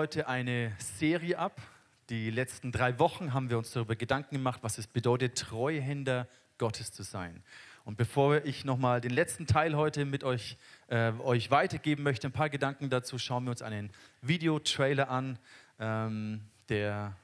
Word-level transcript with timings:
heute 0.00 0.28
eine 0.28 0.72
Serie 0.78 1.38
ab. 1.38 1.60
Die 2.08 2.30
letzten 2.30 2.72
drei 2.72 2.98
Wochen 2.98 3.34
haben 3.34 3.50
wir 3.50 3.58
uns 3.58 3.70
darüber 3.72 3.96
Gedanken 3.96 4.36
gemacht, 4.36 4.60
was 4.62 4.78
es 4.78 4.86
bedeutet, 4.86 5.36
Treuhänder 5.36 6.26
Gottes 6.56 6.90
zu 6.90 7.02
sein. 7.02 7.42
Und 7.84 7.98
bevor 7.98 8.42
ich 8.46 8.64
nochmal 8.64 9.02
den 9.02 9.10
letzten 9.10 9.46
Teil 9.46 9.76
heute 9.76 10.06
mit 10.06 10.24
euch, 10.24 10.56
äh, 10.86 11.12
euch 11.18 11.50
weitergeben 11.50 12.02
möchte, 12.02 12.28
ein 12.28 12.32
paar 12.32 12.48
Gedanken 12.48 12.88
dazu, 12.88 13.18
schauen 13.18 13.44
wir 13.44 13.50
uns 13.50 13.60
einen 13.60 13.92
Videotrailer 14.22 15.10
an, 15.10 15.38
ähm, 15.78 16.40
der 16.70 17.14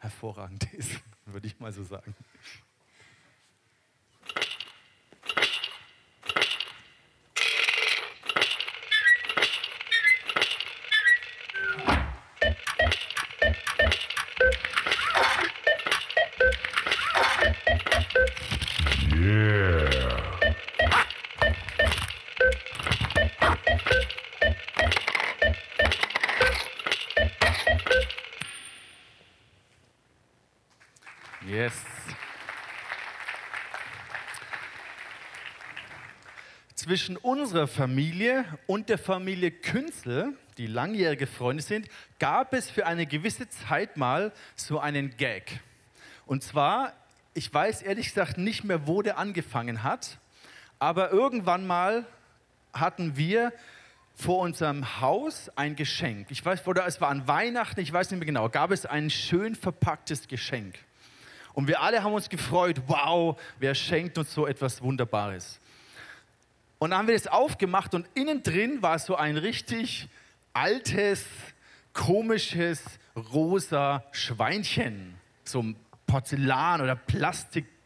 hervorragend 0.00 0.70
ist, 0.74 1.00
würde 1.24 1.46
ich 1.46 1.58
mal 1.58 1.72
so 1.72 1.84
sagen. 1.84 2.14
Zwischen 37.00 37.16
unserer 37.16 37.66
Familie 37.66 38.44
und 38.66 38.90
der 38.90 38.98
Familie 38.98 39.50
Künzel, 39.50 40.34
die 40.58 40.66
langjährige 40.66 41.26
Freunde 41.26 41.62
sind, 41.62 41.88
gab 42.18 42.52
es 42.52 42.68
für 42.68 42.84
eine 42.84 43.06
gewisse 43.06 43.48
Zeit 43.48 43.96
mal 43.96 44.32
so 44.54 44.78
einen 44.78 45.16
Gag. 45.16 45.60
Und 46.26 46.42
zwar, 46.42 46.92
ich 47.32 47.52
weiß 47.54 47.80
ehrlich 47.80 48.08
gesagt 48.08 48.36
nicht 48.36 48.64
mehr, 48.64 48.86
wo 48.86 49.00
der 49.00 49.16
angefangen 49.16 49.82
hat, 49.82 50.18
aber 50.78 51.10
irgendwann 51.10 51.66
mal 51.66 52.04
hatten 52.74 53.16
wir 53.16 53.54
vor 54.14 54.40
unserem 54.40 55.00
Haus 55.00 55.50
ein 55.56 55.76
Geschenk. 55.76 56.30
Ich 56.30 56.44
weiß, 56.44 56.66
oder 56.66 56.84
es 56.84 57.00
war 57.00 57.08
an 57.08 57.26
Weihnachten, 57.26 57.80
ich 57.80 57.90
weiß 57.90 58.10
nicht 58.10 58.20
mehr 58.20 58.26
genau, 58.26 58.50
gab 58.50 58.72
es 58.72 58.84
ein 58.84 59.08
schön 59.08 59.54
verpacktes 59.54 60.28
Geschenk. 60.28 60.78
Und 61.54 61.66
wir 61.66 61.80
alle 61.80 62.02
haben 62.02 62.12
uns 62.12 62.28
gefreut, 62.28 62.82
wow, 62.88 63.40
wer 63.58 63.74
schenkt 63.74 64.18
uns 64.18 64.34
so 64.34 64.46
etwas 64.46 64.82
Wunderbares. 64.82 65.60
Und 66.80 66.90
dann 66.90 67.00
haben 67.00 67.08
wir 67.08 67.14
das 67.14 67.26
aufgemacht 67.26 67.94
und 67.94 68.06
innen 68.14 68.42
drin 68.42 68.80
war 68.80 68.98
so 68.98 69.14
ein 69.14 69.36
richtig 69.36 70.08
altes, 70.54 71.26
komisches, 71.92 72.82
rosa 73.14 74.02
Schweinchen. 74.12 75.14
So 75.44 75.62
ein 75.62 75.76
Porzellan 76.06 76.80
oder 76.80 76.96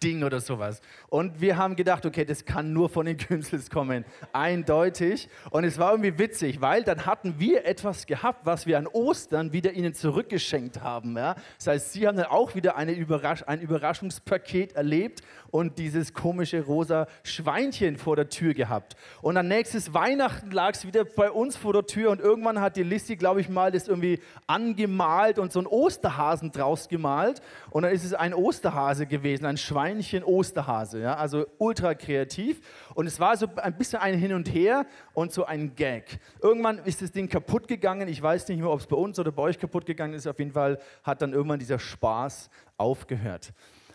Plastikding 0.04 0.24
oder 0.24 0.40
sowas. 0.40 0.80
Und 1.08 1.40
wir 1.40 1.56
haben 1.56 1.76
gedacht, 1.76 2.04
okay, 2.06 2.24
das 2.24 2.44
kann 2.44 2.72
nur 2.72 2.88
von 2.88 3.06
den 3.06 3.16
Künstels 3.18 3.70
kommen. 3.70 4.04
Eindeutig. 4.32 5.28
Und 5.50 5.64
es 5.64 5.78
war 5.78 5.92
irgendwie 5.92 6.18
witzig, 6.18 6.60
weil 6.60 6.84
dann 6.84 7.06
hatten 7.06 7.36
wir 7.38 7.64
etwas 7.64 8.06
gehabt, 8.06 8.44
was 8.44 8.66
wir 8.66 8.78
an 8.78 8.86
Ostern 8.86 9.52
wieder 9.52 9.72
ihnen 9.72 9.94
zurückgeschenkt 9.94 10.82
haben. 10.82 11.16
Ja? 11.16 11.36
Das 11.58 11.66
heißt, 11.66 11.92
sie 11.92 12.06
haben 12.06 12.16
dann 12.16 12.26
auch 12.26 12.54
wieder 12.54 12.76
eine 12.76 12.92
Überrasch 12.92 13.42
ein 13.46 13.60
Überraschungspaket 13.60 14.74
erlebt 14.74 15.22
und 15.50 15.78
dieses 15.78 16.12
komische 16.12 16.64
rosa 16.64 17.06
Schweinchen 17.22 17.96
vor 17.96 18.16
der 18.16 18.28
Tür 18.28 18.54
gehabt. 18.54 18.96
Und 19.22 19.36
dann 19.36 19.48
nächstes 19.48 19.94
Weihnachten 19.94 20.50
lag 20.50 20.72
es 20.74 20.86
wieder 20.86 21.04
bei 21.04 21.30
uns 21.30 21.56
vor 21.56 21.72
der 21.72 21.86
Tür 21.86 22.10
und 22.10 22.20
irgendwann 22.20 22.60
hat 22.60 22.76
die 22.76 22.82
Lissi, 22.82 23.16
glaube 23.16 23.40
ich 23.40 23.48
mal, 23.48 23.70
das 23.70 23.88
irgendwie 23.88 24.18
angemalt 24.46 25.38
und 25.38 25.52
so 25.52 25.60
einen 25.60 25.68
Osterhasen 25.68 26.50
draus 26.50 26.88
gemalt. 26.88 27.40
Und 27.70 27.84
dann 27.84 27.92
ist 27.92 28.04
es 28.04 28.14
ein 28.14 28.34
Osterhase 28.34 29.06
gewesen, 29.06 29.46
ein 29.46 29.56
Schweinchen-Osterhase. 30.02 31.00
Ja? 31.00 31.16
Also 31.16 31.46
ultra 31.58 31.94
kreativ. 31.94 32.60
Und 32.94 33.06
es 33.06 33.20
war 33.20 33.36
so 33.36 33.46
ein 33.56 33.76
bisschen 33.76 34.00
ein 34.00 34.18
Hin 34.18 34.34
und 34.34 34.52
Her 34.52 34.86
und 35.12 35.32
so 35.32 35.44
ein 35.44 35.74
Gag. 35.74 36.18
Irgendwann 36.42 36.78
ist 36.78 37.02
das 37.02 37.12
Ding 37.12 37.28
kaputt 37.28 37.68
gegangen. 37.68 38.08
Ich 38.08 38.20
weiß 38.20 38.48
nicht 38.48 38.58
mehr, 38.58 38.70
ob 38.70 38.80
es 38.80 38.86
bei 38.86 38.96
uns 38.96 39.18
oder 39.18 39.32
bei 39.32 39.42
euch 39.42 39.58
kaputt 39.58 39.86
gegangen 39.86 40.14
ist. 40.14 40.26
Auf 40.26 40.38
jeden 40.38 40.52
Fall 40.52 40.78
hat 41.02 41.22
dann 41.22 41.32
irgendwann 41.32 41.58
dieser 41.58 41.78
Spaß 41.78 42.50
aufgehört. 42.76 43.52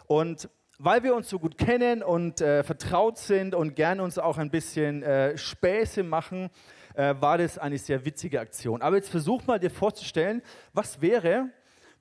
Und 0.08 0.50
weil 0.82 1.04
wir 1.04 1.14
uns 1.14 1.30
so 1.30 1.40
gut 1.40 1.58
kennen 1.58 2.02
und 2.02 2.40
äh, 2.40 2.64
vertraut 2.64 3.18
sind 3.18 3.54
und 3.54 3.76
gerne 3.76 4.02
uns 4.02 4.18
auch 4.18 4.38
ein 4.38 4.50
bisschen 4.50 5.04
äh, 5.04 5.38
Späße 5.38 6.04
machen, 6.04 6.50
äh, 6.94 7.16
war 7.20 7.38
das 7.38 7.58
eine 7.58 7.78
sehr 7.78 8.06
witzige 8.06 8.40
Aktion. 8.40 8.82
Aber 8.82 8.96
jetzt 8.96 9.10
versuch 9.10 9.46
mal 9.46 9.60
dir 9.60 9.72
vorzustellen, 9.72 10.42
was 10.72 11.02
wäre, 11.02 11.50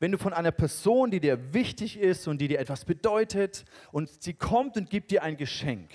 wenn 0.01 0.13
du 0.13 0.19
von 0.19 0.33
einer 0.33 0.53
Person, 0.53 1.11
die 1.11 1.21
dir 1.21 1.53
wichtig 1.53 1.99
ist 1.99 2.29
und 2.29 2.39
die 2.39 2.49
dir 2.49 2.59
etwas 2.59 2.85
bedeutet, 2.85 3.65
und 3.93 4.09
sie 4.23 4.35
kommt 4.35 4.77
und 4.77 4.91
gibt 4.91 5.11
dir 5.11 5.23
ein 5.23 5.37
Geschenk. 5.37 5.91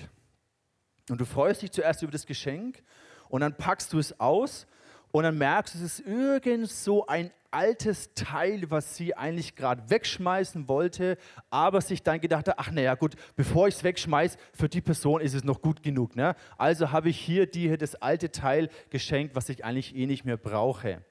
Und 1.10 1.20
du 1.20 1.26
freust 1.26 1.62
dich 1.62 1.70
zuerst 1.70 2.02
über 2.02 2.12
das 2.12 2.26
Geschenk 2.26 2.82
und 3.28 3.40
dann 3.40 3.56
packst 3.56 3.92
du 3.92 3.98
es 3.98 4.18
aus 4.20 4.66
und 5.12 5.24
dann 5.24 5.36
merkst 5.36 5.74
du, 5.74 5.78
es 5.78 6.00
ist 6.00 6.06
irgend 6.06 6.70
so 6.70 7.06
ein 7.06 7.30
altes 7.50 8.12
Teil, 8.14 8.68
was 8.70 8.96
sie 8.96 9.14
eigentlich 9.14 9.54
gerade 9.54 9.88
wegschmeißen 9.88 10.66
wollte, 10.66 11.16
aber 11.50 11.80
sich 11.80 12.02
dann 12.02 12.20
gedacht 12.20 12.48
hat, 12.48 12.58
ach 12.58 12.72
naja 12.72 12.94
gut, 12.96 13.14
bevor 13.36 13.68
ich 13.68 13.76
es 13.76 13.84
wegschmeiße, 13.84 14.36
für 14.52 14.68
die 14.68 14.80
Person 14.80 15.20
ist 15.20 15.34
es 15.34 15.44
noch 15.44 15.62
gut 15.62 15.82
genug. 15.82 16.16
Ne? 16.16 16.34
Also 16.58 16.90
habe 16.90 17.10
ich 17.10 17.20
hier 17.20 17.46
dir 17.46 17.78
das 17.78 17.94
alte 17.94 18.32
Teil 18.32 18.70
geschenkt, 18.90 19.36
was 19.36 19.48
ich 19.48 19.64
eigentlich 19.64 19.94
eh 19.94 20.06
nicht 20.06 20.24
mehr 20.24 20.36
brauche. 20.36 21.04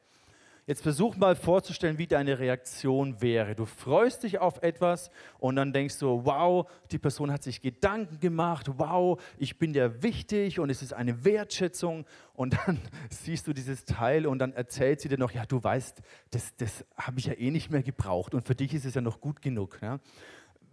Jetzt 0.65 0.81
versuch 0.81 1.17
mal 1.17 1.35
vorzustellen, 1.35 1.97
wie 1.97 2.07
deine 2.07 2.39
Reaktion 2.39 3.21
wäre. 3.21 3.53
Du 3.53 3.65
freust 3.65 4.23
dich 4.23 4.39
auf 4.39 4.63
etwas 4.63 5.11
und 5.39 5.57
dann 5.57 5.73
denkst 5.73 5.99
du, 5.99 6.23
wow, 6.23 6.69
die 6.89 6.99
Person 6.99 7.31
hat 7.31 7.43
sich 7.43 7.61
Gedanken 7.61 8.21
gemacht, 8.21 8.69
wow, 8.77 9.21
ich 9.37 9.59
bin 9.59 9.73
dir 9.73 10.01
wichtig 10.01 10.61
und 10.61 10.69
es 10.69 10.81
ist 10.81 10.93
eine 10.93 11.25
Wertschätzung. 11.25 12.05
Und 12.33 12.57
dann 12.65 12.79
siehst 13.09 13.45
du 13.47 13.51
dieses 13.51 13.83
Teil 13.83 14.25
und 14.25 14.39
dann 14.39 14.53
erzählt 14.53 15.01
sie 15.01 15.09
dir 15.09 15.17
noch, 15.17 15.31
ja, 15.31 15.45
du 15.45 15.61
weißt, 15.61 16.01
das, 16.31 16.55
das 16.55 16.85
habe 16.95 17.19
ich 17.19 17.25
ja 17.25 17.33
eh 17.33 17.51
nicht 17.51 17.69
mehr 17.69 17.83
gebraucht 17.83 18.33
und 18.33 18.47
für 18.47 18.55
dich 18.55 18.73
ist 18.73 18.85
es 18.85 18.93
ja 18.93 19.01
noch 19.01 19.19
gut 19.19 19.41
genug. 19.41 19.79
Ja? 19.81 19.99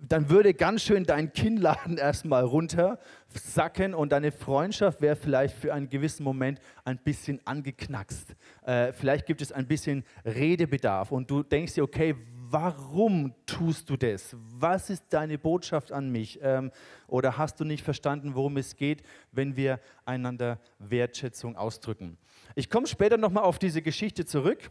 Dann 0.08 0.30
würde 0.30 0.54
ganz 0.54 0.82
schön 0.82 1.04
dein 1.04 1.32
Kinnladen 1.32 1.96
erstmal 1.98 2.44
runtersacken 2.44 3.94
und 3.94 4.12
deine 4.12 4.32
Freundschaft 4.32 5.00
wäre 5.00 5.16
vielleicht 5.16 5.56
für 5.56 5.74
einen 5.74 5.88
gewissen 5.88 6.24
Moment 6.24 6.60
ein 6.84 6.98
bisschen 6.98 7.40
angeknackst. 7.44 8.34
Äh, 8.64 8.92
vielleicht 8.92 9.26
gibt 9.26 9.42
es 9.42 9.52
ein 9.52 9.66
bisschen 9.66 10.04
Redebedarf 10.24 11.12
und 11.12 11.30
du 11.30 11.42
denkst 11.42 11.74
dir, 11.74 11.84
okay, 11.84 12.14
warum 12.50 13.32
tust 13.46 13.88
du 13.90 13.96
das? 13.96 14.36
Was 14.58 14.90
ist 14.90 15.04
deine 15.10 15.38
Botschaft 15.38 15.92
an 15.92 16.10
mich? 16.10 16.40
Ähm, 16.42 16.72
oder 17.06 17.38
hast 17.38 17.60
du 17.60 17.64
nicht 17.64 17.84
verstanden, 17.84 18.34
worum 18.34 18.56
es 18.56 18.76
geht, 18.76 19.02
wenn 19.32 19.56
wir 19.56 19.80
einander 20.04 20.58
Wertschätzung 20.78 21.56
ausdrücken? 21.56 22.18
Ich 22.54 22.68
komme 22.68 22.86
später 22.86 23.16
nochmal 23.16 23.44
auf 23.44 23.58
diese 23.58 23.82
Geschichte 23.82 24.24
zurück. 24.24 24.70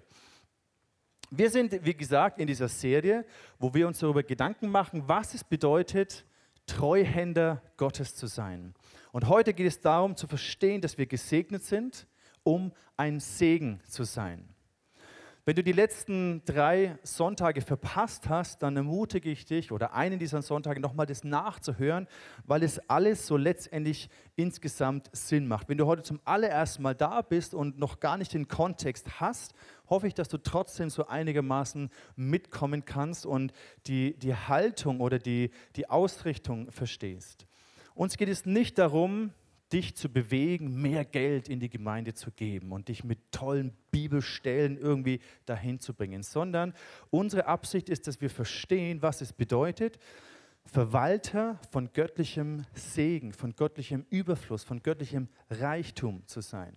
Wir 1.31 1.49
sind, 1.51 1.85
wie 1.85 1.93
gesagt, 1.93 2.39
in 2.39 2.47
dieser 2.47 2.67
Serie, 2.67 3.23
wo 3.59 3.73
wir 3.73 3.87
uns 3.87 3.99
darüber 3.99 4.23
Gedanken 4.23 4.69
machen, 4.69 5.03
was 5.05 5.33
es 5.33 5.43
bedeutet, 5.43 6.25
Treuhänder 6.65 7.61
Gottes 7.77 8.15
zu 8.15 8.27
sein. 8.27 8.73
Und 9.11 9.27
heute 9.27 9.53
geht 9.53 9.67
es 9.67 9.79
darum 9.79 10.15
zu 10.15 10.27
verstehen, 10.27 10.81
dass 10.81 10.97
wir 10.97 11.05
gesegnet 11.05 11.63
sind, 11.63 12.07
um 12.43 12.71
ein 12.97 13.19
Segen 13.19 13.79
zu 13.87 14.03
sein. 14.03 14.49
Wenn 15.49 15.55
du 15.55 15.63
die 15.63 15.71
letzten 15.71 16.45
drei 16.45 16.99
Sonntage 17.01 17.61
verpasst 17.61 18.29
hast, 18.29 18.61
dann 18.61 18.77
ermutige 18.77 19.31
ich 19.31 19.45
dich 19.45 19.71
oder 19.71 19.95
einen 19.95 20.19
dieser 20.19 20.43
Sonntage 20.43 20.79
nochmal 20.79 21.07
das 21.07 21.23
nachzuhören, 21.23 22.07
weil 22.45 22.61
es 22.61 22.77
alles 22.87 23.25
so 23.25 23.35
letztendlich 23.35 24.11
insgesamt 24.35 25.09
Sinn 25.11 25.47
macht. 25.47 25.67
Wenn 25.67 25.79
du 25.79 25.87
heute 25.87 26.03
zum 26.03 26.19
allerersten 26.23 26.83
Mal 26.83 26.93
da 26.93 27.23
bist 27.23 27.55
und 27.55 27.79
noch 27.79 27.99
gar 27.99 28.19
nicht 28.19 28.31
den 28.35 28.47
Kontext 28.47 29.19
hast, 29.19 29.55
hoffe 29.89 30.05
ich, 30.05 30.13
dass 30.13 30.27
du 30.27 30.37
trotzdem 30.37 30.91
so 30.91 31.07
einigermaßen 31.07 31.89
mitkommen 32.15 32.85
kannst 32.85 33.25
und 33.25 33.51
die, 33.87 34.19
die 34.19 34.35
Haltung 34.35 34.99
oder 34.99 35.17
die, 35.17 35.49
die 35.75 35.89
Ausrichtung 35.89 36.69
verstehst. 36.71 37.47
Uns 37.95 38.17
geht 38.17 38.29
es 38.29 38.45
nicht 38.45 38.77
darum, 38.77 39.33
dich 39.71 39.95
zu 39.95 40.09
bewegen, 40.09 40.81
mehr 40.81 41.05
Geld 41.05 41.47
in 41.47 41.59
die 41.59 41.69
Gemeinde 41.69 42.13
zu 42.13 42.31
geben 42.31 42.71
und 42.71 42.87
dich 42.87 43.03
mit 43.03 43.31
tollen 43.31 43.71
Bibelstellen 43.91 44.77
irgendwie 44.77 45.19
dahin 45.45 45.79
zu 45.79 45.93
bringen, 45.93 46.23
sondern 46.23 46.73
unsere 47.09 47.45
Absicht 47.45 47.89
ist, 47.89 48.07
dass 48.07 48.21
wir 48.21 48.29
verstehen, 48.29 49.01
was 49.01 49.21
es 49.21 49.33
bedeutet, 49.33 49.99
Verwalter 50.65 51.59
von 51.71 51.91
göttlichem 51.93 52.65
Segen, 52.73 53.33
von 53.33 53.55
göttlichem 53.55 54.05
Überfluss, 54.09 54.63
von 54.63 54.83
göttlichem 54.83 55.27
Reichtum 55.49 56.25
zu 56.27 56.41
sein. 56.41 56.75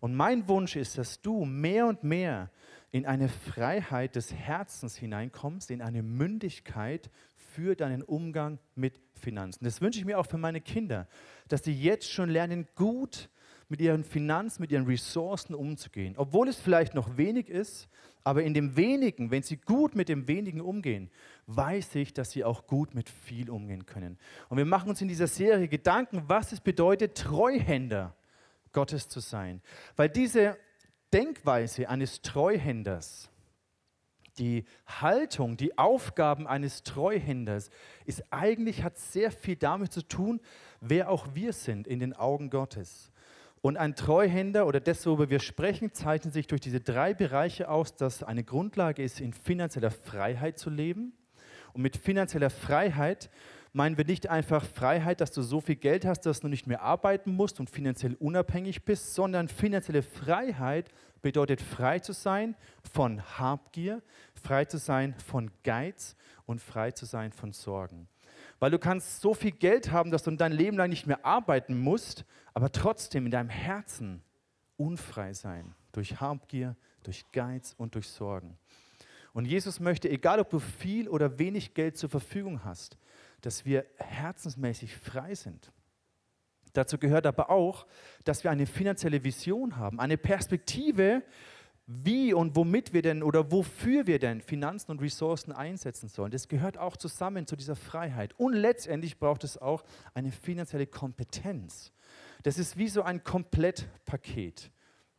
Und 0.00 0.14
mein 0.14 0.46
Wunsch 0.48 0.76
ist, 0.76 0.98
dass 0.98 1.20
du 1.20 1.44
mehr 1.44 1.86
und 1.86 2.04
mehr 2.04 2.50
in 2.90 3.06
eine 3.06 3.28
Freiheit 3.28 4.16
des 4.16 4.32
Herzens 4.32 4.96
hineinkommst, 4.96 5.70
in 5.70 5.82
eine 5.82 6.02
Mündigkeit 6.02 7.10
für 7.34 7.74
deinen 7.74 8.02
Umgang 8.02 8.58
mit 8.74 9.00
Finanzen. 9.14 9.64
Das 9.64 9.80
wünsche 9.80 9.98
ich 9.98 10.04
mir 10.04 10.18
auch 10.18 10.26
für 10.26 10.38
meine 10.38 10.60
Kinder, 10.60 11.06
dass 11.48 11.64
sie 11.64 11.72
jetzt 11.72 12.10
schon 12.10 12.30
lernen, 12.30 12.66
gut 12.76 13.28
mit 13.68 13.80
ihren 13.80 14.04
Finanzen, 14.04 14.62
mit 14.62 14.72
ihren 14.72 14.86
Ressourcen 14.86 15.54
umzugehen. 15.54 16.14
Obwohl 16.16 16.48
es 16.48 16.58
vielleicht 16.58 16.94
noch 16.94 17.16
wenig 17.16 17.50
ist, 17.50 17.88
aber 18.24 18.42
in 18.42 18.54
dem 18.54 18.76
wenigen, 18.76 19.30
wenn 19.30 19.42
sie 19.42 19.56
gut 19.56 19.94
mit 19.94 20.08
dem 20.08 20.28
wenigen 20.28 20.60
umgehen, 20.60 21.10
weiß 21.46 21.94
ich, 21.96 22.14
dass 22.14 22.30
sie 22.30 22.44
auch 22.44 22.66
gut 22.66 22.94
mit 22.94 23.08
viel 23.08 23.50
umgehen 23.50 23.86
können. 23.86 24.18
Und 24.48 24.58
wir 24.58 24.64
machen 24.64 24.90
uns 24.90 25.00
in 25.00 25.08
dieser 25.08 25.26
Serie 25.26 25.68
Gedanken, 25.68 26.22
was 26.26 26.52
es 26.52 26.60
bedeutet, 26.60 27.16
Treuhänder 27.16 28.14
Gottes 28.72 29.08
zu 29.08 29.20
sein. 29.20 29.62
Weil 29.96 30.08
diese 30.08 30.56
Denkweise 31.12 31.88
eines 31.88 32.22
Treuhänders, 32.22 33.30
die 34.38 34.64
Haltung, 34.86 35.56
die 35.56 35.76
Aufgaben 35.78 36.46
eines 36.46 36.82
Treuhänders 36.82 37.70
ist 38.04 38.24
eigentlich, 38.30 38.82
hat 38.82 38.96
sehr 38.96 39.30
viel 39.30 39.56
damit 39.56 39.92
zu 39.92 40.06
tun, 40.06 40.40
wer 40.80 41.10
auch 41.10 41.28
wir 41.34 41.52
sind 41.52 41.86
in 41.86 41.98
den 41.98 42.14
Augen 42.14 42.50
Gottes. 42.50 43.10
Und 43.60 43.76
ein 43.76 43.96
Treuhänder 43.96 44.66
oder 44.66 44.78
das, 44.80 45.04
worüber 45.06 45.30
wir 45.30 45.40
sprechen, 45.40 45.92
zeichnet 45.92 46.32
sich 46.32 46.46
durch 46.46 46.60
diese 46.60 46.80
drei 46.80 47.12
Bereiche 47.14 47.68
aus, 47.68 47.96
dass 47.96 48.22
eine 48.22 48.44
Grundlage 48.44 49.02
ist, 49.02 49.20
in 49.20 49.32
finanzieller 49.32 49.90
Freiheit 49.90 50.58
zu 50.58 50.70
leben. 50.70 51.12
Und 51.72 51.82
mit 51.82 51.96
finanzieller 51.96 52.50
Freiheit 52.50 53.30
meinen 53.72 53.96
wir 53.96 54.04
nicht 54.04 54.28
einfach 54.28 54.64
Freiheit, 54.64 55.20
dass 55.20 55.30
du 55.30 55.42
so 55.42 55.60
viel 55.60 55.76
Geld 55.76 56.04
hast, 56.04 56.22
dass 56.22 56.40
du 56.40 56.48
nicht 56.48 56.66
mehr 56.66 56.82
arbeiten 56.82 57.34
musst 57.34 57.60
und 57.60 57.70
finanziell 57.70 58.14
unabhängig 58.14 58.84
bist, 58.84 59.14
sondern 59.14 59.48
finanzielle 59.48 60.02
Freiheit 60.02 60.90
bedeutet 61.22 61.60
frei 61.60 61.98
zu 61.98 62.12
sein 62.12 62.56
von 62.92 63.20
Habgier, 63.38 64.02
frei 64.34 64.64
zu 64.64 64.78
sein 64.78 65.14
von 65.26 65.50
Geiz 65.64 66.16
und 66.46 66.60
frei 66.60 66.92
zu 66.92 67.04
sein 67.04 67.32
von 67.32 67.52
Sorgen. 67.52 68.08
Weil 68.60 68.70
du 68.70 68.78
kannst 68.78 69.20
so 69.20 69.34
viel 69.34 69.52
Geld 69.52 69.92
haben, 69.92 70.10
dass 70.10 70.22
du 70.22 70.30
dein 70.32 70.52
Leben 70.52 70.76
lang 70.76 70.90
nicht 70.90 71.06
mehr 71.06 71.24
arbeiten 71.24 71.78
musst, 71.78 72.24
aber 72.54 72.72
trotzdem 72.72 73.26
in 73.26 73.30
deinem 73.30 73.50
Herzen 73.50 74.22
unfrei 74.76 75.32
sein. 75.32 75.74
Durch 75.92 76.20
Habgier, 76.20 76.76
durch 77.02 77.24
Geiz 77.32 77.74
und 77.76 77.94
durch 77.94 78.08
Sorgen. 78.08 78.56
Und 79.32 79.44
Jesus 79.44 79.78
möchte, 79.78 80.08
egal 80.08 80.40
ob 80.40 80.50
du 80.50 80.58
viel 80.58 81.08
oder 81.08 81.38
wenig 81.38 81.74
Geld 81.74 81.96
zur 81.96 82.08
Verfügung 82.08 82.64
hast, 82.64 82.98
dass 83.40 83.64
wir 83.64 83.86
herzensmäßig 83.96 84.96
frei 84.96 85.34
sind. 85.34 85.72
Dazu 86.72 86.98
gehört 86.98 87.26
aber 87.26 87.50
auch, 87.50 87.86
dass 88.24 88.44
wir 88.44 88.50
eine 88.50 88.66
finanzielle 88.66 89.24
Vision 89.24 89.76
haben, 89.76 90.00
eine 90.00 90.16
Perspektive, 90.16 91.22
wie 91.90 92.34
und 92.34 92.54
womit 92.54 92.92
wir 92.92 93.00
denn 93.00 93.22
oder 93.22 93.50
wofür 93.50 94.06
wir 94.06 94.18
denn 94.18 94.42
Finanzen 94.42 94.90
und 94.90 95.00
Ressourcen 95.00 95.52
einsetzen 95.52 96.10
sollen. 96.10 96.30
Das 96.30 96.46
gehört 96.46 96.76
auch 96.76 96.98
zusammen 96.98 97.46
zu 97.46 97.56
dieser 97.56 97.76
Freiheit. 97.76 98.38
Und 98.38 98.52
letztendlich 98.52 99.18
braucht 99.18 99.42
es 99.42 99.56
auch 99.56 99.84
eine 100.12 100.30
finanzielle 100.30 100.86
Kompetenz. 100.86 101.92
Das 102.42 102.58
ist 102.58 102.76
wie 102.76 102.88
so 102.88 103.02
ein 103.02 103.24
Komplettpaket. 103.24 104.70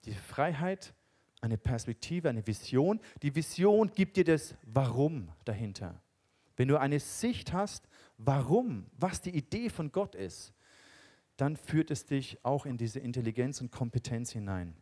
Die 0.06 0.14
Freiheit, 0.14 0.94
eine 1.42 1.58
Perspektive, 1.58 2.30
eine 2.30 2.46
Vision. 2.46 3.00
Die 3.24 3.36
Vision 3.36 3.92
gibt 3.92 4.16
dir 4.18 4.24
das 4.24 4.54
Warum 4.62 5.30
dahinter. 5.46 6.00
Wenn 6.56 6.68
du 6.68 6.78
eine 6.78 7.00
Sicht 7.00 7.52
hast, 7.52 7.89
warum, 8.20 8.86
was 8.98 9.22
die 9.22 9.36
Idee 9.36 9.70
von 9.70 9.92
Gott 9.92 10.14
ist, 10.14 10.54
dann 11.38 11.56
führt 11.56 11.90
es 11.90 12.06
dich 12.06 12.38
auch 12.44 12.66
in 12.66 12.78
diese 12.78 13.00
Intelligenz 13.00 13.62
und 13.62 13.72
Kompetenz 13.72 14.32
hinein. 14.32 14.76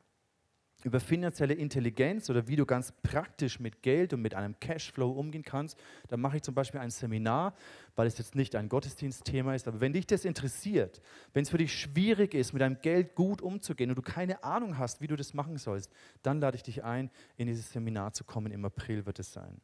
Über 0.83 0.99
finanzielle 0.99 1.55
Intelligenz 1.55 2.29
oder 2.29 2.47
wie 2.47 2.55
du 2.55 2.65
ganz 2.65 2.91
praktisch 3.03 3.59
mit 3.59 3.81
Geld 3.81 4.13
und 4.13 4.21
mit 4.21 4.35
einem 4.35 4.59
Cashflow 4.59 5.11
umgehen 5.11 5.43
kannst, 5.43 5.77
da 6.07 6.17
mache 6.17 6.37
ich 6.37 6.43
zum 6.43 6.53
Beispiel 6.53 6.79
ein 6.79 6.91
Seminar, 6.91 7.55
weil 7.95 8.05
es 8.05 8.17
jetzt 8.19 8.35
nicht 8.35 8.55
ein 8.55 8.69
Gottesdienstthema 8.69 9.55
ist. 9.55 9.67
Aber 9.67 9.81
wenn 9.81 9.93
dich 9.93 10.05
das 10.05 10.23
interessiert, 10.23 11.01
wenn 11.33 11.43
es 11.43 11.49
für 11.49 11.57
dich 11.57 11.79
schwierig 11.79 12.35
ist, 12.35 12.53
mit 12.53 12.61
deinem 12.61 12.79
Geld 12.81 13.15
gut 13.15 13.41
umzugehen 13.41 13.89
und 13.89 13.95
du 13.95 14.03
keine 14.03 14.43
Ahnung 14.43 14.77
hast, 14.77 15.01
wie 15.01 15.07
du 15.07 15.15
das 15.15 15.33
machen 15.33 15.57
sollst, 15.57 15.91
dann 16.21 16.39
lade 16.39 16.55
ich 16.55 16.63
dich 16.63 16.83
ein, 16.83 17.09
in 17.37 17.47
dieses 17.47 17.71
Seminar 17.71 18.13
zu 18.13 18.23
kommen. 18.23 18.51
Im 18.51 18.63
April 18.63 19.05
wird 19.07 19.19
es 19.19 19.33
sein. 19.33 19.59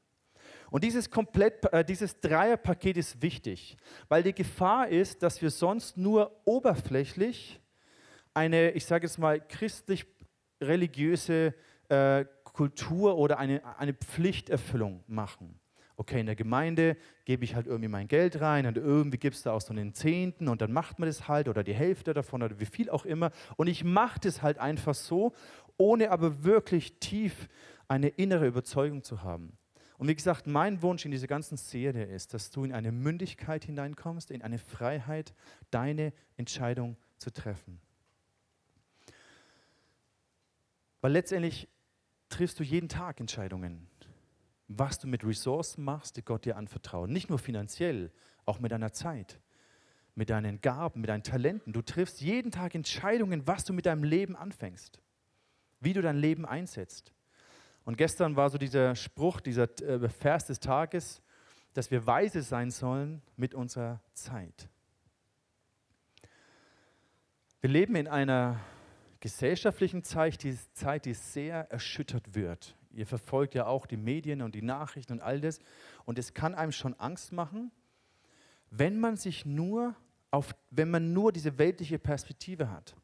Und 0.73 0.83
dieses, 0.83 1.09
komplett, 1.11 1.71
äh, 1.71 1.85
dieses 1.85 2.19
Dreierpaket 2.19 2.97
ist 2.97 3.21
wichtig, 3.21 3.77
weil 4.09 4.23
die 4.23 4.33
Gefahr 4.33 4.87
ist, 4.87 5.21
dass 5.21 5.39
wir 5.39 5.51
sonst 5.51 5.97
nur 5.97 6.41
oberflächlich 6.45 7.61
eine, 8.33 8.71
ich 8.71 8.87
sage 8.87 9.05
jetzt 9.05 9.19
mal, 9.19 9.39
christlich-religiöse 9.39 11.53
äh, 11.89 12.25
Kultur 12.43 13.19
oder 13.19 13.37
eine, 13.37 13.61
eine 13.77 13.93
Pflichterfüllung 13.93 15.03
machen. 15.05 15.59
Okay, 15.95 16.21
in 16.21 16.25
der 16.25 16.35
Gemeinde 16.35 16.97
gebe 17.25 17.43
ich 17.43 17.53
halt 17.53 17.67
irgendwie 17.67 17.89
mein 17.89 18.07
Geld 18.07 18.41
rein 18.41 18.65
und 18.65 18.75
irgendwie 18.75 19.19
gibt 19.19 19.35
es 19.35 19.43
da 19.43 19.51
auch 19.51 19.61
so 19.61 19.73
einen 19.73 19.93
Zehnten 19.93 20.47
und 20.47 20.59
dann 20.59 20.73
macht 20.73 20.97
man 20.97 21.05
das 21.05 21.27
halt 21.27 21.47
oder 21.47 21.63
die 21.63 21.75
Hälfte 21.75 22.15
davon 22.15 22.41
oder 22.41 22.59
wie 22.59 22.65
viel 22.65 22.89
auch 22.89 23.05
immer. 23.05 23.29
Und 23.57 23.67
ich 23.67 23.83
mache 23.83 24.21
das 24.21 24.41
halt 24.41 24.57
einfach 24.57 24.95
so, 24.95 25.33
ohne 25.77 26.09
aber 26.09 26.43
wirklich 26.43 26.99
tief 26.99 27.47
eine 27.87 28.07
innere 28.07 28.47
Überzeugung 28.47 29.03
zu 29.03 29.21
haben. 29.21 29.55
Und 29.97 30.07
wie 30.07 30.15
gesagt, 30.15 30.47
mein 30.47 30.81
Wunsch 30.81 31.05
in 31.05 31.11
dieser 31.11 31.27
ganzen 31.27 31.57
Serie 31.57 32.05
ist, 32.05 32.33
dass 32.33 32.49
du 32.49 32.63
in 32.63 32.73
eine 32.73 32.91
Mündigkeit 32.91 33.63
hineinkommst, 33.63 34.31
in 34.31 34.41
eine 34.41 34.57
Freiheit, 34.57 35.33
deine 35.71 36.13
Entscheidung 36.35 36.97
zu 37.17 37.31
treffen. 37.31 37.79
Weil 41.01 41.11
letztendlich 41.11 41.67
triffst 42.29 42.59
du 42.59 42.63
jeden 42.63 42.89
Tag 42.89 43.19
Entscheidungen, 43.19 43.87
was 44.67 44.99
du 44.99 45.07
mit 45.07 45.23
Ressourcen 45.23 45.83
machst, 45.83 46.17
die 46.17 46.23
Gott 46.23 46.45
dir 46.45 46.57
anvertraut. 46.57 47.09
Nicht 47.09 47.29
nur 47.29 47.39
finanziell, 47.39 48.11
auch 48.45 48.59
mit 48.59 48.71
deiner 48.71 48.93
Zeit, 48.93 49.39
mit 50.15 50.29
deinen 50.29 50.61
Gaben, 50.61 51.01
mit 51.01 51.09
deinen 51.09 51.23
Talenten. 51.23 51.73
Du 51.73 51.81
triffst 51.81 52.21
jeden 52.21 52.51
Tag 52.51 52.73
Entscheidungen, 52.75 53.45
was 53.47 53.65
du 53.65 53.73
mit 53.73 53.85
deinem 53.85 54.03
Leben 54.03 54.35
anfängst, 54.35 55.01
wie 55.79 55.93
du 55.93 56.01
dein 56.01 56.17
Leben 56.17 56.45
einsetzt. 56.45 57.13
Und 57.85 57.97
gestern 57.97 58.35
war 58.35 58.49
so 58.49 58.57
dieser 58.57 58.95
Spruch, 58.95 59.41
dieser 59.41 59.69
äh, 59.81 60.07
Vers 60.09 60.45
des 60.45 60.59
Tages, 60.59 61.21
dass 61.73 61.91
wir 61.91 62.05
weise 62.05 62.41
sein 62.41 62.71
sollen 62.71 63.21
mit 63.35 63.53
unserer 63.53 63.99
Zeit. 64.13 64.69
Wir 67.61 67.69
leben 67.69 67.95
in 67.95 68.07
einer 68.07 68.59
gesellschaftlichen 69.19 70.03
Zeit, 70.03 70.43
die 70.43 70.57
Zeit, 70.73 71.05
die 71.05 71.13
sehr 71.13 71.71
erschüttert 71.71 72.35
wird. 72.35 72.75
Ihr 72.91 73.07
verfolgt 73.07 73.55
ja 73.55 73.65
auch 73.65 73.85
die 73.85 73.97
Medien 73.97 74.41
und 74.41 74.53
die 74.53 74.61
Nachrichten 74.61 75.13
und 75.13 75.21
all 75.21 75.41
das. 75.41 75.59
Und 76.05 76.19
es 76.19 76.33
kann 76.33 76.53
einem 76.53 76.71
schon 76.71 76.93
Angst 76.99 77.31
machen, 77.31 77.71
wenn 78.69 78.99
man 78.99 79.15
sich 79.15 79.45
nur 79.45 79.95
auf, 80.29 80.53
wenn 80.71 80.89
man 80.89 81.13
nur 81.13 81.31
diese 81.31 81.57
weltliche 81.57 81.99
Perspektive 81.99 82.69
hat. 82.69 82.95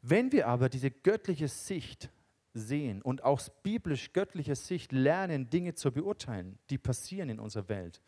Wenn 0.00 0.32
wir 0.32 0.48
aber 0.48 0.68
diese 0.68 0.90
göttliche 0.90 1.48
Sicht 1.48 2.10
sehen 2.54 3.02
und 3.02 3.22
aus 3.24 3.50
biblisch-göttlicher 3.62 4.54
Sicht 4.54 4.92
lernen, 4.92 5.50
Dinge 5.50 5.74
zu 5.74 5.92
beurteilen, 5.92 6.58
die 6.70 6.78
passieren 6.78 7.28
in 7.28 7.40
unserer 7.40 7.68
Welt, 7.68 8.00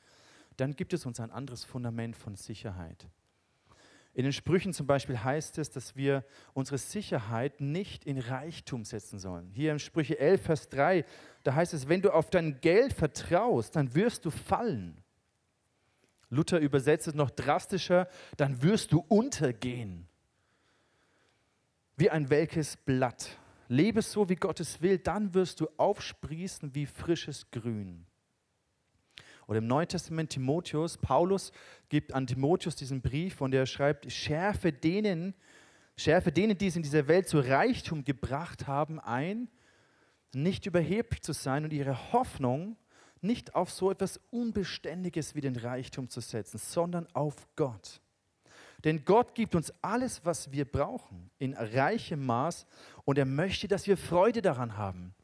dann 0.56 0.74
gibt 0.74 0.92
es 0.92 1.04
uns 1.04 1.20
ein 1.20 1.30
anderes 1.30 1.64
Fundament 1.64 2.16
von 2.16 2.36
Sicherheit. 2.36 3.08
In 4.14 4.22
den 4.22 4.32
Sprüchen 4.32 4.72
zum 4.72 4.86
Beispiel 4.86 5.22
heißt 5.22 5.58
es, 5.58 5.68
dass 5.68 5.94
wir 5.94 6.24
unsere 6.54 6.78
Sicherheit 6.78 7.60
nicht 7.60 8.06
in 8.06 8.16
Reichtum 8.16 8.82
setzen 8.82 9.18
sollen. 9.18 9.50
Hier 9.52 9.72
im 9.72 9.78
Sprüche 9.78 10.18
11, 10.18 10.40
Vers 10.40 10.68
3, 10.70 11.04
da 11.42 11.54
heißt 11.54 11.74
es, 11.74 11.86
wenn 11.86 12.00
du 12.00 12.10
auf 12.10 12.30
dein 12.30 12.58
Geld 12.62 12.94
vertraust, 12.94 13.76
dann 13.76 13.94
wirst 13.94 14.24
du 14.24 14.30
fallen. 14.30 15.02
Luther 16.30 16.60
übersetzt 16.60 17.08
es 17.08 17.14
noch 17.14 17.30
drastischer, 17.30 18.08
dann 18.38 18.62
wirst 18.62 18.92
du 18.92 19.04
untergehen. 19.06 20.08
Wie 21.98 22.08
ein 22.08 22.30
welkes 22.30 22.78
Blatt. 22.78 23.36
Lebe 23.68 24.02
so, 24.02 24.28
wie 24.28 24.36
Gott 24.36 24.60
es 24.60 24.80
will, 24.80 24.98
dann 24.98 25.34
wirst 25.34 25.60
du 25.60 25.68
aufsprießen 25.76 26.74
wie 26.74 26.86
frisches 26.86 27.50
Grün. 27.50 28.06
Oder 29.46 29.58
im 29.58 29.66
Neuen 29.66 29.88
Testament 29.88 30.30
Timotheus, 30.30 30.98
Paulus 30.98 31.52
gibt 31.88 32.12
an 32.12 32.26
Timotheus 32.26 32.74
diesen 32.74 33.00
Brief 33.00 33.40
und 33.40 33.54
er 33.54 33.66
schreibt, 33.66 34.10
schärfe 34.10 34.72
denen, 34.72 35.34
schärfe 35.96 36.32
denen, 36.32 36.58
die 36.58 36.66
es 36.66 36.76
in 36.76 36.82
dieser 36.82 37.06
Welt 37.06 37.28
zu 37.28 37.38
Reichtum 37.38 38.04
gebracht 38.04 38.66
haben, 38.66 38.98
ein, 38.98 39.48
nicht 40.34 40.66
überheblich 40.66 41.22
zu 41.22 41.32
sein 41.32 41.64
und 41.64 41.72
ihre 41.72 42.12
Hoffnung 42.12 42.76
nicht 43.20 43.54
auf 43.54 43.70
so 43.70 43.90
etwas 43.90 44.20
Unbeständiges 44.30 45.34
wie 45.34 45.40
den 45.40 45.56
Reichtum 45.56 46.08
zu 46.08 46.20
setzen, 46.20 46.58
sondern 46.58 47.06
auf 47.14 47.34
Gott. 47.56 48.00
Denn 48.84 49.04
Gott 49.04 49.34
gibt 49.34 49.54
uns 49.54 49.72
alles, 49.82 50.24
was 50.24 50.52
wir 50.52 50.64
brauchen, 50.64 51.30
in 51.38 51.54
reichem 51.54 52.24
Maß 52.24 52.66
und 53.04 53.18
er 53.18 53.24
möchte, 53.24 53.68
dass 53.68 53.86
wir 53.86 53.96
Freude 53.96 54.42
daran 54.42 54.76
haben. 54.76 55.14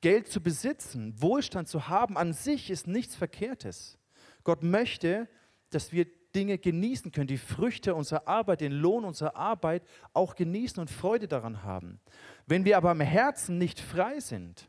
Geld 0.00 0.28
zu 0.28 0.40
besitzen, 0.40 1.14
Wohlstand 1.20 1.68
zu 1.68 1.88
haben, 1.88 2.16
an 2.16 2.32
sich 2.32 2.70
ist 2.70 2.86
nichts 2.86 3.14
Verkehrtes. 3.14 3.98
Gott 4.44 4.62
möchte, 4.62 5.28
dass 5.70 5.92
wir 5.92 6.06
Dinge 6.34 6.58
genießen 6.58 7.12
können, 7.12 7.26
die 7.26 7.38
Früchte 7.38 7.94
unserer 7.94 8.26
Arbeit, 8.26 8.62
den 8.62 8.72
Lohn 8.72 9.04
unserer 9.04 9.36
Arbeit 9.36 9.82
auch 10.12 10.34
genießen 10.34 10.80
und 10.80 10.90
Freude 10.90 11.28
daran 11.28 11.62
haben. 11.62 12.00
Wenn 12.46 12.64
wir 12.64 12.76
aber 12.76 12.90
im 12.90 13.00
Herzen 13.00 13.58
nicht 13.58 13.80
frei 13.80 14.18
sind, 14.20 14.68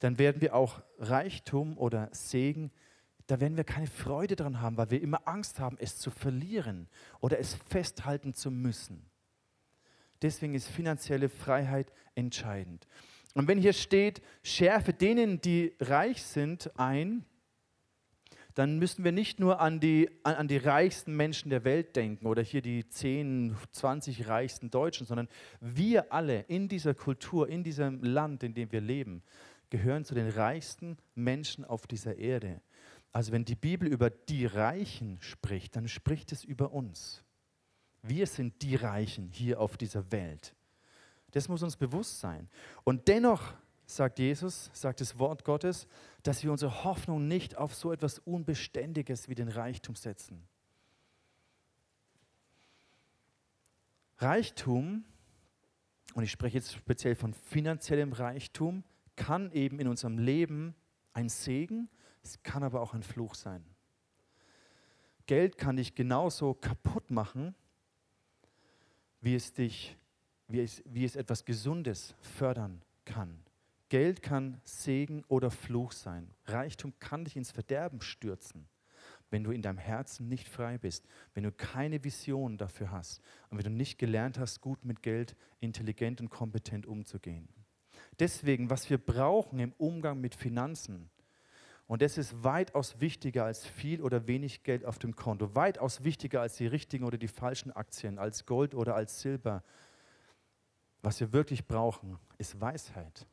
dann 0.00 0.18
werden 0.18 0.40
wir 0.40 0.54
auch 0.54 0.82
Reichtum 0.98 1.78
oder 1.78 2.08
Segen 2.12 2.72
da 3.32 3.40
werden 3.40 3.56
wir 3.56 3.64
keine 3.64 3.86
Freude 3.86 4.36
dran 4.36 4.60
haben, 4.60 4.76
weil 4.76 4.90
wir 4.90 5.00
immer 5.00 5.26
Angst 5.26 5.58
haben, 5.58 5.78
es 5.80 5.96
zu 5.96 6.10
verlieren 6.10 6.86
oder 7.20 7.38
es 7.38 7.54
festhalten 7.70 8.34
zu 8.34 8.50
müssen. 8.50 9.06
Deswegen 10.20 10.54
ist 10.54 10.68
finanzielle 10.68 11.30
Freiheit 11.30 11.90
entscheidend. 12.14 12.86
Und 13.32 13.48
wenn 13.48 13.56
hier 13.56 13.72
steht, 13.72 14.20
schärfe 14.42 14.92
denen, 14.92 15.40
die 15.40 15.74
reich 15.80 16.22
sind, 16.22 16.78
ein, 16.78 17.24
dann 18.52 18.78
müssen 18.78 19.02
wir 19.02 19.12
nicht 19.12 19.40
nur 19.40 19.60
an 19.60 19.80
die, 19.80 20.10
an, 20.24 20.34
an, 20.34 20.48
die 20.48 20.58
reichsten 20.58 21.16
Menschen 21.16 21.48
der 21.48 21.64
Welt 21.64 21.96
denken 21.96 22.26
oder 22.26 22.42
hier 22.42 22.60
die 22.60 22.86
10, 22.86 23.56
20 23.70 24.28
reichsten 24.28 24.70
Deutschen, 24.70 25.06
sondern 25.06 25.28
wir 25.58 26.12
alle 26.12 26.40
in 26.48 26.68
dieser 26.68 26.92
Kultur, 26.92 27.48
in 27.48 27.64
diesem 27.64 28.02
Land, 28.02 28.42
in 28.42 28.52
dem 28.52 28.70
wir 28.72 28.82
leben, 28.82 29.22
gehören 29.70 30.04
zu 30.04 30.14
den 30.14 30.28
reichsten 30.28 30.98
Menschen 31.14 31.64
auf 31.64 31.86
dieser 31.86 32.18
Erde. 32.18 32.60
Also 33.12 33.30
wenn 33.32 33.44
die 33.44 33.54
Bibel 33.54 33.88
über 33.88 34.10
die 34.10 34.46
Reichen 34.46 35.20
spricht, 35.20 35.76
dann 35.76 35.86
spricht 35.86 36.32
es 36.32 36.44
über 36.44 36.72
uns. 36.72 37.22
Wir 38.02 38.26
sind 38.26 38.62
die 38.62 38.74
Reichen 38.74 39.28
hier 39.30 39.60
auf 39.60 39.76
dieser 39.76 40.10
Welt. 40.10 40.54
Das 41.32 41.48
muss 41.48 41.62
uns 41.62 41.76
bewusst 41.76 42.20
sein. 42.20 42.48
Und 42.84 43.08
dennoch 43.08 43.54
sagt 43.86 44.18
Jesus, 44.18 44.70
sagt 44.72 45.00
das 45.00 45.18
Wort 45.18 45.44
Gottes, 45.44 45.86
dass 46.22 46.42
wir 46.42 46.50
unsere 46.50 46.84
Hoffnung 46.84 47.28
nicht 47.28 47.56
auf 47.56 47.74
so 47.74 47.92
etwas 47.92 48.18
Unbeständiges 48.18 49.28
wie 49.28 49.34
den 49.34 49.48
Reichtum 49.48 49.94
setzen. 49.94 50.42
Reichtum, 54.18 55.04
und 56.14 56.22
ich 56.22 56.30
spreche 56.30 56.58
jetzt 56.58 56.74
speziell 56.74 57.14
von 57.14 57.34
finanziellem 57.34 58.12
Reichtum, 58.12 58.84
kann 59.16 59.50
eben 59.52 59.80
in 59.80 59.88
unserem 59.88 60.18
Leben 60.18 60.74
ein 61.12 61.28
Segen, 61.28 61.88
es 62.22 62.42
kann 62.42 62.62
aber 62.62 62.80
auch 62.80 62.94
ein 62.94 63.02
Fluch 63.02 63.34
sein. 63.34 63.64
Geld 65.26 65.58
kann 65.58 65.76
dich 65.76 65.94
genauso 65.94 66.54
kaputt 66.54 67.10
machen, 67.10 67.54
wie 69.20 69.34
es 69.34 69.52
dich, 69.52 69.96
wie 70.48 70.60
es, 70.60 70.82
wie 70.84 71.04
es 71.04 71.16
etwas 71.16 71.44
Gesundes 71.44 72.14
fördern 72.20 72.82
kann. 73.04 73.42
Geld 73.88 74.22
kann 74.22 74.60
Segen 74.64 75.24
oder 75.28 75.50
Fluch 75.50 75.92
sein. 75.92 76.30
Reichtum 76.46 76.92
kann 76.98 77.24
dich 77.24 77.36
ins 77.36 77.52
Verderben 77.52 78.00
stürzen, 78.00 78.66
wenn 79.30 79.44
du 79.44 79.50
in 79.52 79.62
deinem 79.62 79.78
Herzen 79.78 80.28
nicht 80.28 80.48
frei 80.48 80.78
bist, 80.78 81.06
wenn 81.34 81.44
du 81.44 81.52
keine 81.52 82.02
Vision 82.02 82.56
dafür 82.56 82.90
hast 82.90 83.20
und 83.50 83.58
wenn 83.58 83.64
du 83.64 83.70
nicht 83.70 83.98
gelernt 83.98 84.38
hast, 84.38 84.60
gut 84.60 84.84
mit 84.84 85.02
Geld 85.02 85.36
intelligent 85.60 86.20
und 86.20 86.30
kompetent 86.30 86.86
umzugehen. 86.86 87.48
Deswegen, 88.18 88.70
was 88.70 88.90
wir 88.90 88.98
brauchen 88.98 89.58
im 89.58 89.72
Umgang 89.78 90.20
mit 90.20 90.34
Finanzen, 90.34 91.10
und 91.92 92.02
das 92.02 92.18
ist 92.18 92.42
weitaus 92.42 93.00
wichtiger 93.00 93.44
als 93.44 93.66
viel 93.66 94.00
oder 94.00 94.26
wenig 94.26 94.62
Geld 94.62 94.84
auf 94.84 94.98
dem 94.98 95.14
Konto, 95.14 95.54
weitaus 95.54 96.02
wichtiger 96.02 96.40
als 96.40 96.56
die 96.56 96.66
richtigen 96.66 97.04
oder 97.04 97.18
die 97.18 97.28
falschen 97.28 97.70
Aktien, 97.70 98.18
als 98.18 98.46
Gold 98.46 98.74
oder 98.74 98.94
als 98.94 99.20
Silber. 99.20 99.62
Was 101.02 101.20
wir 101.20 101.32
wirklich 101.32 101.66
brauchen, 101.66 102.18
ist 102.38 102.60
Weisheit 102.60 103.26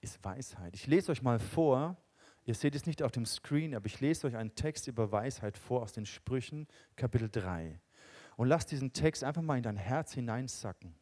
ist 0.00 0.22
Weisheit. 0.24 0.74
Ich 0.74 0.86
lese 0.86 1.12
euch 1.12 1.22
mal 1.22 1.38
vor, 1.38 1.96
ihr 2.44 2.54
seht 2.54 2.74
es 2.74 2.86
nicht 2.86 3.02
auf 3.02 3.12
dem 3.12 3.26
Screen, 3.26 3.74
aber 3.74 3.86
ich 3.86 4.00
lese 4.00 4.26
euch 4.26 4.36
einen 4.36 4.54
Text 4.54 4.86
über 4.86 5.12
Weisheit 5.12 5.58
vor 5.58 5.82
aus 5.82 5.92
den 5.92 6.06
Sprüchen, 6.06 6.66
Kapitel 6.96 7.28
3. 7.28 7.80
Und 8.36 8.48
lasst 8.48 8.70
diesen 8.70 8.92
Text 8.92 9.24
einfach 9.24 9.42
mal 9.42 9.56
in 9.56 9.62
dein 9.62 9.76
Herz 9.76 10.14
hineinsacken. 10.14 10.94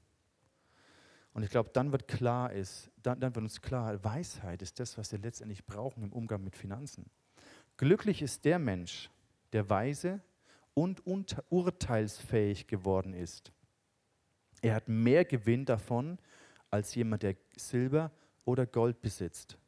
Und 1.37 1.43
ich 1.43 1.51
glaube, 1.51 1.69
dann 1.75 1.93
wird 1.93 2.09
klar 2.09 2.51
ist, 2.51 2.91
dann, 3.03 3.21
dann 3.21 3.35
wird 3.35 3.43
uns 3.43 3.61
klar, 3.61 4.03
Weisheit 4.03 4.63
ist 4.63 4.81
das, 4.81 4.97
was 4.97 5.13
wir 5.13 5.19
letztendlich 5.19 5.67
brauchen 5.67 6.03
im 6.03 6.11
Umgang 6.15 6.43
mit 6.43 6.57
Finanzen. 6.57 7.11
Glücklich 7.77 8.23
ist 8.23 8.47
der 8.47 8.59
Mensch, 8.59 9.11
der 9.53 9.69
weise 9.69 10.23
und 10.73 11.03
urteilsfähig 11.51 12.69
geworden 12.69 13.13
ist. 13.13 13.53
Er 14.63 14.77
hat 14.77 14.89
mehr 14.89 15.27
Gewinn 15.27 15.67
davon 15.67 16.19
als 16.71 16.95
jemand, 16.95 17.23
der 17.23 17.37
Silber 17.55 18.13
oder 18.47 18.65
Gold 18.65 19.03
besitzt. 19.03 19.59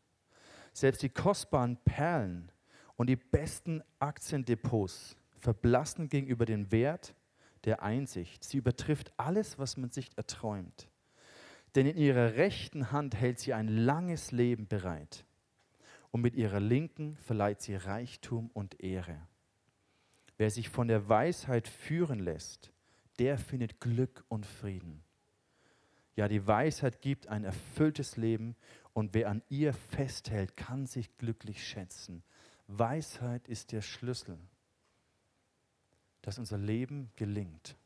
Selbst 0.72 1.02
die 1.02 1.10
kostbaren 1.10 1.76
Perlen 1.84 2.50
und 2.96 3.10
die 3.10 3.16
besten 3.16 3.82
Aktiendepots 3.98 5.18
verblassen 5.38 6.08
gegenüber 6.08 6.46
dem 6.46 6.72
Wert 6.72 7.14
der 7.64 7.82
Einsicht. 7.82 8.42
Sie 8.42 8.56
übertrifft 8.56 9.12
alles, 9.18 9.58
was 9.58 9.76
man 9.76 9.90
sich 9.90 10.08
erträumt. 10.16 10.88
Denn 11.74 11.86
in 11.86 11.96
ihrer 11.96 12.34
rechten 12.34 12.92
Hand 12.92 13.14
hält 13.14 13.38
sie 13.38 13.54
ein 13.54 13.68
langes 13.68 14.32
Leben 14.32 14.66
bereit 14.66 15.24
und 16.10 16.22
mit 16.22 16.34
ihrer 16.34 16.60
linken 16.60 17.16
verleiht 17.16 17.60
sie 17.60 17.74
Reichtum 17.74 18.50
und 18.54 18.80
Ehre. 18.80 19.20
Wer 20.36 20.50
sich 20.50 20.68
von 20.68 20.88
der 20.88 21.08
Weisheit 21.08 21.68
führen 21.68 22.20
lässt, 22.20 22.72
der 23.18 23.38
findet 23.38 23.80
Glück 23.80 24.24
und 24.28 24.46
Frieden. 24.46 25.02
Ja, 26.16 26.28
die 26.28 26.46
Weisheit 26.46 27.00
gibt 27.00 27.28
ein 27.28 27.44
erfülltes 27.44 28.16
Leben 28.16 28.56
und 28.92 29.14
wer 29.14 29.28
an 29.28 29.42
ihr 29.48 29.72
festhält, 29.72 30.56
kann 30.56 30.86
sich 30.86 31.16
glücklich 31.16 31.66
schätzen. 31.66 32.22
Weisheit 32.66 33.46
ist 33.48 33.72
der 33.72 33.82
Schlüssel, 33.82 34.38
dass 36.22 36.38
unser 36.38 36.58
Leben 36.58 37.10
gelingt. 37.16 37.76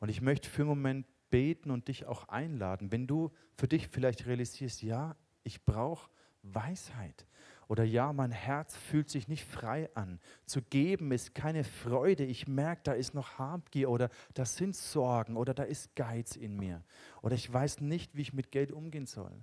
Und 0.00 0.08
ich 0.08 0.20
möchte 0.20 0.48
für 0.48 0.62
einen 0.62 0.70
Moment 0.70 1.06
beten 1.34 1.72
und 1.72 1.88
dich 1.88 2.06
auch 2.06 2.28
einladen, 2.28 2.92
wenn 2.92 3.08
du 3.08 3.32
für 3.56 3.66
dich 3.66 3.88
vielleicht 3.88 4.24
realisierst, 4.24 4.82
ja, 4.82 5.16
ich 5.42 5.64
brauche 5.64 6.08
Weisheit. 6.44 7.26
Oder 7.66 7.82
ja, 7.82 8.12
mein 8.12 8.30
Herz 8.30 8.76
fühlt 8.76 9.10
sich 9.10 9.26
nicht 9.26 9.44
frei 9.44 9.90
an. 9.96 10.20
Zu 10.46 10.62
geben 10.62 11.10
ist 11.10 11.34
keine 11.34 11.64
Freude. 11.64 12.24
Ich 12.24 12.46
merke, 12.46 12.82
da 12.84 12.92
ist 12.92 13.14
noch 13.14 13.36
Habgier 13.36 13.90
oder 13.90 14.10
das 14.34 14.56
sind 14.56 14.76
Sorgen 14.76 15.36
oder 15.36 15.54
da 15.54 15.64
ist 15.64 15.96
Geiz 15.96 16.36
in 16.36 16.56
mir. 16.56 16.84
Oder 17.20 17.34
ich 17.34 17.52
weiß 17.52 17.80
nicht, 17.80 18.14
wie 18.14 18.22
ich 18.22 18.32
mit 18.32 18.52
Geld 18.52 18.70
umgehen 18.70 19.06
soll. 19.06 19.42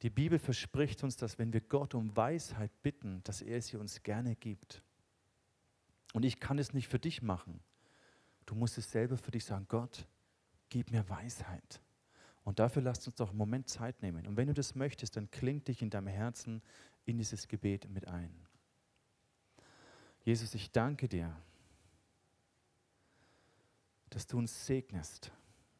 Die 0.00 0.08
Bibel 0.08 0.38
verspricht 0.38 1.04
uns, 1.04 1.18
dass 1.18 1.38
wenn 1.38 1.52
wir 1.52 1.60
Gott 1.60 1.94
um 1.94 2.16
Weisheit 2.16 2.70
bitten, 2.82 3.20
dass 3.24 3.42
er 3.42 3.60
sie 3.60 3.76
uns 3.76 4.02
gerne 4.02 4.36
gibt. 4.36 4.82
Und 6.14 6.24
ich 6.24 6.40
kann 6.40 6.58
es 6.58 6.72
nicht 6.72 6.88
für 6.88 6.98
dich 6.98 7.20
machen. 7.20 7.60
Du 8.46 8.54
musst 8.54 8.78
es 8.78 8.90
selber 8.90 9.18
für 9.18 9.32
dich 9.32 9.44
sagen, 9.44 9.66
Gott, 9.68 10.06
gib 10.72 10.90
mir 10.90 11.06
Weisheit. 11.10 11.82
Und 12.44 12.58
dafür 12.58 12.80
lasst 12.80 13.06
uns 13.06 13.16
doch 13.16 13.28
einen 13.28 13.38
Moment 13.38 13.68
Zeit 13.68 14.00
nehmen. 14.00 14.26
Und 14.26 14.38
wenn 14.38 14.48
du 14.48 14.54
das 14.54 14.74
möchtest, 14.74 15.16
dann 15.16 15.30
klingt 15.30 15.68
dich 15.68 15.82
in 15.82 15.90
deinem 15.90 16.06
Herzen 16.06 16.62
in 17.04 17.18
dieses 17.18 17.46
Gebet 17.46 17.90
mit 17.90 18.08
ein. 18.08 18.34
Jesus, 20.24 20.54
ich 20.54 20.70
danke 20.72 21.08
dir, 21.08 21.36
dass 24.08 24.26
du 24.26 24.38
uns 24.38 24.66
segnest 24.66 25.30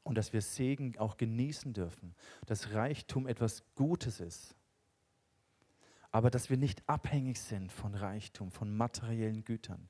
und 0.04 0.16
dass 0.16 0.34
wir 0.34 0.42
Segen 0.42 0.98
auch 0.98 1.16
genießen 1.16 1.72
dürfen, 1.72 2.14
dass 2.44 2.72
Reichtum 2.74 3.26
etwas 3.26 3.64
Gutes 3.74 4.20
ist, 4.20 4.54
aber 6.10 6.30
dass 6.30 6.50
wir 6.50 6.58
nicht 6.58 6.86
abhängig 6.86 7.40
sind 7.40 7.72
von 7.72 7.94
Reichtum, 7.94 8.50
von 8.50 8.76
materiellen 8.76 9.42
Gütern. 9.44 9.88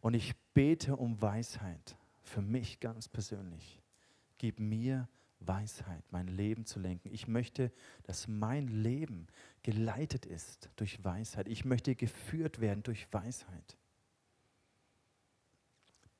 Und 0.00 0.14
ich 0.14 0.36
bete 0.52 0.96
um 0.96 1.20
Weisheit 1.20 1.96
für 2.22 2.40
mich 2.40 2.78
ganz 2.78 3.08
persönlich. 3.08 3.80
Gib 4.38 4.60
mir 4.60 5.08
Weisheit. 5.40 6.04
Mein 6.10 6.28
Leben 6.28 6.64
zu 6.64 6.78
lenken. 6.78 7.10
Ich 7.12 7.28
möchte, 7.28 7.72
dass 8.04 8.28
mein 8.28 8.68
Leben 8.68 9.26
geleitet 9.62 10.26
ist 10.26 10.70
durch 10.76 11.04
Weisheit. 11.04 11.48
Ich 11.48 11.64
möchte 11.64 11.94
geführt 11.94 12.60
werden 12.60 12.82
durch 12.82 13.06
Weisheit. 13.12 13.76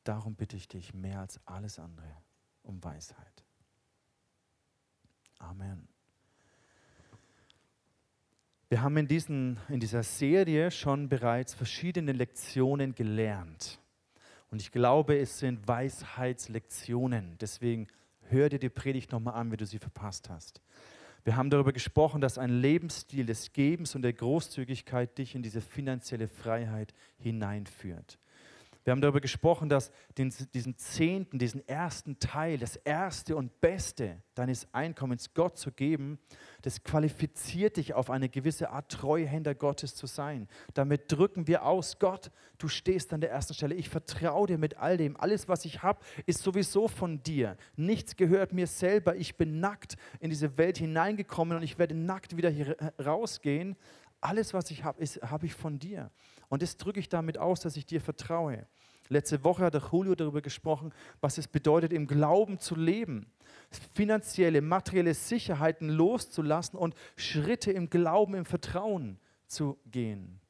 Darum 0.04 0.34
bitte 0.34 0.56
ich 0.56 0.68
dich 0.68 0.92
mehr 0.92 1.20
als 1.20 1.40
alles 1.46 1.78
andere 1.78 2.16
um 2.62 2.82
Weisheit. 2.84 3.44
Amen. 5.38 5.88
Wir 8.68 8.82
haben 8.82 8.96
in, 8.96 9.06
diesen, 9.06 9.58
in 9.68 9.78
dieser 9.78 10.02
Serie 10.02 10.70
schon 10.70 11.08
bereits 11.08 11.54
verschiedene 11.54 12.12
Lektionen 12.12 12.94
gelernt. 12.94 13.78
Und 14.50 14.60
ich 14.60 14.72
glaube, 14.72 15.18
es 15.18 15.38
sind 15.38 15.66
Weisheitslektionen. 15.68 17.36
Deswegen 17.38 17.86
Hör 18.28 18.48
dir 18.48 18.58
die 18.58 18.68
Predigt 18.68 19.12
nochmal 19.12 19.34
an, 19.34 19.52
wie 19.52 19.56
du 19.56 19.66
sie 19.66 19.78
verpasst 19.78 20.30
hast. 20.30 20.60
Wir 21.24 21.36
haben 21.36 21.48
darüber 21.48 21.72
gesprochen, 21.72 22.20
dass 22.20 22.36
ein 22.36 22.50
Lebensstil 22.50 23.24
des 23.24 23.52
Gebens 23.52 23.94
und 23.94 24.02
der 24.02 24.12
Großzügigkeit 24.12 25.16
dich 25.16 25.34
in 25.34 25.42
diese 25.42 25.62
finanzielle 25.62 26.28
Freiheit 26.28 26.92
hineinführt. 27.18 28.18
Wir 28.84 28.90
haben 28.90 29.00
darüber 29.00 29.22
gesprochen, 29.22 29.70
dass 29.70 29.90
den, 30.18 30.32
diesen 30.52 30.76
Zehnten, 30.76 31.38
diesen 31.38 31.66
ersten 31.66 32.18
Teil, 32.18 32.58
das 32.58 32.76
Erste 32.76 33.34
und 33.34 33.62
Beste 33.62 34.22
deines 34.34 34.68
Einkommens 34.74 35.32
Gott 35.32 35.56
zu 35.56 35.72
geben, 35.72 36.18
das 36.60 36.82
qualifiziert 36.82 37.78
dich 37.78 37.94
auf 37.94 38.10
eine 38.10 38.28
gewisse 38.28 38.68
Art 38.68 38.92
Treuhänder 38.92 39.54
Gottes 39.54 39.94
zu 39.94 40.06
sein. 40.06 40.48
Damit 40.74 41.10
drücken 41.10 41.46
wir 41.46 41.64
aus, 41.64 41.98
Gott, 41.98 42.30
du 42.58 42.68
stehst 42.68 43.14
an 43.14 43.22
der 43.22 43.30
ersten 43.30 43.54
Stelle. 43.54 43.74
Ich 43.74 43.88
vertraue 43.88 44.48
dir 44.48 44.58
mit 44.58 44.76
all 44.76 44.98
dem. 44.98 45.16
Alles, 45.16 45.48
was 45.48 45.64
ich 45.64 45.82
habe, 45.82 46.00
ist 46.26 46.42
sowieso 46.42 46.86
von 46.86 47.22
dir. 47.22 47.56
Nichts 47.76 48.16
gehört 48.16 48.52
mir 48.52 48.66
selber. 48.66 49.16
Ich 49.16 49.36
bin 49.36 49.60
nackt 49.60 49.96
in 50.20 50.28
diese 50.28 50.58
Welt 50.58 50.76
hineingekommen 50.76 51.56
und 51.56 51.62
ich 51.62 51.78
werde 51.78 51.94
nackt 51.94 52.36
wieder 52.36 52.50
hier 52.50 52.76
rausgehen. 53.02 53.76
Alles, 54.20 54.52
was 54.52 54.70
ich 54.70 54.84
habe, 54.84 55.02
habe 55.04 55.46
ich 55.46 55.54
von 55.54 55.78
dir. 55.78 56.10
Und 56.48 56.62
das 56.62 56.76
drücke 56.76 57.00
ich 57.00 57.08
damit 57.08 57.38
aus, 57.38 57.60
dass 57.60 57.76
ich 57.76 57.86
dir 57.86 58.00
vertraue. 58.00 58.66
Letzte 59.08 59.44
Woche 59.44 59.64
hat 59.64 59.74
der 59.74 59.82
Julio 59.92 60.14
darüber 60.14 60.40
gesprochen, 60.40 60.92
was 61.20 61.36
es 61.36 61.46
bedeutet, 61.46 61.92
im 61.92 62.06
Glauben 62.06 62.58
zu 62.58 62.74
leben, 62.74 63.26
finanzielle, 63.94 64.62
materielle 64.62 65.12
Sicherheiten 65.12 65.90
loszulassen 65.90 66.78
und 66.78 66.94
Schritte 67.16 67.70
im 67.70 67.90
Glauben, 67.90 68.34
im 68.34 68.44
Vertrauen 68.46 69.18
zu 69.46 69.78
gehen. 69.86 70.40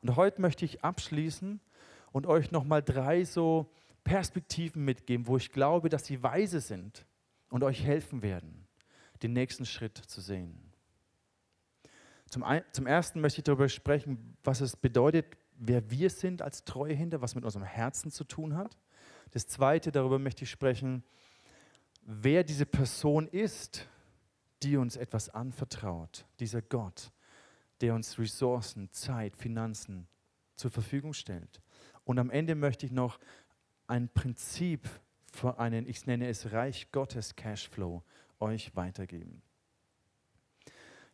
Und 0.00 0.16
heute 0.16 0.40
möchte 0.40 0.64
ich 0.64 0.82
abschließen 0.82 1.60
und 2.12 2.26
euch 2.26 2.50
nochmal 2.52 2.82
drei 2.82 3.24
so 3.24 3.70
Perspektiven 4.02 4.84
mitgeben, 4.84 5.26
wo 5.26 5.36
ich 5.36 5.52
glaube, 5.52 5.90
dass 5.90 6.06
sie 6.06 6.22
weise 6.22 6.60
sind 6.60 7.06
und 7.50 7.62
euch 7.62 7.84
helfen 7.84 8.22
werden, 8.22 8.66
den 9.22 9.34
nächsten 9.34 9.66
Schritt 9.66 9.98
zu 9.98 10.22
sehen. 10.22 10.69
Zum, 12.30 12.44
ein, 12.44 12.62
zum 12.70 12.86
ersten 12.86 13.20
möchte 13.20 13.40
ich 13.40 13.44
darüber 13.44 13.68
sprechen, 13.68 14.36
was 14.44 14.60
es 14.60 14.76
bedeutet, 14.76 15.26
wer 15.56 15.90
wir 15.90 16.10
sind 16.10 16.42
als 16.42 16.64
Treuhänder, 16.64 17.20
was 17.20 17.34
mit 17.34 17.44
unserem 17.44 17.66
Herzen 17.66 18.12
zu 18.12 18.24
tun 18.24 18.56
hat. 18.56 18.78
Das 19.32 19.48
zweite, 19.48 19.90
darüber 19.90 20.18
möchte 20.20 20.44
ich 20.44 20.50
sprechen, 20.50 21.02
wer 22.02 22.44
diese 22.44 22.66
Person 22.66 23.26
ist, 23.26 23.88
die 24.62 24.76
uns 24.76 24.96
etwas 24.96 25.28
anvertraut, 25.28 26.24
dieser 26.38 26.62
Gott, 26.62 27.10
der 27.80 27.94
uns 27.94 28.18
Ressourcen, 28.18 28.90
Zeit, 28.92 29.36
Finanzen 29.36 30.06
zur 30.54 30.70
Verfügung 30.70 31.14
stellt. 31.14 31.60
Und 32.04 32.18
am 32.18 32.30
Ende 32.30 32.54
möchte 32.54 32.86
ich 32.86 32.92
noch 32.92 33.18
ein 33.88 34.08
Prinzip 34.08 34.88
für 35.32 35.58
einen, 35.58 35.86
ich 35.88 36.06
nenne 36.06 36.28
es 36.28 36.52
Reich 36.52 36.92
Gottes 36.92 37.34
Cashflow, 37.34 38.04
euch 38.38 38.76
weitergeben. 38.76 39.42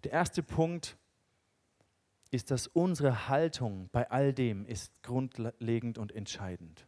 Der 0.04 0.12
erste 0.12 0.42
Punkt 0.42 0.98
ist, 2.36 2.50
dass 2.50 2.66
unsere 2.68 3.28
Haltung 3.28 3.88
bei 3.90 4.10
all 4.10 4.32
dem 4.32 4.66
ist 4.66 5.02
grundlegend 5.02 5.98
und 5.98 6.12
entscheidend. 6.12 6.86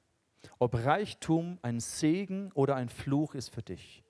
Ob 0.59 0.75
Reichtum 0.75 1.59
ein 1.62 1.81
Segen 1.81 2.52
oder 2.52 2.76
ein 2.76 2.88
Fluch 2.88 3.35
ist 3.35 3.55
für 3.55 3.62
dich. 3.62 4.05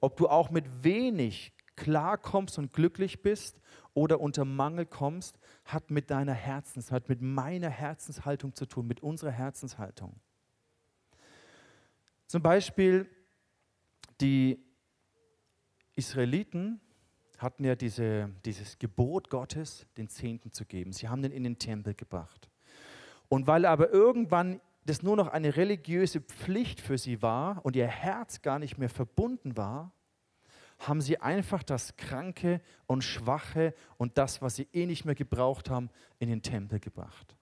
Ob 0.00 0.16
du 0.16 0.28
auch 0.28 0.50
mit 0.50 0.84
wenig 0.84 1.52
klarkommst 1.76 2.58
und 2.58 2.72
glücklich 2.72 3.22
bist 3.22 3.60
oder 3.92 4.20
unter 4.20 4.44
Mangel 4.44 4.86
kommst, 4.86 5.38
hat 5.64 5.90
mit 5.90 6.10
deiner 6.10 6.32
Herzens, 6.32 6.92
hat 6.92 7.08
mit 7.08 7.20
meiner 7.20 7.70
Herzenshaltung 7.70 8.54
zu 8.54 8.64
tun, 8.64 8.86
mit 8.86 9.02
unserer 9.02 9.32
Herzenshaltung. 9.32 10.14
Zum 12.28 12.40
Beispiel 12.40 13.10
die 14.20 14.64
Israeliten 15.96 16.80
hatten 17.38 17.64
ja 17.64 17.74
diese, 17.74 18.30
dieses 18.44 18.78
Gebot 18.78 19.30
Gottes, 19.30 19.86
den 19.96 20.08
Zehnten 20.08 20.52
zu 20.52 20.64
geben. 20.64 20.92
Sie 20.92 21.08
haben 21.08 21.22
den 21.22 21.32
in 21.32 21.44
den 21.44 21.58
Tempel 21.58 21.94
gebracht. 21.94 22.48
Und 23.28 23.46
weil 23.46 23.66
aber 23.66 23.90
irgendwann 23.90 24.60
das 24.86 25.02
nur 25.02 25.16
noch 25.16 25.28
eine 25.28 25.56
religiöse 25.56 26.20
Pflicht 26.20 26.80
für 26.80 26.98
sie 26.98 27.22
war 27.22 27.64
und 27.64 27.74
ihr 27.74 27.86
Herz 27.86 28.42
gar 28.42 28.58
nicht 28.58 28.78
mehr 28.78 28.90
verbunden 28.90 29.56
war, 29.56 29.92
haben 30.78 31.00
sie 31.00 31.20
einfach 31.20 31.62
das 31.62 31.96
Kranke 31.96 32.60
und 32.86 33.02
Schwache 33.02 33.74
und 33.96 34.18
das, 34.18 34.42
was 34.42 34.56
sie 34.56 34.68
eh 34.72 34.86
nicht 34.86 35.04
mehr 35.04 35.14
gebraucht 35.14 35.70
haben, 35.70 35.88
in 36.18 36.28
den 36.28 36.42
Tempel 36.42 36.80
gebracht. 36.80 37.34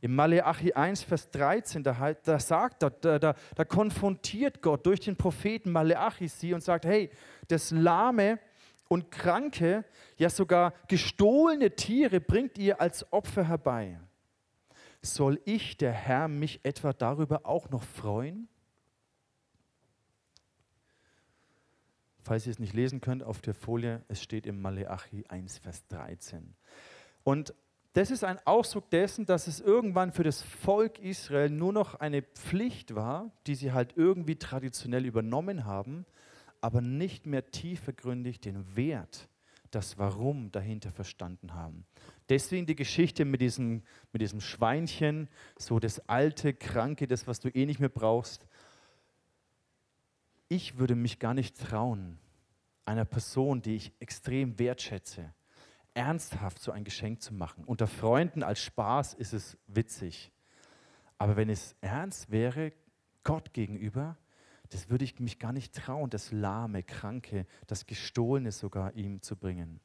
Im 0.00 0.14
Maleachi 0.14 0.72
1, 0.72 1.02
Vers 1.02 1.30
13, 1.30 1.82
da, 1.82 2.14
da 2.24 2.38
sagt, 2.38 2.82
da, 2.82 2.90
da, 2.90 3.34
da 3.54 3.64
konfrontiert 3.64 4.62
Gott 4.62 4.86
durch 4.86 5.00
den 5.00 5.14
Propheten 5.14 5.70
Maleachi 5.70 6.26
sie 6.26 6.54
und 6.54 6.62
sagt, 6.62 6.86
hey, 6.86 7.10
das 7.48 7.70
Lahme 7.70 8.38
und 8.90 9.12
Kranke, 9.12 9.84
ja 10.16 10.28
sogar 10.28 10.74
gestohlene 10.88 11.76
Tiere 11.76 12.20
bringt 12.20 12.58
ihr 12.58 12.80
als 12.80 13.10
Opfer 13.12 13.44
herbei. 13.46 14.00
Soll 15.00 15.40
ich, 15.44 15.76
der 15.76 15.92
Herr, 15.92 16.26
mich 16.26 16.58
etwa 16.64 16.92
darüber 16.92 17.46
auch 17.46 17.70
noch 17.70 17.84
freuen? 17.84 18.48
Falls 22.18 22.46
ihr 22.46 22.50
es 22.50 22.58
nicht 22.58 22.74
lesen 22.74 23.00
könnt, 23.00 23.22
auf 23.22 23.40
der 23.40 23.54
Folie, 23.54 24.02
es 24.08 24.20
steht 24.20 24.44
im 24.44 24.60
Maleachi 24.60 25.24
1, 25.28 25.58
Vers 25.58 25.86
13. 25.86 26.56
Und 27.22 27.54
das 27.92 28.10
ist 28.10 28.24
ein 28.24 28.44
Ausdruck 28.44 28.90
dessen, 28.90 29.24
dass 29.24 29.46
es 29.46 29.60
irgendwann 29.60 30.10
für 30.10 30.24
das 30.24 30.42
Volk 30.42 30.98
Israel 30.98 31.50
nur 31.50 31.72
noch 31.72 31.94
eine 31.94 32.22
Pflicht 32.22 32.96
war, 32.96 33.30
die 33.46 33.54
sie 33.54 33.70
halt 33.70 33.96
irgendwie 33.96 34.36
traditionell 34.36 35.06
übernommen 35.06 35.64
haben, 35.64 36.06
aber 36.60 36.80
nicht 36.80 37.26
mehr 37.26 37.50
tiefergründig 37.50 38.40
den 38.40 38.76
Wert, 38.76 39.28
das 39.70 39.98
Warum 39.98 40.50
dahinter 40.50 40.92
verstanden 40.92 41.54
haben. 41.54 41.86
Deswegen 42.28 42.66
die 42.66 42.76
Geschichte 42.76 43.24
mit 43.24 43.40
diesem, 43.40 43.82
mit 44.12 44.22
diesem 44.22 44.40
Schweinchen, 44.40 45.28
so 45.58 45.78
das 45.78 46.08
alte, 46.08 46.52
kranke, 46.52 47.06
das, 47.06 47.26
was 47.26 47.40
du 47.40 47.48
eh 47.48 47.66
nicht 47.66 47.80
mehr 47.80 47.88
brauchst, 47.88 48.46
ich 50.48 50.78
würde 50.78 50.96
mich 50.96 51.20
gar 51.20 51.34
nicht 51.34 51.58
trauen, 51.58 52.18
einer 52.84 53.04
Person, 53.04 53.62
die 53.62 53.76
ich 53.76 53.92
extrem 54.00 54.58
wertschätze, 54.58 55.32
ernsthaft 55.94 56.58
so 56.58 56.72
ein 56.72 56.82
Geschenk 56.82 57.22
zu 57.22 57.32
machen. 57.34 57.64
Unter 57.64 57.86
Freunden 57.86 58.42
als 58.42 58.60
Spaß 58.60 59.14
ist 59.14 59.32
es 59.32 59.56
witzig. 59.68 60.32
Aber 61.18 61.36
wenn 61.36 61.50
es 61.50 61.76
ernst 61.80 62.30
wäre, 62.30 62.72
Gott 63.22 63.52
gegenüber, 63.52 64.16
das 64.70 64.88
würde 64.88 65.04
ich 65.04 65.18
mich 65.20 65.38
gar 65.38 65.52
nicht 65.52 65.74
trauen, 65.74 66.10
das 66.10 66.32
Lahme, 66.32 66.82
Kranke, 66.82 67.46
das 67.66 67.86
Gestohlene 67.86 68.52
sogar 68.52 68.94
ihm 68.94 69.22
zu 69.22 69.36
bringen. 69.36 69.80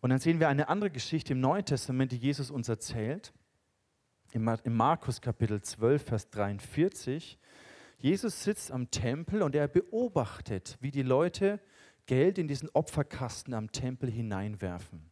Und 0.00 0.10
dann 0.10 0.18
sehen 0.18 0.40
wir 0.40 0.48
eine 0.48 0.68
andere 0.68 0.90
Geschichte 0.90 1.32
im 1.32 1.40
Neuen 1.40 1.64
Testament, 1.64 2.12
die 2.12 2.16
Jesus 2.16 2.50
uns 2.50 2.68
erzählt. 2.68 3.32
Im 4.32 4.44
Markus 4.64 5.20
Kapitel 5.20 5.60
12, 5.60 6.04
Vers 6.04 6.30
43 6.30 7.38
Jesus 8.00 8.44
sitzt 8.44 8.72
am 8.72 8.90
Tempel 8.90 9.42
und 9.42 9.54
er 9.54 9.68
beobachtet, 9.68 10.78
wie 10.80 10.90
die 10.90 11.02
Leute 11.02 11.60
Geld 12.06 12.38
in 12.38 12.48
diesen 12.48 12.70
Opferkasten 12.70 13.52
am 13.52 13.72
Tempel 13.72 14.10
hineinwerfen. 14.10 15.10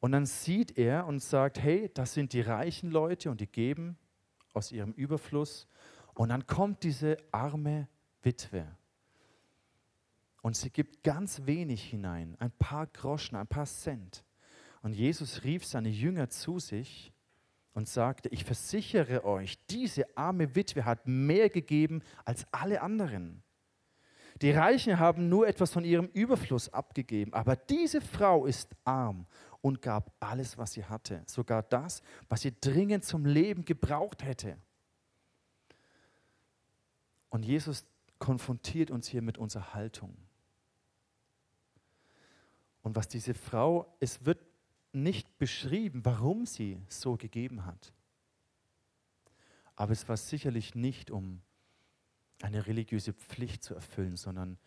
Und 0.00 0.10
dann 0.10 0.26
sieht 0.26 0.76
er 0.78 1.06
und 1.06 1.20
sagt, 1.20 1.60
hey, 1.60 1.90
das 1.94 2.14
sind 2.14 2.32
die 2.32 2.40
reichen 2.40 2.90
Leute 2.90 3.30
und 3.30 3.40
die 3.40 3.46
geben 3.46 3.96
aus 4.52 4.72
ihrem 4.72 4.92
Überfluss. 4.94 5.68
Und 6.14 6.28
dann 6.28 6.46
kommt 6.46 6.82
diese 6.82 7.16
arme 7.30 7.88
Witwe 8.22 8.66
und 10.42 10.56
sie 10.56 10.70
gibt 10.70 11.02
ganz 11.04 11.42
wenig 11.46 11.82
hinein, 11.84 12.36
ein 12.38 12.50
paar 12.50 12.86
Groschen, 12.88 13.36
ein 13.36 13.46
paar 13.46 13.66
Cent. 13.66 14.24
Und 14.82 14.92
Jesus 14.92 15.44
rief 15.44 15.64
seine 15.64 15.88
Jünger 15.88 16.28
zu 16.28 16.58
sich 16.58 17.12
und 17.72 17.88
sagte, 17.88 18.28
ich 18.28 18.44
versichere 18.44 19.24
euch, 19.24 19.64
diese 19.66 20.04
arme 20.16 20.54
Witwe 20.54 20.84
hat 20.84 21.06
mehr 21.06 21.48
gegeben 21.48 22.02
als 22.24 22.44
alle 22.50 22.82
anderen. 22.82 23.42
Die 24.40 24.50
Reichen 24.50 24.98
haben 24.98 25.28
nur 25.28 25.46
etwas 25.46 25.70
von 25.72 25.84
ihrem 25.84 26.06
Überfluss 26.06 26.72
abgegeben, 26.72 27.32
aber 27.32 27.54
diese 27.54 28.00
Frau 28.00 28.44
ist 28.46 28.74
arm 28.84 29.26
und 29.60 29.80
gab 29.80 30.12
alles, 30.18 30.58
was 30.58 30.72
sie 30.72 30.84
hatte, 30.84 31.22
sogar 31.26 31.62
das, 31.62 32.02
was 32.28 32.40
sie 32.40 32.52
dringend 32.58 33.04
zum 33.04 33.24
Leben 33.24 33.64
gebraucht 33.64 34.24
hätte. 34.24 34.56
Und 37.32 37.44
Jesus 37.44 37.86
konfrontiert 38.18 38.90
uns 38.90 39.08
hier 39.08 39.22
mit 39.22 39.38
unserer 39.38 39.72
Haltung. 39.72 40.14
Und 42.82 42.94
was 42.94 43.08
diese 43.08 43.32
Frau, 43.32 43.96
es 44.00 44.26
wird 44.26 44.38
nicht 44.92 45.38
beschrieben, 45.38 46.04
warum 46.04 46.44
sie 46.44 46.82
so 46.90 47.16
gegeben 47.16 47.64
hat. 47.64 47.94
Aber 49.76 49.92
es 49.92 50.10
war 50.10 50.18
sicherlich 50.18 50.74
nicht, 50.74 51.10
um 51.10 51.40
eine 52.42 52.66
religiöse 52.66 53.14
Pflicht 53.14 53.64
zu 53.64 53.74
erfüllen, 53.74 54.18
sondern 54.18 54.58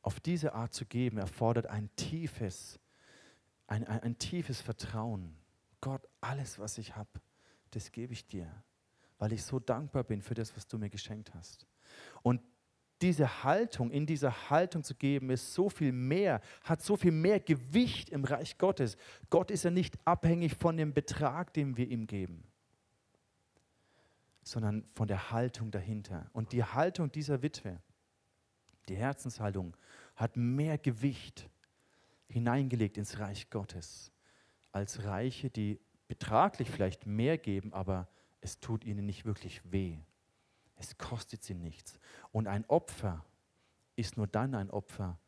auf 0.00 0.18
diese 0.18 0.54
Art 0.54 0.72
zu 0.72 0.86
geben, 0.86 1.18
erfordert 1.18 1.66
ein 1.66 1.94
tiefes, 1.94 2.80
ein, 3.66 3.86
ein, 3.86 4.00
ein 4.00 4.18
tiefes 4.18 4.62
Vertrauen. 4.62 5.36
Gott, 5.82 6.08
alles, 6.22 6.58
was 6.58 6.78
ich 6.78 6.96
habe, 6.96 7.20
das 7.72 7.92
gebe 7.92 8.14
ich 8.14 8.26
dir, 8.26 8.50
weil 9.18 9.34
ich 9.34 9.42
so 9.42 9.58
dankbar 9.58 10.04
bin 10.04 10.22
für 10.22 10.32
das, 10.32 10.56
was 10.56 10.66
du 10.66 10.78
mir 10.78 10.88
geschenkt 10.88 11.34
hast. 11.34 11.66
Und 12.22 12.40
diese 13.00 13.44
Haltung, 13.44 13.90
in 13.90 14.06
dieser 14.06 14.50
Haltung 14.50 14.82
zu 14.82 14.94
geben, 14.94 15.30
ist 15.30 15.54
so 15.54 15.68
viel 15.68 15.92
mehr, 15.92 16.40
hat 16.64 16.82
so 16.82 16.96
viel 16.96 17.12
mehr 17.12 17.38
Gewicht 17.38 18.10
im 18.10 18.24
Reich 18.24 18.58
Gottes. 18.58 18.96
Gott 19.30 19.50
ist 19.50 19.64
ja 19.64 19.70
nicht 19.70 19.96
abhängig 20.04 20.54
von 20.56 20.76
dem 20.76 20.92
Betrag, 20.92 21.52
den 21.52 21.76
wir 21.76 21.88
ihm 21.88 22.06
geben, 22.06 22.44
sondern 24.42 24.84
von 24.94 25.06
der 25.06 25.30
Haltung 25.30 25.70
dahinter. 25.70 26.28
Und 26.32 26.52
die 26.52 26.64
Haltung 26.64 27.12
dieser 27.12 27.42
Witwe, 27.42 27.80
die 28.88 28.96
Herzenshaltung, 28.96 29.76
hat 30.16 30.36
mehr 30.36 30.78
Gewicht 30.78 31.48
hineingelegt 32.28 32.98
ins 32.98 33.18
Reich 33.20 33.48
Gottes 33.50 34.10
als 34.72 35.04
Reiche, 35.04 35.50
die 35.50 35.78
betraglich 36.08 36.70
vielleicht 36.70 37.06
mehr 37.06 37.38
geben, 37.38 37.72
aber 37.72 38.08
es 38.40 38.58
tut 38.58 38.84
ihnen 38.84 39.06
nicht 39.06 39.24
wirklich 39.24 39.60
weh. 39.70 39.98
Es 40.78 40.96
kostet 40.96 41.42
sie 41.42 41.54
nichts. 41.54 41.98
Und 42.32 42.46
ein 42.46 42.64
Opfer 42.66 43.24
ist 43.96 44.16
nur 44.16 44.26
dann 44.26 44.54
ein 44.54 44.70
Opfer, 44.70 45.18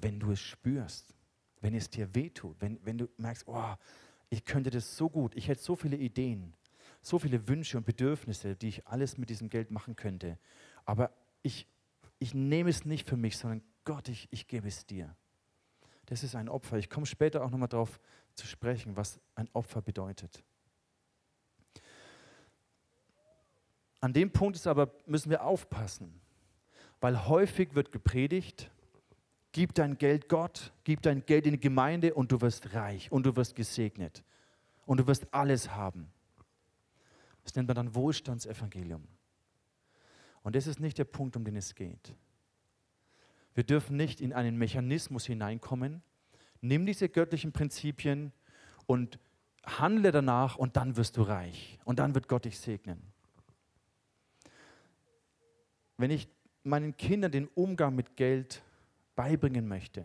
wenn 0.00 0.20
du 0.20 0.32
es 0.32 0.40
spürst, 0.40 1.14
wenn 1.60 1.74
es 1.74 1.88
dir 1.88 2.14
wehtut, 2.14 2.60
wenn, 2.60 2.78
wenn 2.84 2.98
du 2.98 3.08
merkst, 3.16 3.48
oh, 3.48 3.74
ich 4.28 4.44
könnte 4.44 4.70
das 4.70 4.96
so 4.96 5.08
gut, 5.08 5.34
ich 5.34 5.48
hätte 5.48 5.62
so 5.62 5.76
viele 5.76 5.96
Ideen. 5.96 6.54
so 7.04 7.18
viele 7.18 7.46
Wünsche 7.48 7.76
und 7.76 7.84
Bedürfnisse, 7.84 8.56
die 8.56 8.68
ich 8.68 8.86
alles 8.86 9.18
mit 9.18 9.28
diesem 9.28 9.50
Geld 9.50 9.70
machen 9.70 9.94
könnte. 9.94 10.38
Aber 10.84 11.10
ich, 11.42 11.66
ich 12.18 12.34
nehme 12.34 12.70
es 12.70 12.84
nicht 12.84 13.06
für 13.06 13.16
mich, 13.16 13.36
sondern 13.36 13.62
Gott, 13.84 14.08
ich, 14.08 14.26
ich 14.30 14.46
gebe 14.46 14.68
es 14.68 14.86
dir. 14.86 15.14
Das 16.06 16.22
ist 16.22 16.34
ein 16.34 16.48
Opfer. 16.48 16.78
Ich 16.78 16.88
komme 16.88 17.06
später 17.06 17.44
auch 17.44 17.50
nochmal 17.50 17.68
darauf 17.68 18.00
zu 18.34 18.46
sprechen, 18.46 18.96
was 18.96 19.20
ein 19.34 19.48
Opfer 19.52 19.82
bedeutet. 19.82 20.42
An 24.04 24.12
dem 24.12 24.30
Punkt 24.30 24.54
ist 24.54 24.66
aber, 24.66 24.92
müssen 25.06 25.30
wir 25.30 25.42
aufpassen, 25.42 26.20
weil 27.00 27.26
häufig 27.26 27.74
wird 27.74 27.90
gepredigt, 27.90 28.70
gib 29.52 29.72
dein 29.72 29.96
Geld 29.96 30.28
Gott, 30.28 30.74
gib 30.84 31.00
dein 31.00 31.24
Geld 31.24 31.46
in 31.46 31.52
die 31.52 31.60
Gemeinde 31.60 32.12
und 32.12 32.30
du 32.30 32.42
wirst 32.42 32.74
reich 32.74 33.10
und 33.10 33.24
du 33.24 33.34
wirst 33.34 33.56
gesegnet 33.56 34.22
und 34.84 35.00
du 35.00 35.06
wirst 35.06 35.32
alles 35.32 35.70
haben. 35.70 36.12
Das 37.44 37.54
nennt 37.54 37.66
man 37.66 37.76
dann 37.76 37.94
Wohlstandsevangelium. 37.94 39.08
Und 40.42 40.54
das 40.54 40.66
ist 40.66 40.80
nicht 40.80 40.98
der 40.98 41.04
Punkt, 41.04 41.34
um 41.34 41.46
den 41.46 41.56
es 41.56 41.74
geht. 41.74 42.14
Wir 43.54 43.64
dürfen 43.64 43.96
nicht 43.96 44.20
in 44.20 44.34
einen 44.34 44.58
Mechanismus 44.58 45.24
hineinkommen. 45.24 46.02
Nimm 46.60 46.84
diese 46.84 47.08
göttlichen 47.08 47.52
Prinzipien 47.52 48.32
und 48.84 49.18
handle 49.64 50.12
danach 50.12 50.56
und 50.56 50.76
dann 50.76 50.98
wirst 50.98 51.16
du 51.16 51.22
reich 51.22 51.78
und 51.86 51.98
dann 52.00 52.14
wird 52.14 52.28
Gott 52.28 52.44
dich 52.44 52.58
segnen. 52.58 53.13
Wenn 55.96 56.10
ich 56.10 56.28
meinen 56.62 56.96
Kindern 56.96 57.32
den 57.32 57.48
Umgang 57.48 57.94
mit 57.94 58.16
Geld 58.16 58.62
beibringen 59.14 59.68
möchte, 59.68 60.04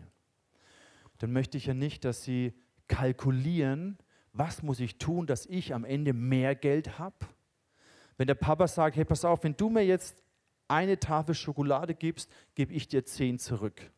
dann 1.18 1.32
möchte 1.32 1.56
ich 1.58 1.66
ja 1.66 1.74
nicht, 1.74 2.04
dass 2.04 2.22
sie 2.24 2.54
kalkulieren, 2.88 3.98
was 4.32 4.62
muss 4.62 4.80
ich 4.80 4.98
tun, 4.98 5.26
dass 5.26 5.46
ich 5.46 5.74
am 5.74 5.84
Ende 5.84 6.12
mehr 6.12 6.54
Geld 6.54 6.98
habe. 6.98 7.16
Wenn 8.16 8.26
der 8.26 8.34
Papa 8.34 8.68
sagt, 8.68 8.96
hey, 8.96 9.04
pass 9.04 9.24
auf, 9.24 9.42
wenn 9.44 9.56
du 9.56 9.70
mir 9.70 9.84
jetzt 9.84 10.22
eine 10.68 10.98
Tafel 10.98 11.34
Schokolade 11.34 11.94
gibst, 11.94 12.30
gebe 12.54 12.72
ich 12.72 12.86
dir 12.86 13.04
zehn 13.04 13.38
zurück. 13.38 13.90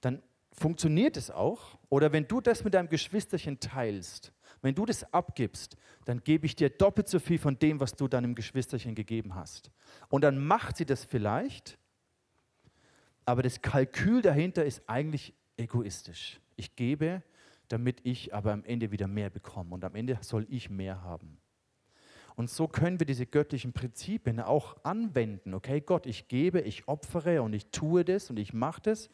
Dann 0.00 0.22
funktioniert 0.52 1.16
es 1.16 1.30
auch. 1.30 1.78
Oder 1.88 2.12
wenn 2.12 2.28
du 2.28 2.40
das 2.40 2.64
mit 2.64 2.74
deinem 2.74 2.88
Geschwisterchen 2.88 3.58
teilst, 3.58 4.32
wenn 4.62 4.74
du 4.74 4.86
das 4.86 5.12
abgibst, 5.12 5.76
dann 6.04 6.22
gebe 6.22 6.46
ich 6.46 6.56
dir 6.56 6.70
doppelt 6.70 7.08
so 7.08 7.18
viel 7.18 7.38
von 7.38 7.58
dem, 7.58 7.80
was 7.80 7.92
du 7.94 8.08
deinem 8.08 8.34
Geschwisterchen 8.34 8.94
gegeben 8.94 9.34
hast. 9.34 9.70
Und 10.08 10.22
dann 10.22 10.44
macht 10.44 10.76
sie 10.76 10.86
das 10.86 11.04
vielleicht, 11.04 11.78
aber 13.24 13.42
das 13.42 13.60
Kalkül 13.60 14.22
dahinter 14.22 14.64
ist 14.64 14.82
eigentlich 14.88 15.34
egoistisch. 15.56 16.40
Ich 16.56 16.76
gebe, 16.76 17.22
damit 17.68 18.00
ich 18.04 18.34
aber 18.34 18.52
am 18.52 18.64
Ende 18.64 18.90
wieder 18.90 19.06
mehr 19.06 19.30
bekomme. 19.30 19.74
Und 19.74 19.84
am 19.84 19.94
Ende 19.94 20.18
soll 20.22 20.46
ich 20.48 20.70
mehr 20.70 21.02
haben. 21.02 21.38
Und 22.36 22.48
so 22.48 22.68
können 22.68 23.00
wir 23.00 23.06
diese 23.06 23.26
göttlichen 23.26 23.72
Prinzipien 23.72 24.40
auch 24.40 24.76
anwenden. 24.84 25.54
Okay, 25.54 25.80
Gott, 25.80 26.06
ich 26.06 26.28
gebe, 26.28 26.60
ich 26.60 26.86
opfere 26.86 27.42
und 27.42 27.52
ich 27.52 27.66
tue 27.70 28.04
das 28.04 28.30
und 28.30 28.38
ich 28.38 28.52
mache 28.52 28.80
das. 28.80 29.10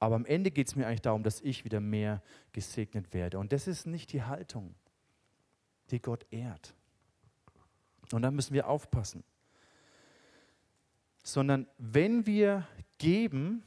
Aber 0.00 0.16
am 0.16 0.24
Ende 0.24 0.50
geht 0.50 0.66
es 0.66 0.74
mir 0.74 0.86
eigentlich 0.86 1.02
darum, 1.02 1.22
dass 1.22 1.42
ich 1.42 1.64
wieder 1.64 1.78
mehr 1.78 2.22
gesegnet 2.52 3.12
werde. 3.12 3.38
Und 3.38 3.52
das 3.52 3.68
ist 3.68 3.86
nicht 3.86 4.12
die 4.12 4.22
Haltung, 4.22 4.74
die 5.90 6.00
Gott 6.00 6.26
ehrt. 6.30 6.74
Und 8.10 8.22
da 8.22 8.30
müssen 8.30 8.54
wir 8.54 8.66
aufpassen. 8.66 9.22
Sondern 11.22 11.66
wenn 11.76 12.26
wir 12.26 12.66
geben, 12.96 13.62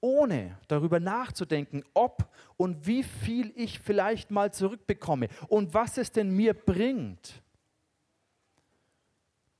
ohne 0.00 0.58
darüber 0.66 0.98
nachzudenken, 0.98 1.84
ob 1.92 2.32
und 2.56 2.86
wie 2.86 3.02
viel 3.02 3.52
ich 3.54 3.80
vielleicht 3.80 4.30
mal 4.30 4.52
zurückbekomme 4.52 5.28
und 5.48 5.74
was 5.74 5.98
es 5.98 6.10
denn 6.10 6.30
mir 6.30 6.54
bringt, 6.54 7.42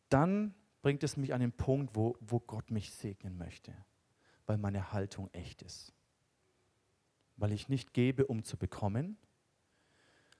dann 0.09 0.55
bringt 0.81 1.03
es 1.03 1.19
mich 1.19 1.35
an 1.35 1.41
den 1.41 1.53
Punkt, 1.53 1.95
wo, 1.95 2.17
wo 2.21 2.41
Gott 2.41 2.71
mich 2.71 2.91
segnen 2.91 3.37
möchte, 3.37 3.75
weil 4.49 4.57
meine 4.57 4.93
Haltung 4.93 5.29
echt 5.33 5.63
ist. 5.63 5.93
Weil 7.37 7.53
ich 7.53 7.69
nicht 7.69 7.93
gebe, 7.93 8.27
um 8.27 8.43
zu 8.43 8.57
bekommen, 8.57 9.19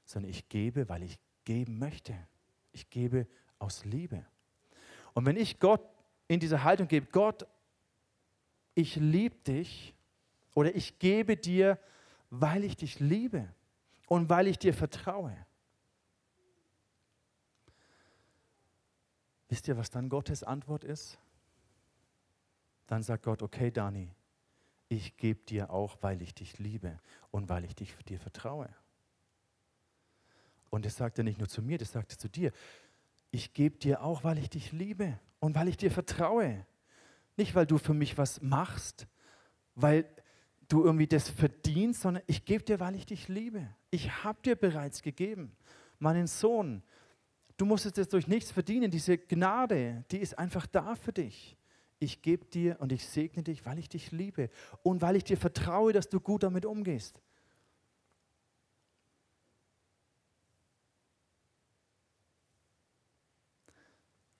sondern 0.05 0.31
ich 0.31 0.49
gebe, 0.49 0.89
weil 0.89 1.03
ich 1.03 1.19
geben 1.45 1.79
möchte. 1.79 2.17
Ich 2.73 2.89
gebe 2.91 3.27
aus 3.59 3.85
Liebe. 3.85 4.25
Und 5.13 5.27
wenn 5.27 5.37
ich 5.37 5.61
Gott 5.61 5.83
in 6.27 6.41
diese 6.41 6.65
Haltung 6.65 6.89
gebe, 6.89 7.07
Gott, 7.13 7.47
ich 8.75 8.97
liebe 8.97 9.37
dich 9.37 9.95
oder 10.55 10.75
ich 10.75 10.99
gebe 10.99 11.37
dir, 11.37 11.79
weil 12.31 12.65
ich 12.65 12.77
dich 12.77 13.01
liebe 13.01 13.49
und 14.07 14.29
weil 14.31 14.47
ich 14.47 14.59
dir 14.59 14.73
vertraue, 14.75 15.37
Wisst 19.49 19.67
ihr, 19.67 19.79
was 19.79 19.91
dann 19.91 20.11
Gottes 20.11 20.43
Antwort 20.43 20.85
ist? 20.85 21.19
Dann 22.89 23.03
sagt 23.03 23.23
Gott, 23.23 23.43
okay, 23.43 23.71
Dani, 23.71 24.11
ich 24.89 25.17
gebe 25.17 25.41
dir 25.45 25.71
auch, 25.71 25.97
weil 26.01 26.21
ich 26.23 26.35
dich 26.35 26.59
liebe 26.59 26.99
und 27.31 27.49
weil 27.49 27.65
ich 27.65 27.77
dich, 27.77 27.95
dir 28.09 28.19
vertraue. 28.19 28.69
Und 30.71 30.85
das 30.85 30.97
sagt 30.97 31.19
er 31.19 31.25
nicht 31.25 31.39
nur 31.39 31.49
zu 31.49 31.63
mir, 31.63 31.79
das 31.79 31.93
sagt 31.93 32.13
er 32.13 32.19
zu 32.19 32.29
dir. 32.29 32.51
Ich 33.31 33.53
gebe 33.53 33.79
dir 33.79 34.03
auch, 34.03 34.25
weil 34.25 34.39
ich 34.39 34.51
dich 34.51 34.73
liebe 34.73 35.19
und 35.39 35.55
weil 35.55 35.69
ich 35.69 35.77
dir 35.77 35.91
vertraue. 35.91 36.67
Nicht, 37.37 37.55
weil 37.55 37.67
du 37.67 37.79
für 37.79 37.95
mich 37.95 38.19
was 38.19 38.43
machst, 38.43 39.07
weil 39.77 40.05
du 40.69 40.83
irgendwie 40.85 41.07
das 41.07 41.29
verdienst, 41.29 42.03
sondern 42.03 42.23
ich 42.27 42.45
gebe 42.45 42.65
dir, 42.65 42.81
weil 42.81 42.97
ich 42.97 43.07
dich 43.07 43.29
liebe. 43.29 43.69
Ich 43.91 44.25
habe 44.25 44.41
dir 44.43 44.57
bereits 44.57 45.03
gegeben, 45.03 45.55
meinen 45.99 46.27
Sohn, 46.27 46.83
Du 47.59 47.67
musstest 47.67 47.99
es 47.99 48.09
durch 48.09 48.29
nichts 48.29 48.53
verdienen. 48.53 48.91
Diese 48.91 49.19
Gnade, 49.19 50.05
die 50.13 50.19
ist 50.19 50.39
einfach 50.39 50.67
da 50.67 50.95
für 50.95 51.13
dich. 51.13 51.58
Ich 52.01 52.23
gebe 52.23 52.45
dir 52.45 52.81
und 52.81 52.93
ich 52.93 53.07
segne 53.07 53.43
dich, 53.43 53.67
weil 53.67 53.79
ich 53.79 53.89
dich 53.89 54.13
liebe 54.13 54.51
und 54.83 55.03
weil 55.03 55.17
ich 55.17 55.25
dir 55.25 55.37
vertraue, 55.37 55.93
dass 55.93 56.09
du 56.09 56.21
gut 56.21 56.45
damit 56.45 56.65
umgehst. 56.65 57.21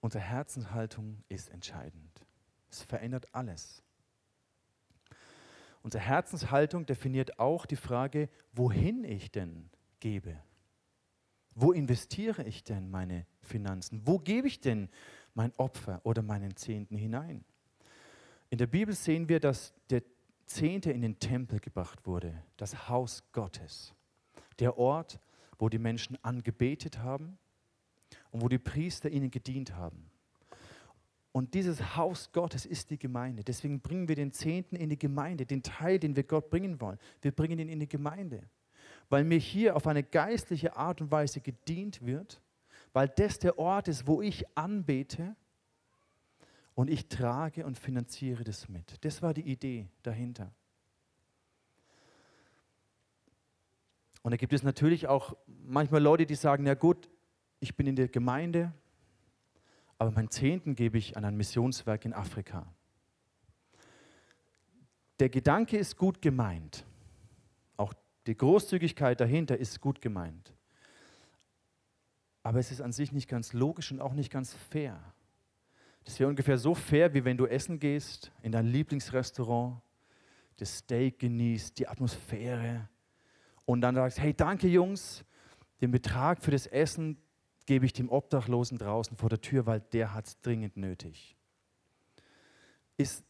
Unsere 0.01 0.23
Herzenshaltung 0.23 1.25
ist 1.29 1.51
entscheidend. 1.51 2.25
Es 2.71 2.83
verändert 2.83 3.35
alles. 3.35 3.83
Unsere 5.83 6.03
Herzenshaltung 6.03 6.87
definiert 6.87 7.39
auch 7.39 7.67
die 7.67 7.77
Frage, 7.77 8.29
wohin 8.53 9.05
ich 9.05 9.31
denn 9.31 9.71
gebe. 10.01 10.41
Wo 11.55 11.73
investiere 11.73 12.45
ich 12.45 12.63
denn 12.63 12.91
meine 12.91 13.27
Finanzen? 13.41 14.07
Wo 14.07 14.19
gebe 14.19 14.47
ich 14.47 14.61
denn 14.61 14.89
mein 15.35 15.53
Opfer 15.57 16.01
oder 16.05 16.23
meinen 16.23 16.57
Zehnten 16.57 16.97
hinein? 16.97 17.45
In 18.51 18.59
der 18.59 18.67
Bibel 18.67 18.95
sehen 18.95 19.29
wir, 19.29 19.41
dass 19.41 19.75
der 19.91 20.03
Zehnte 20.47 20.91
in 20.91 21.03
den 21.03 21.19
Tempel 21.19 21.61
gebracht 21.61 22.07
wurde, 22.07 22.43
das 22.57 22.89
Haus 22.89 23.23
Gottes, 23.33 23.95
der 24.59 24.79
Ort, 24.79 25.21
wo 25.59 25.69
die 25.69 25.79
Menschen 25.79 26.17
angebetet 26.23 26.99
haben 26.99 27.39
und 28.31 28.43
wo 28.43 28.49
die 28.49 28.59
Priester 28.59 29.11
ihnen 29.11 29.31
gedient 29.31 29.75
haben. 29.75 30.11
Und 31.33 31.55
dieses 31.55 31.97
Haus 31.97 32.33
Gottes 32.33 32.65
ist 32.65 32.91
die 32.91 32.99
Gemeinde. 32.99 33.45
Deswegen 33.45 33.81
bringen 33.81 34.09
wir 34.09 34.17
den 34.17 34.33
Zehnten 34.33 34.77
in 34.77 34.89
die 34.89 34.99
Gemeinde, 34.99 35.45
den 35.45 35.63
Teil, 35.63 35.99
den 35.99 36.17
wir 36.17 36.25
Gott 36.25 36.49
bringen 36.49 36.81
wollen. 36.81 36.99
Wir 37.21 37.33
bringen 37.33 37.59
ihn 37.59 37.69
in 37.69 37.81
die 37.81 37.89
Gemeinde 37.89 38.49
weil 39.09 39.25
mir 39.25 39.39
hier 39.39 39.77
auf 39.77 39.87
eine 39.87 40.03
geistliche 40.03 40.77
Art 40.77 41.01
und 41.01 41.11
Weise 41.11 41.41
gedient 41.41 42.05
wird, 42.05 42.41
weil 42.93 43.09
das 43.09 43.39
der 43.39 43.59
Ort 43.59 43.89
ist, 43.89 44.07
wo 44.07 44.23
ich 44.23 44.45
anbete 44.57 45.37
und 46.75 46.89
ich 46.89 47.09
trage 47.09 47.67
und 47.67 47.79
finanziere 47.79 48.45
das 48.45 48.69
mit. 48.69 49.05
Das 49.05 49.23
war 49.23 49.35
die 49.35 49.43
Idee 49.43 49.89
dahinter. 50.03 50.53
Und 54.23 54.33
da 54.33 54.37
gibt 54.37 54.53
es 54.53 54.63
natürlich 54.63 55.07
auch 55.07 55.37
manchmal 55.47 56.03
Leute, 56.03 56.27
die 56.27 56.35
sagen, 56.35 56.67
ja 56.67 56.75
gut, 56.75 57.09
ich 57.61 57.77
bin 57.77 57.87
in 57.87 57.97
der 57.97 58.09
Gemeinde, 58.09 58.73
aber 59.97 60.11
meinen 60.11 60.31
Zehnten 60.31 60.75
gebe 60.75 60.99
ich 60.99 61.17
an 61.17 61.25
ein 61.25 61.37
Missionswerk 61.37 62.05
in 62.05 62.13
Afrika. 62.13 62.73
Der 65.19 65.29
Gedanke 65.29 65.77
ist 65.77 65.97
gut 65.97 66.23
gemeint. 66.23 66.85
Die 68.29 68.37
Großzügigkeit 68.37 69.19
dahinter 69.19 69.57
ist 69.57 69.81
gut 69.81 70.03
gemeint. 70.03 70.53
Aber 72.49 72.61
es 72.61 72.71
ist 72.71 72.81
an 72.81 72.93
sich 72.93 73.13
nicht 73.13 73.29
ganz 73.29 73.53
logisch 73.53 73.93
und 73.93 74.01
auch 74.01 74.15
nicht 74.15 74.33
ganz 74.33 74.55
fair. 74.55 74.99
Das 76.05 76.19
wäre 76.19 76.31
ungefähr 76.31 76.57
so 76.57 76.75
fair, 76.75 77.13
wie 77.13 77.23
wenn 77.27 77.37
du 77.37 77.45
essen 77.45 77.79
gehst 77.79 78.33
in 78.41 78.53
dein 78.53 78.65
Lieblingsrestaurant, 78.65 79.83
das 80.57 80.79
Steak 80.79 81.19
genießt, 81.19 81.79
die 81.79 81.87
Atmosphäre 81.87 82.89
und 83.67 83.83
dann 83.83 83.97
sagst, 83.97 84.19
hey, 84.19 84.33
danke 84.33 84.67
Jungs, 84.67 85.27
den 85.83 85.91
Betrag 85.91 86.43
für 86.43 86.51
das 86.51 86.67
Essen 86.67 87.19
gebe 87.67 87.85
ich 87.85 87.93
dem 87.93 88.09
Obdachlosen 88.09 88.79
draußen 88.79 89.19
vor 89.19 89.29
der 89.29 89.43
Tür, 89.43 89.67
weil 89.67 89.81
der 89.81 90.15
hat 90.15 90.29
es 90.29 90.41
dringend 90.41 90.79
nötig. 90.79 91.37
Ist 92.97 93.27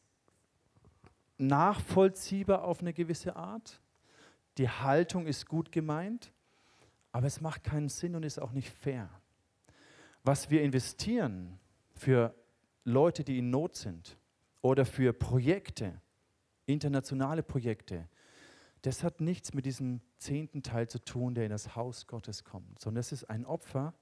nachvollziehbar 1.38 2.62
auf 2.62 2.82
eine 2.82 2.92
gewisse 2.92 3.34
Art, 3.34 3.80
die 4.58 4.68
Haltung 4.68 5.26
ist 5.26 5.48
gut 5.48 5.72
gemeint, 5.72 6.30
aber 7.12 7.26
es 7.26 7.40
macht 7.40 7.64
keinen 7.64 7.88
Sinn 7.88 8.14
und 8.14 8.22
ist 8.24 8.40
auch 8.40 8.52
nicht 8.52 8.70
fair. 8.70 9.08
was 10.24 10.50
wir 10.50 10.62
investieren 10.62 11.58
für 11.94 12.34
Leute, 12.84 13.24
die 13.24 13.38
in 13.38 13.50
Not 13.50 13.76
sind 13.76 14.18
oder 14.60 14.84
für 14.84 15.12
Projekte, 15.12 16.02
internationale 16.66 17.42
Projekte, 17.42 18.08
das 18.82 19.02
hat 19.02 19.20
nichts 19.20 19.54
mit 19.54 19.64
diesem 19.66 20.00
zehnten 20.18 20.62
Teil 20.62 20.88
zu 20.88 21.02
tun, 21.02 21.34
der 21.34 21.44
in 21.44 21.50
das 21.50 21.76
Haus 21.76 22.06
Gottes 22.06 22.44
kommt, 22.44 22.78
sondern 22.80 23.00
es 23.00 23.12
ist 23.12 23.24
ein 23.24 23.44
Opfer, 23.44 23.94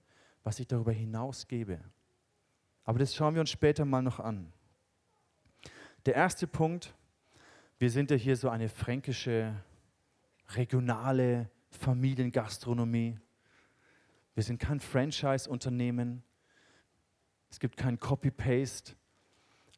was 0.43 0.59
ich 0.59 0.67
darüber 0.67 0.93
hinaus 0.93 1.49
gebe. 1.49 1.81
Aber 2.85 2.99
das 2.99 3.15
schauen 3.15 3.35
wir 3.35 3.41
uns 3.41 3.51
später 3.51 3.85
mal 3.85 4.03
noch 4.03 4.21
an. 4.21 4.53
Der 6.07 6.15
erste 6.15 6.47
Punkt, 6.47 6.95
wir 7.79 7.91
sind 7.91 8.11
ja 8.11 8.17
hier 8.17 8.37
so 8.37 8.49
eine 8.49 8.69
fränkische, 8.69 9.55
regionale 10.51 11.51
Familiengastronomie. 11.71 13.19
Wir 14.35 14.43
sind 14.43 14.59
kein 14.59 14.81
Franchise-Unternehmen. 14.81 16.23
Es 17.51 17.61
gibt 17.61 17.77
kein 17.77 17.99
Copy-Paste, 17.99 18.95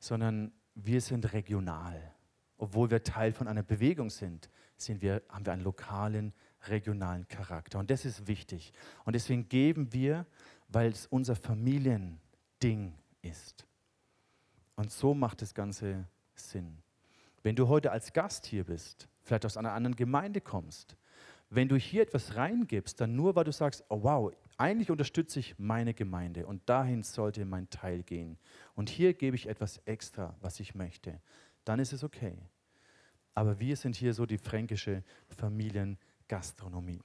sondern 0.00 0.52
wir 0.74 1.00
sind 1.00 1.32
regional. 1.32 2.14
Obwohl 2.56 2.90
wir 2.90 3.02
Teil 3.02 3.32
von 3.32 3.46
einer 3.46 3.62
Bewegung 3.62 4.10
sind, 4.10 4.50
sind 4.76 5.00
wir, 5.00 5.22
haben 5.28 5.46
wir 5.46 5.52
einen 5.52 5.62
lokalen, 5.62 6.32
regionalen 6.66 7.26
Charakter. 7.28 7.78
Und 7.78 7.90
das 7.90 8.04
ist 8.04 8.26
wichtig. 8.26 8.72
Und 9.04 9.14
deswegen 9.14 9.48
geben 9.48 9.92
wir, 9.92 10.26
weil 10.68 10.90
es 10.90 11.06
unser 11.06 11.36
Familiending 11.36 12.94
ist. 13.22 13.66
Und 14.76 14.90
so 14.90 15.14
macht 15.14 15.42
das 15.42 15.54
Ganze 15.54 16.08
Sinn. 16.34 16.78
Wenn 17.42 17.56
du 17.56 17.68
heute 17.68 17.92
als 17.92 18.12
Gast 18.12 18.46
hier 18.46 18.64
bist, 18.64 19.08
vielleicht 19.22 19.46
aus 19.46 19.56
einer 19.56 19.72
anderen 19.72 19.96
Gemeinde 19.96 20.40
kommst, 20.40 20.96
wenn 21.50 21.68
du 21.68 21.76
hier 21.76 22.02
etwas 22.02 22.36
reingibst, 22.36 23.00
dann 23.00 23.16
nur, 23.16 23.34
weil 23.34 23.44
du 23.44 23.52
sagst, 23.52 23.84
oh 23.88 24.02
wow, 24.02 24.32
eigentlich 24.58 24.90
unterstütze 24.90 25.38
ich 25.38 25.58
meine 25.58 25.94
Gemeinde 25.94 26.46
und 26.46 26.68
dahin 26.68 27.02
sollte 27.02 27.44
mein 27.44 27.70
Teil 27.70 28.02
gehen. 28.02 28.38
Und 28.74 28.90
hier 28.90 29.14
gebe 29.14 29.36
ich 29.36 29.48
etwas 29.48 29.78
extra, 29.84 30.36
was 30.40 30.60
ich 30.60 30.74
möchte. 30.74 31.20
Dann 31.64 31.78
ist 31.78 31.92
es 31.92 32.04
okay. 32.04 32.36
Aber 33.34 33.60
wir 33.60 33.76
sind 33.76 33.96
hier 33.96 34.14
so 34.14 34.26
die 34.26 34.36
fränkische 34.36 35.04
Familiengastronomie. 35.28 37.00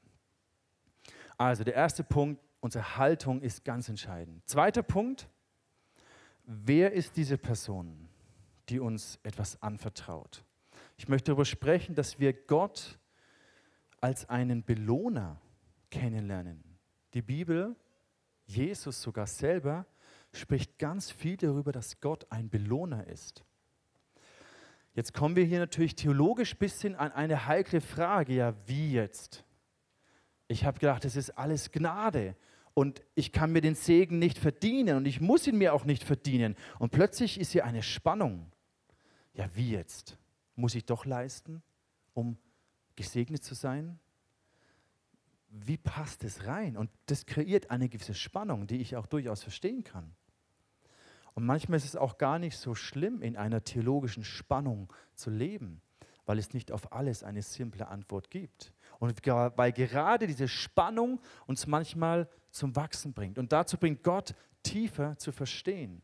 Also 1.38 1.63
der 1.63 1.75
erste 1.75 2.03
Punkt, 2.03 2.41
unsere 2.60 2.97
Haltung 2.97 3.41
ist 3.41 3.63
ganz 3.63 3.88
entscheidend. 3.88 4.41
Zweiter 4.47 4.84
Punkt, 4.84 5.29
wer 6.45 6.91
ist 6.93 7.15
diese 7.15 7.38
Person, 7.38 8.10
die 8.69 8.79
uns 8.79 9.19
etwas 9.23 9.62
anvertraut? 9.62 10.43
Ich 10.97 11.08
möchte 11.08 11.27
darüber 11.27 11.45
sprechen, 11.45 11.95
dass 11.95 12.19
wir 12.19 12.34
Gott 12.34 12.97
als 14.03 14.27
einen 14.27 14.65
Belohner 14.65 15.39
kennenlernen. 15.89 16.61
Die 17.13 17.21
Bibel, 17.21 17.73
Jesus 18.45 19.01
sogar 19.01 19.27
selber, 19.27 19.85
spricht 20.33 20.77
ganz 20.77 21.09
viel 21.09 21.37
darüber, 21.37 21.71
dass 21.71 22.01
Gott 22.01 22.29
ein 22.29 22.49
Belohner 22.49 23.07
ist. 23.07 23.45
Jetzt 24.93 25.13
kommen 25.13 25.37
wir 25.37 25.45
hier 25.45 25.59
natürlich 25.59 25.95
theologisch 25.95 26.55
ein 26.55 26.57
bisschen 26.57 26.95
an 26.95 27.13
eine 27.13 27.47
heikle 27.47 27.79
Frage. 27.79 28.33
Ja, 28.33 28.53
wie 28.65 28.91
jetzt? 28.91 29.45
Ich 30.49 30.65
habe 30.65 30.79
gedacht, 30.79 31.05
das 31.05 31.15
ist 31.15 31.29
alles 31.37 31.71
Gnade 31.71 32.35
und 32.73 33.01
ich 33.15 33.31
kann 33.31 33.53
mir 33.53 33.61
den 33.61 33.75
Segen 33.75 34.19
nicht 34.19 34.37
verdienen 34.37 34.97
und 34.97 35.05
ich 35.05 35.21
muss 35.21 35.47
ihn 35.47 35.57
mir 35.57 35.73
auch 35.73 35.85
nicht 35.85 36.03
verdienen. 36.03 36.57
Und 36.77 36.91
plötzlich 36.91 37.39
ist 37.39 37.53
hier 37.53 37.63
eine 37.63 37.81
Spannung. 37.81 38.51
Ja, 39.33 39.47
wie 39.55 39.71
jetzt? 39.71 40.17
Muss 40.55 40.75
ich 40.75 40.83
doch 40.83 41.05
leisten, 41.05 41.63
um 42.13 42.37
gesegnet 42.95 43.43
zu 43.43 43.56
sein? 43.56 43.99
wie 45.53 45.77
passt 45.77 46.23
es 46.23 46.45
rein? 46.45 46.75
Und 46.75 46.89
das 47.06 47.25
kreiert 47.25 47.69
eine 47.69 47.88
gewisse 47.88 48.15
Spannung, 48.15 48.67
die 48.67 48.82
ich 48.82 48.95
auch 48.95 49.06
durchaus 49.06 49.43
verstehen 49.43 49.84
kann. 49.84 50.15
Und 51.36 51.45
manchmal 51.45 51.77
ist 51.77 51.86
es 51.86 51.95
auch 51.95 52.17
gar 52.17 52.39
nicht 52.39 52.58
so 52.58 52.75
schlimm, 52.75 53.21
in 53.21 53.38
einer 53.38 53.63
theologischen 53.63 54.23
Spannung 54.23 54.91
zu 55.15 55.29
leben, 55.29 55.82
weil 56.25 56.39
es 56.39 56.53
nicht 56.53 56.71
auf 56.71 56.91
alles 56.91 57.23
eine 57.23 57.41
simple 57.41 57.88
Antwort 57.88 58.29
gibt. 58.29 58.73
Und 58.99 59.25
weil 59.25 59.71
gerade 59.73 60.27
diese 60.27 60.47
Spannung 60.47 61.21
uns 61.45 61.67
manchmal 61.67 62.29
zum 62.51 62.75
Wachsen 62.75 63.13
bringt. 63.13 63.38
Und 63.38 63.51
dazu 63.51 63.77
bringt 63.77 64.03
Gott 64.03 64.36
tiefer 64.63 65.17
zu 65.17 65.32
verstehen. 65.32 66.01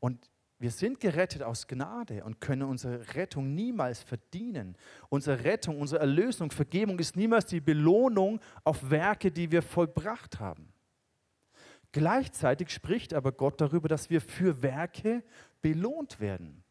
Und 0.00 0.30
wir 0.64 0.70
sind 0.70 0.98
gerettet 0.98 1.42
aus 1.42 1.66
Gnade 1.66 2.24
und 2.24 2.40
können 2.40 2.62
unsere 2.62 3.14
Rettung 3.14 3.54
niemals 3.54 4.02
verdienen. 4.02 4.78
Unsere 5.10 5.44
Rettung, 5.44 5.78
unsere 5.78 6.00
Erlösung, 6.00 6.50
Vergebung 6.50 6.98
ist 6.98 7.16
niemals 7.16 7.44
die 7.44 7.60
Belohnung 7.60 8.40
auf 8.64 8.88
Werke, 8.88 9.30
die 9.30 9.52
wir 9.52 9.60
vollbracht 9.60 10.40
haben. 10.40 10.72
Gleichzeitig 11.92 12.70
spricht 12.70 13.12
aber 13.12 13.32
Gott 13.32 13.60
darüber, 13.60 13.88
dass 13.88 14.08
wir 14.08 14.22
für 14.22 14.62
Werke 14.62 15.22
belohnt 15.60 16.18
werden. 16.18 16.64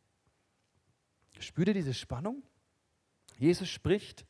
Spürt 1.38 1.68
ihr 1.68 1.76
diese 1.76 1.94
Spannung? 1.94 2.42
Jesus 3.38 3.70
spricht 3.70 4.26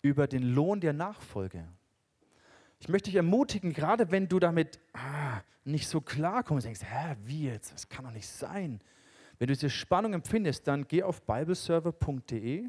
über 0.00 0.28
den 0.28 0.44
Lohn 0.44 0.80
der 0.80 0.92
Nachfolge. 0.92 1.66
Ich 2.82 2.88
möchte 2.88 3.10
dich 3.10 3.14
ermutigen, 3.14 3.72
gerade 3.72 4.10
wenn 4.10 4.26
du 4.26 4.40
damit 4.40 4.80
ah, 4.92 5.40
nicht 5.64 5.86
so 5.86 6.00
klar 6.00 6.42
kommst, 6.42 6.66
denkst, 6.66 6.80
hä, 6.82 7.14
wie 7.22 7.44
jetzt? 7.44 7.72
Das 7.72 7.88
kann 7.88 8.04
doch 8.04 8.10
nicht 8.10 8.26
sein. 8.26 8.80
Wenn 9.38 9.46
du 9.46 9.54
diese 9.54 9.70
Spannung 9.70 10.14
empfindest, 10.14 10.66
dann 10.66 10.88
geh 10.88 11.04
auf 11.04 11.22
bibleserver.de. 11.22 12.68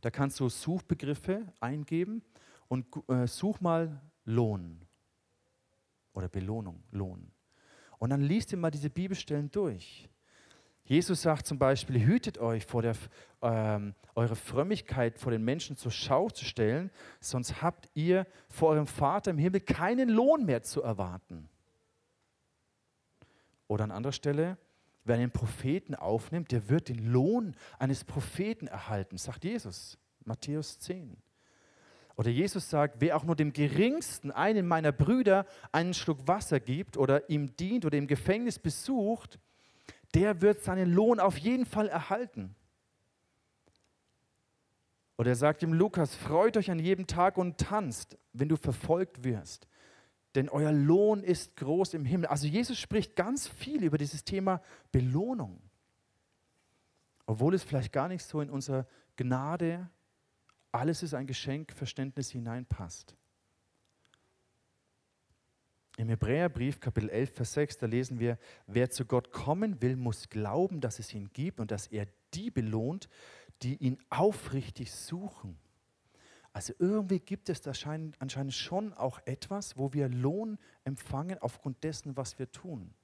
Da 0.00 0.10
kannst 0.10 0.40
du 0.40 0.48
Suchbegriffe 0.48 1.52
eingeben 1.60 2.22
und 2.68 2.86
äh, 3.08 3.26
such 3.26 3.60
mal 3.60 4.00
Lohn 4.24 4.86
oder 6.14 6.30
Belohnung, 6.30 6.82
Lohn. 6.90 7.30
Und 7.98 8.08
dann 8.08 8.22
liest 8.22 8.52
dir 8.52 8.56
mal 8.56 8.70
diese 8.70 8.88
Bibelstellen 8.88 9.50
durch. 9.50 10.08
Jesus 10.90 11.22
sagt 11.22 11.46
zum 11.46 11.56
Beispiel, 11.56 12.04
hütet 12.04 12.38
euch 12.38 12.66
vor 12.66 12.82
der, 12.82 12.96
ähm, 13.42 13.94
eure 14.16 14.34
Frömmigkeit 14.34 15.20
vor 15.20 15.30
den 15.30 15.44
Menschen 15.44 15.76
zur 15.76 15.92
Schau 15.92 16.30
zu 16.30 16.44
stellen, 16.44 16.90
sonst 17.20 17.62
habt 17.62 17.88
ihr 17.94 18.26
vor 18.48 18.70
eurem 18.70 18.88
Vater 18.88 19.30
im 19.30 19.38
Himmel 19.38 19.60
keinen 19.60 20.08
Lohn 20.08 20.44
mehr 20.44 20.64
zu 20.64 20.82
erwarten. 20.82 21.48
Oder 23.68 23.84
an 23.84 23.92
anderer 23.92 24.12
Stelle, 24.12 24.58
wer 25.04 25.14
einen 25.14 25.30
Propheten 25.30 25.94
aufnimmt, 25.94 26.50
der 26.50 26.68
wird 26.68 26.88
den 26.88 27.06
Lohn 27.12 27.54
eines 27.78 28.02
Propheten 28.02 28.66
erhalten, 28.66 29.16
sagt 29.16 29.44
Jesus, 29.44 29.96
Matthäus 30.24 30.80
10. 30.80 31.16
Oder 32.16 32.30
Jesus 32.30 32.68
sagt, 32.68 32.96
wer 32.98 33.16
auch 33.16 33.22
nur 33.22 33.36
dem 33.36 33.52
geringsten 33.52 34.32
einen 34.32 34.66
meiner 34.66 34.90
Brüder 34.90 35.46
einen 35.70 35.94
Schluck 35.94 36.26
Wasser 36.26 36.58
gibt 36.58 36.96
oder 36.96 37.30
ihm 37.30 37.54
dient 37.54 37.84
oder 37.84 37.96
im 37.96 38.08
Gefängnis 38.08 38.58
besucht, 38.58 39.38
der 40.14 40.40
wird 40.40 40.62
seinen 40.62 40.92
Lohn 40.92 41.20
auf 41.20 41.36
jeden 41.38 41.66
Fall 41.66 41.88
erhalten. 41.88 42.54
Oder 45.16 45.32
er 45.32 45.36
sagt 45.36 45.62
ihm 45.62 45.72
Lukas, 45.72 46.14
freut 46.14 46.56
euch 46.56 46.70
an 46.70 46.78
jedem 46.78 47.06
Tag 47.06 47.36
und 47.36 47.58
tanzt, 47.58 48.16
wenn 48.32 48.48
du 48.48 48.56
verfolgt 48.56 49.22
wirst, 49.22 49.68
denn 50.34 50.48
euer 50.48 50.72
Lohn 50.72 51.22
ist 51.22 51.56
groß 51.56 51.94
im 51.94 52.04
Himmel. 52.04 52.26
Also 52.26 52.46
Jesus 52.46 52.78
spricht 52.78 53.16
ganz 53.16 53.46
viel 53.46 53.84
über 53.84 53.98
dieses 53.98 54.24
Thema 54.24 54.62
Belohnung, 54.92 55.60
obwohl 57.26 57.54
es 57.54 57.62
vielleicht 57.62 57.92
gar 57.92 58.08
nicht 58.08 58.24
so 58.24 58.40
in 58.40 58.48
unsere 58.48 58.86
Gnade, 59.16 59.90
alles 60.72 61.02
ist 61.02 61.14
ein 61.14 61.26
Geschenk, 61.26 61.72
Verständnis 61.72 62.30
hineinpasst. 62.30 63.14
Im 66.00 66.08
Hebräerbrief, 66.08 66.80
Kapitel 66.80 67.10
11, 67.10 67.34
Vers 67.34 67.52
6, 67.52 67.76
da 67.76 67.84
lesen 67.84 68.20
wir, 68.20 68.38
wer 68.66 68.88
zu 68.88 69.04
Gott 69.04 69.32
kommen 69.32 69.82
will, 69.82 69.96
muss 69.96 70.30
glauben, 70.30 70.80
dass 70.80 70.98
es 70.98 71.12
ihn 71.12 71.28
gibt 71.34 71.60
und 71.60 71.70
dass 71.70 71.88
er 71.88 72.06
die 72.32 72.50
belohnt, 72.50 73.10
die 73.60 73.76
ihn 73.76 73.98
aufrichtig 74.08 74.92
suchen. 74.92 75.58
Also 76.54 76.72
irgendwie 76.78 77.20
gibt 77.20 77.50
es 77.50 77.60
da 77.60 77.72
anscheinend 78.18 78.54
schon 78.54 78.94
auch 78.94 79.20
etwas, 79.26 79.76
wo 79.76 79.92
wir 79.92 80.08
Lohn 80.08 80.56
empfangen 80.84 81.36
aufgrund 81.38 81.84
dessen, 81.84 82.16
was 82.16 82.38
wir 82.38 82.50
tun. 82.50 82.94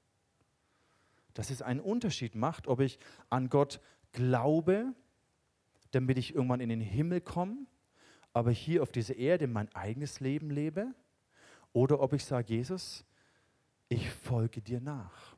Dass 1.35 1.51
es 1.51 1.61
einen 1.61 1.81
Unterschied 1.81 2.35
macht, 2.35 2.67
ob 2.67 2.81
ich 2.81 2.99
an 3.29 3.51
Gott 3.51 3.79
glaube, 4.13 4.95
damit 5.91 6.17
ich 6.17 6.35
irgendwann 6.35 6.61
in 6.61 6.71
den 6.71 6.81
Himmel 6.81 7.21
komme, 7.21 7.59
aber 8.33 8.53
hier 8.53 8.83
auf 8.83 8.91
dieser 8.91 9.17
Erde 9.17 9.49
mein 9.49 9.71
eigenes 9.75 10.21
Leben 10.21 10.49
lebe 10.49 10.95
oder 11.77 12.01
ob 12.01 12.15
ich 12.15 12.25
sage, 12.25 12.55
Jesus, 12.55 13.05
ich 13.91 14.09
folge 14.09 14.63
dir 14.63 14.81
nach. 14.81 15.37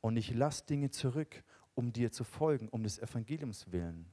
Und 0.00 0.16
ich 0.16 0.32
lasse 0.32 0.64
Dinge 0.64 0.90
zurück, 0.90 1.42
um 1.74 1.92
dir 1.92 2.12
zu 2.12 2.22
folgen, 2.22 2.68
um 2.68 2.84
des 2.84 3.00
Evangeliums 3.00 3.72
willen. 3.72 4.06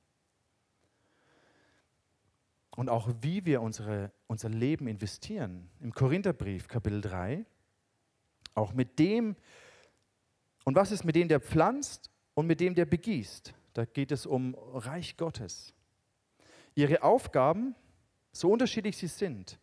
Und 2.75 2.89
auch 2.89 3.07
wie 3.21 3.45
wir 3.45 3.61
unsere, 3.61 4.11
unser 4.25 4.49
Leben 4.49 4.87
investieren. 4.87 5.69
Im 5.79 5.93
Korintherbrief, 5.93 6.67
Kapitel 6.67 7.01
3, 7.01 7.45
auch 8.55 8.73
mit 8.73 8.97
dem, 8.97 9.35
und 10.63 10.73
was 10.73 10.91
ist 10.91 11.03
mit 11.03 11.15
dem, 11.15 11.27
der 11.27 11.39
pflanzt 11.39 12.09
und 12.33 12.47
mit 12.47 12.59
dem, 12.59 12.73
der 12.73 12.85
begießt? 12.85 13.53
Da 13.73 13.85
geht 13.85 14.11
es 14.11 14.25
um 14.25 14.55
Reich 14.55 15.17
Gottes. 15.17 15.75
Ihre 16.73 17.03
Aufgaben, 17.03 17.75
so 18.31 18.51
unterschiedlich 18.51 18.97
sie 18.97 19.05
sind, 19.05 19.59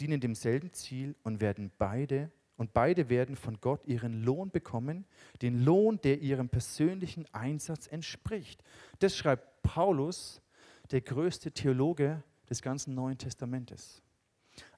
dienen 0.00 0.20
demselben 0.20 0.72
Ziel 0.72 1.14
und 1.22 1.40
werden 1.40 1.70
beide 1.78 2.30
Und 2.56 2.72
beide 2.72 3.08
werden 3.08 3.36
von 3.36 3.60
Gott 3.60 3.84
ihren 3.86 4.22
Lohn 4.22 4.50
bekommen, 4.50 5.06
den 5.42 5.64
Lohn, 5.64 6.00
der 6.02 6.20
ihrem 6.20 6.48
persönlichen 6.48 7.26
Einsatz 7.32 7.88
entspricht. 7.88 8.62
Das 9.00 9.16
schreibt 9.16 9.62
Paulus, 9.62 10.40
der 10.90 11.00
größte 11.00 11.50
Theologe 11.50 12.22
des 12.48 12.62
ganzen 12.62 12.94
Neuen 12.94 13.18
Testamentes. 13.18 14.02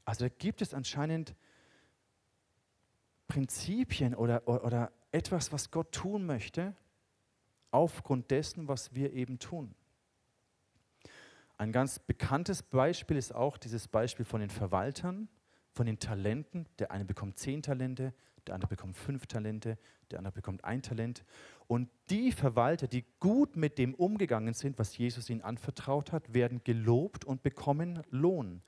Also 0.04 0.26
da 0.26 0.34
gibt 0.38 0.62
es 0.62 0.72
anscheinend 0.72 1.34
Prinzipien 3.28 4.14
oder, 4.14 4.46
oder 4.48 4.92
etwas, 5.10 5.52
was 5.52 5.70
Gott 5.70 5.92
tun 5.92 6.24
möchte, 6.24 6.74
aufgrund 7.72 8.30
dessen, 8.30 8.68
was 8.68 8.94
wir 8.94 9.12
eben 9.12 9.38
tun. 9.38 9.74
Ein 11.58 11.72
ganz 11.72 11.98
bekanntes 11.98 12.62
Beispiel 12.62 13.16
ist 13.16 13.34
auch 13.34 13.56
dieses 13.56 13.88
Beispiel 13.88 14.26
von 14.26 14.40
den 14.40 14.50
Verwaltern, 14.50 15.28
von 15.72 15.86
den 15.86 15.98
Talenten. 15.98 16.66
Der 16.78 16.90
eine 16.90 17.06
bekommt 17.06 17.38
zehn 17.38 17.62
Talente, 17.62 18.12
der 18.46 18.54
andere 18.54 18.68
bekommt 18.68 18.96
fünf 18.96 19.26
Talente, 19.26 19.78
der 20.10 20.18
andere 20.18 20.32
bekommt 20.32 20.64
ein 20.64 20.82
Talent. 20.82 21.24
Und 21.66 21.88
die 22.10 22.30
Verwalter, 22.30 22.86
die 22.86 23.04
gut 23.20 23.56
mit 23.56 23.78
dem 23.78 23.94
umgegangen 23.94 24.52
sind, 24.52 24.78
was 24.78 24.98
Jesus 24.98 25.30
ihnen 25.30 25.40
anvertraut 25.40 26.12
hat, 26.12 26.34
werden 26.34 26.60
gelobt 26.62 27.24
und 27.24 27.42
bekommen 27.42 28.02
Lohn. 28.10 28.62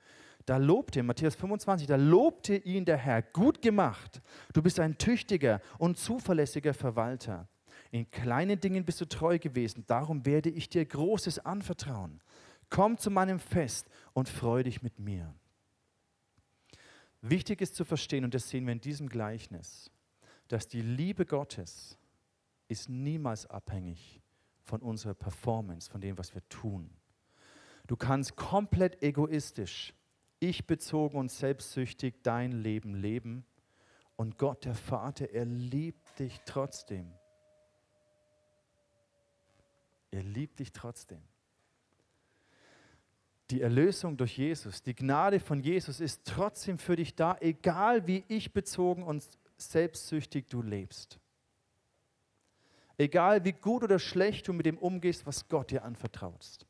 Da 0.47 0.57
lobte, 0.57 1.03
Matthäus 1.03 1.35
25, 1.35 1.87
da 1.87 1.95
lobte 1.95 2.55
ihn 2.55 2.85
der 2.85 2.97
Herr, 2.97 3.21
gut 3.21 3.61
gemacht. 3.61 4.21
Du 4.53 4.63
bist 4.63 4.79
ein 4.79 4.97
tüchtiger 4.97 5.61
und 5.77 5.99
zuverlässiger 5.99 6.73
Verwalter. 6.73 7.47
In 7.91 8.09
kleinen 8.09 8.59
Dingen 8.59 8.85
bist 8.85 9.01
du 9.01 9.05
treu 9.05 9.39
gewesen, 9.39 9.83
darum 9.87 10.25
werde 10.25 10.49
ich 10.49 10.69
dir 10.69 10.85
Großes 10.85 11.39
anvertrauen. 11.45 12.21
Komm 12.69 12.97
zu 12.97 13.09
meinem 13.09 13.39
Fest 13.39 13.89
und 14.13 14.29
freu 14.29 14.63
dich 14.63 14.81
mit 14.81 14.99
mir. 14.99 15.33
Wichtig 17.21 17.61
ist 17.61 17.75
zu 17.75 17.83
verstehen, 17.83 18.23
und 18.23 18.33
das 18.33 18.49
sehen 18.49 18.65
wir 18.65 18.73
in 18.73 18.81
diesem 18.81 19.09
Gleichnis, 19.09 19.91
dass 20.47 20.67
die 20.67 20.81
Liebe 20.81 21.25
Gottes 21.25 21.97
ist 22.67 22.87
niemals 22.87 23.45
abhängig 23.47 24.21
von 24.63 24.81
unserer 24.81 25.15
Performance, 25.15 25.89
von 25.89 25.99
dem, 25.99 26.17
was 26.17 26.33
wir 26.33 26.47
tun. 26.47 26.89
Du 27.87 27.97
kannst 27.97 28.35
komplett 28.35 29.01
egoistisch, 29.01 29.93
ich 30.39 30.67
bezogen 30.67 31.17
und 31.17 31.31
selbstsüchtig 31.31 32.21
dein 32.23 32.51
Leben 32.51 32.93
leben 32.93 33.45
und 34.15 34.37
Gott, 34.37 34.65
der 34.65 34.75
Vater, 34.75 35.29
er 35.31 35.45
liebt 35.45 36.19
dich 36.19 36.39
trotzdem. 36.45 37.11
Er 40.11 40.23
liebt 40.23 40.59
dich 40.59 40.71
trotzdem. 40.71 41.21
Die 43.51 43.61
Erlösung 43.61 44.15
durch 44.15 44.37
Jesus, 44.37 44.83
die 44.83 44.95
Gnade 44.95 45.39
von 45.39 45.59
Jesus 45.59 45.99
ist 45.99 46.21
trotzdem 46.25 46.77
für 46.77 46.95
dich 46.95 47.15
da, 47.15 47.37
egal 47.39 48.05
wie 48.05 48.23
ich 48.27 48.53
bezogen 48.53 49.03
und 49.03 49.23
selbstsüchtig 49.57 50.47
du 50.47 50.61
lebst. 50.61 51.19
Egal 52.97 53.43
wie 53.45 53.53
gut 53.53 53.83
oder 53.83 53.97
schlecht 53.97 54.47
du 54.47 54.53
mit 54.53 54.65
dem 54.65 54.77
umgehst, 54.77 55.25
was 55.25 55.47
Gott 55.47 55.71
dir 55.71 55.83
anvertraust. 55.83 56.67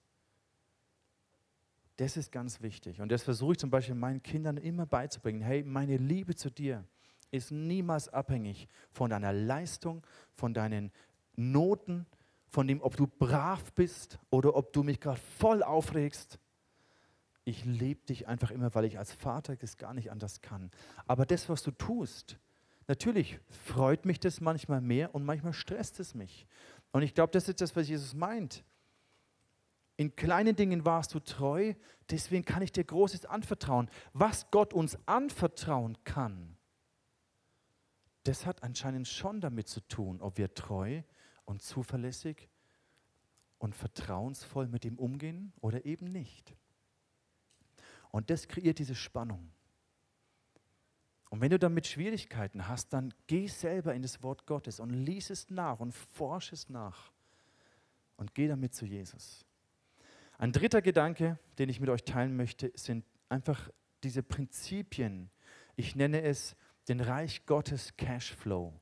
Das 1.97 2.15
ist 2.15 2.31
ganz 2.31 2.61
wichtig. 2.61 3.01
Und 3.01 3.11
das 3.11 3.23
versuche 3.23 3.53
ich 3.53 3.57
zum 3.57 3.71
Beispiel 3.71 3.95
meinen 3.95 4.23
Kindern 4.23 4.55
immer 4.55 4.85
beizubringen. 4.85 5.41
Hey, 5.41 5.63
meine 5.63 5.97
Liebe 5.97 6.33
zu 6.33 6.49
dir 6.49 6.85
ist 7.29 7.51
niemals 7.51 8.07
abhängig 8.07 8.69
von 8.91 9.09
deiner 9.09 9.33
Leistung, 9.33 10.05
von 10.33 10.53
deinen 10.53 10.91
Noten, 11.35 12.05
von 12.47 12.67
dem, 12.67 12.81
ob 12.81 12.95
du 12.95 13.05
brav 13.05 13.73
bist 13.73 14.17
oder 14.29 14.55
ob 14.55 14.71
du 14.71 14.83
mich 14.83 15.01
gerade 15.01 15.19
voll 15.37 15.61
aufregst 15.61 16.39
ich 17.49 17.65
lebe 17.65 18.05
dich 18.05 18.27
einfach 18.27 18.51
immer, 18.51 18.73
weil 18.75 18.85
ich 18.85 18.99
als 18.99 19.11
Vater 19.11 19.55
das 19.55 19.77
gar 19.77 19.93
nicht 19.93 20.11
anders 20.11 20.41
kann. 20.41 20.69
Aber 21.07 21.25
das, 21.25 21.49
was 21.49 21.63
du 21.63 21.71
tust, 21.71 22.37
natürlich 22.87 23.39
freut 23.65 24.05
mich 24.05 24.19
das 24.19 24.39
manchmal 24.39 24.81
mehr 24.81 25.15
und 25.15 25.25
manchmal 25.25 25.53
stresst 25.53 25.99
es 25.99 26.13
mich. 26.13 26.47
Und 26.91 27.01
ich 27.01 27.13
glaube, 27.13 27.31
das 27.31 27.49
ist 27.49 27.61
das, 27.61 27.75
was 27.75 27.89
Jesus 27.89 28.13
meint. 28.13 28.63
In 29.97 30.15
kleinen 30.15 30.55
Dingen 30.55 30.85
warst 30.85 31.13
du 31.13 31.19
treu, 31.19 31.73
deswegen 32.09 32.45
kann 32.45 32.61
ich 32.61 32.71
dir 32.71 32.83
Großes 32.83 33.25
anvertrauen. 33.25 33.89
Was 34.13 34.49
Gott 34.51 34.73
uns 34.73 34.97
anvertrauen 35.07 35.97
kann, 36.05 36.55
das 38.23 38.45
hat 38.45 38.63
anscheinend 38.63 39.07
schon 39.07 39.41
damit 39.41 39.67
zu 39.67 39.81
tun, 39.81 40.21
ob 40.21 40.37
wir 40.37 40.53
treu 40.53 41.01
und 41.45 41.61
zuverlässig 41.61 42.47
und 43.57 43.75
vertrauensvoll 43.75 44.67
mit 44.67 44.85
ihm 44.85 44.97
umgehen 44.97 45.51
oder 45.61 45.83
eben 45.85 46.05
nicht. 46.05 46.55
Und 48.11 48.29
das 48.29 48.47
kreiert 48.47 48.79
diese 48.79 48.95
Spannung. 48.95 49.51
Und 51.29 51.41
wenn 51.41 51.51
du 51.51 51.59
damit 51.59 51.85
Schwierigkeiten 51.85 52.67
hast, 52.67 52.91
dann 52.91 53.13
geh 53.27 53.47
selber 53.47 53.93
in 53.93 54.01
das 54.01 54.23
Wort 54.23 54.47
Gottes 54.47 54.79
und 54.79 54.89
lies 54.89 55.29
es 55.29 55.49
nach 55.49 55.79
und 55.79 55.93
forsch 55.93 56.51
es 56.51 56.69
nach 56.69 57.11
und 58.17 58.33
geh 58.33 58.47
damit 58.47 58.73
zu 58.73 58.85
Jesus. 58.85 59.45
Ein 60.39 60.51
dritter 60.51 60.81
Gedanke, 60.81 61.37
den 61.59 61.69
ich 61.69 61.79
mit 61.79 61.89
euch 61.89 62.03
teilen 62.03 62.35
möchte, 62.35 62.71
sind 62.73 63.05
einfach 63.27 63.69
diese 64.03 64.23
Prinzipien. 64.23 65.29
Ich 65.75 65.95
nenne 65.95 66.21
es 66.21 66.55
den 66.87 66.99
Reich 66.99 67.45
Gottes 67.45 67.95
Cashflow. 67.95 68.73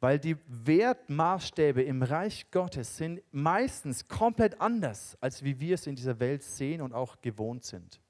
Weil 0.00 0.18
die 0.18 0.36
Wertmaßstäbe 0.46 1.82
im 1.82 2.02
Reich 2.02 2.50
Gottes 2.50 2.96
sind 2.96 3.20
meistens 3.32 4.06
komplett 4.06 4.60
anders, 4.60 5.16
als 5.20 5.42
wie 5.42 5.58
wir 5.58 5.74
es 5.74 5.86
in 5.86 5.96
dieser 5.96 6.20
Welt 6.20 6.42
sehen 6.42 6.82
und 6.82 6.92
auch 6.92 7.20
gewohnt 7.20 7.64
sind. 7.64 8.00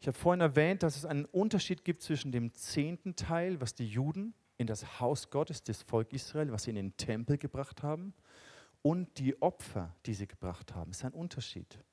Ich 0.00 0.06
habe 0.06 0.16
vorhin 0.16 0.40
erwähnt, 0.40 0.82
dass 0.82 0.96
es 0.96 1.04
einen 1.04 1.26
Unterschied 1.26 1.84
gibt 1.84 2.02
zwischen 2.02 2.32
dem 2.32 2.54
zehnten 2.54 3.16
Teil, 3.16 3.60
was 3.60 3.74
die 3.74 3.86
Juden 3.86 4.32
in 4.56 4.66
das 4.66 4.98
Haus 4.98 5.28
Gottes, 5.28 5.62
das 5.62 5.82
Volk 5.82 6.14
Israel, 6.14 6.52
was 6.52 6.62
sie 6.62 6.70
in 6.70 6.76
den 6.76 6.96
Tempel 6.96 7.36
gebracht 7.36 7.82
haben, 7.82 8.14
und 8.80 9.18
die 9.18 9.40
Opfer, 9.42 9.94
die 10.06 10.14
sie 10.14 10.26
gebracht 10.26 10.74
haben. 10.74 10.90
Es 10.90 10.98
ist 10.98 11.04
ein 11.04 11.12
Unterschied. 11.12 11.84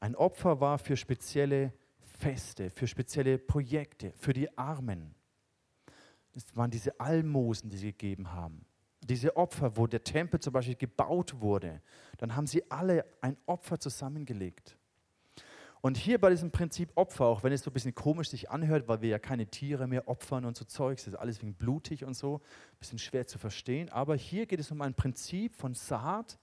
Ein 0.00 0.16
Opfer 0.16 0.60
war 0.60 0.78
für 0.78 0.96
spezielle 0.96 1.74
Feste, 2.00 2.70
für 2.70 2.86
spezielle 2.86 3.36
Projekte, 3.36 4.12
für 4.12 4.32
die 4.32 4.56
Armen. 4.56 5.14
Es 6.34 6.56
waren 6.56 6.70
diese 6.70 6.98
Almosen, 6.98 7.68
die 7.68 7.76
sie 7.76 7.92
gegeben 7.92 8.32
haben. 8.32 8.64
Diese 9.02 9.36
Opfer, 9.36 9.76
wo 9.76 9.86
der 9.86 10.04
Tempel 10.04 10.40
zum 10.40 10.54
Beispiel 10.54 10.76
gebaut 10.76 11.38
wurde, 11.40 11.82
dann 12.16 12.34
haben 12.34 12.46
sie 12.46 12.70
alle 12.70 13.04
ein 13.20 13.36
Opfer 13.44 13.78
zusammengelegt. 13.78 14.77
Und 15.80 15.96
hier 15.96 16.20
bei 16.20 16.30
diesem 16.30 16.50
Prinzip 16.50 16.90
Opfer, 16.96 17.26
auch 17.26 17.44
wenn 17.44 17.52
es 17.52 17.62
so 17.62 17.70
ein 17.70 17.72
bisschen 17.72 17.94
komisch 17.94 18.30
sich 18.30 18.50
anhört, 18.50 18.88
weil 18.88 19.00
wir 19.00 19.10
ja 19.10 19.18
keine 19.18 19.46
Tiere 19.46 19.86
mehr 19.86 20.08
opfern 20.08 20.44
und 20.44 20.56
so 20.56 20.64
Zeugs, 20.64 21.04
das 21.04 21.14
ist 21.14 21.20
alles 21.20 21.40
wegen 21.40 21.54
blutig 21.54 22.04
und 22.04 22.14
so, 22.14 22.36
ein 22.36 22.78
bisschen 22.80 22.98
schwer 22.98 23.26
zu 23.26 23.38
verstehen. 23.38 23.88
Aber 23.90 24.16
hier 24.16 24.46
geht 24.46 24.58
es 24.58 24.70
um 24.70 24.80
ein 24.82 24.94
Prinzip 24.94 25.54
von 25.54 25.74
Saat 25.74 26.38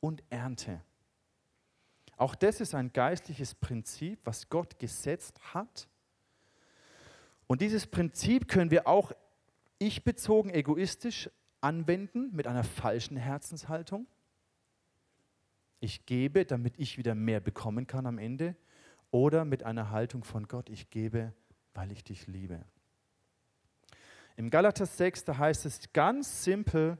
und 0.00 0.22
Ernte. 0.28 0.82
Auch 2.16 2.34
das 2.34 2.60
ist 2.60 2.74
ein 2.74 2.92
geistliches 2.92 3.54
Prinzip, 3.54 4.20
was 4.24 4.48
Gott 4.48 4.78
gesetzt 4.78 5.40
hat. 5.54 5.88
Und 7.46 7.62
dieses 7.62 7.86
Prinzip 7.86 8.48
können 8.48 8.70
wir 8.70 8.86
auch 8.86 9.12
ich-bezogen, 9.78 10.50
egoistisch 10.50 11.30
anwenden 11.60 12.30
mit 12.34 12.46
einer 12.46 12.64
falschen 12.64 13.16
Herzenshaltung. 13.16 14.06
Ich 15.80 16.06
gebe, 16.06 16.44
damit 16.44 16.78
ich 16.78 16.98
wieder 16.98 17.14
mehr 17.14 17.40
bekommen 17.40 17.86
kann 17.86 18.06
am 18.06 18.18
Ende 18.18 18.54
oder 19.14 19.44
mit 19.44 19.62
einer 19.62 19.90
Haltung 19.90 20.24
von 20.24 20.48
Gott, 20.48 20.68
ich 20.68 20.90
gebe, 20.90 21.32
weil 21.72 21.92
ich 21.92 22.02
dich 22.02 22.26
liebe. 22.26 22.64
Im 24.36 24.50
Galater 24.50 24.86
6, 24.86 25.22
da 25.22 25.38
heißt 25.38 25.66
es 25.66 25.92
ganz 25.92 26.42
simpel, 26.42 26.98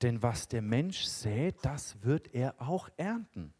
denn 0.00 0.22
was 0.22 0.48
der 0.48 0.62
Mensch 0.62 1.04
sät, 1.04 1.56
das 1.60 2.02
wird 2.02 2.32
er 2.32 2.54
auch 2.62 2.88
ernten. 2.96 3.52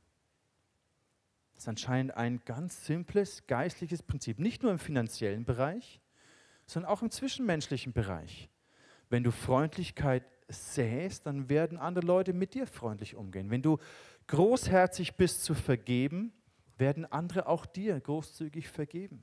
Das 1.52 1.64
ist 1.64 1.68
anscheinend 1.68 2.16
ein 2.16 2.40
ganz 2.46 2.86
simples 2.86 3.46
geistliches 3.46 4.02
Prinzip, 4.02 4.38
nicht 4.38 4.62
nur 4.62 4.72
im 4.72 4.78
finanziellen 4.78 5.44
Bereich, 5.44 6.00
sondern 6.64 6.90
auch 6.90 7.02
im 7.02 7.10
zwischenmenschlichen 7.10 7.92
Bereich. 7.92 8.48
Wenn 9.10 9.24
du 9.24 9.30
Freundlichkeit 9.30 10.24
säst, 10.48 11.26
dann 11.26 11.50
werden 11.50 11.76
andere 11.76 12.06
Leute 12.06 12.32
mit 12.32 12.54
dir 12.54 12.66
freundlich 12.66 13.14
umgehen. 13.14 13.50
Wenn 13.50 13.60
du 13.60 13.76
großherzig 14.26 15.16
bist 15.16 15.44
zu 15.44 15.52
vergeben, 15.52 16.32
werden 16.76 17.04
andere 17.06 17.46
auch 17.46 17.66
dir 17.66 17.98
großzügig 17.98 18.68
vergeben. 18.68 19.22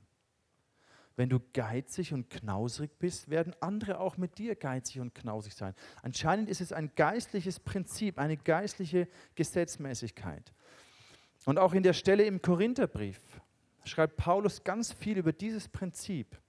Wenn 1.15 1.29
du 1.29 1.39
geizig 1.53 2.13
und 2.13 2.29
knausrig 2.29 2.97
bist, 2.97 3.29
werden 3.29 3.53
andere 3.59 3.99
auch 3.99 4.17
mit 4.17 4.37
dir 4.37 4.55
geizig 4.55 4.99
und 5.01 5.13
knausig 5.13 5.53
sein. 5.53 5.75
Anscheinend 6.01 6.49
ist 6.49 6.61
es 6.61 6.71
ein 6.71 6.91
geistliches 6.95 7.59
Prinzip, 7.59 8.17
eine 8.17 8.37
geistliche 8.37 9.07
Gesetzmäßigkeit. 9.35 10.53
Und 11.45 11.59
auch 11.59 11.73
in 11.73 11.83
der 11.83 11.93
Stelle 11.93 12.23
im 12.23 12.41
Korintherbrief 12.41 13.19
schreibt 13.83 14.17
Paulus 14.17 14.63
ganz 14.63 14.93
viel 14.93 15.17
über 15.17 15.33
dieses 15.33 15.67
Prinzip. 15.67 16.39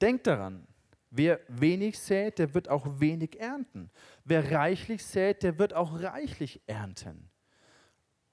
Denkt 0.00 0.26
daran, 0.26 0.66
wer 1.10 1.40
wenig 1.48 1.98
sät, 1.98 2.38
der 2.38 2.54
wird 2.54 2.68
auch 2.68 3.00
wenig 3.00 3.38
ernten. 3.38 3.90
Wer 4.24 4.50
reichlich 4.50 5.04
sät, 5.04 5.42
der 5.42 5.58
wird 5.58 5.74
auch 5.74 6.00
reichlich 6.00 6.62
ernten. 6.66 7.30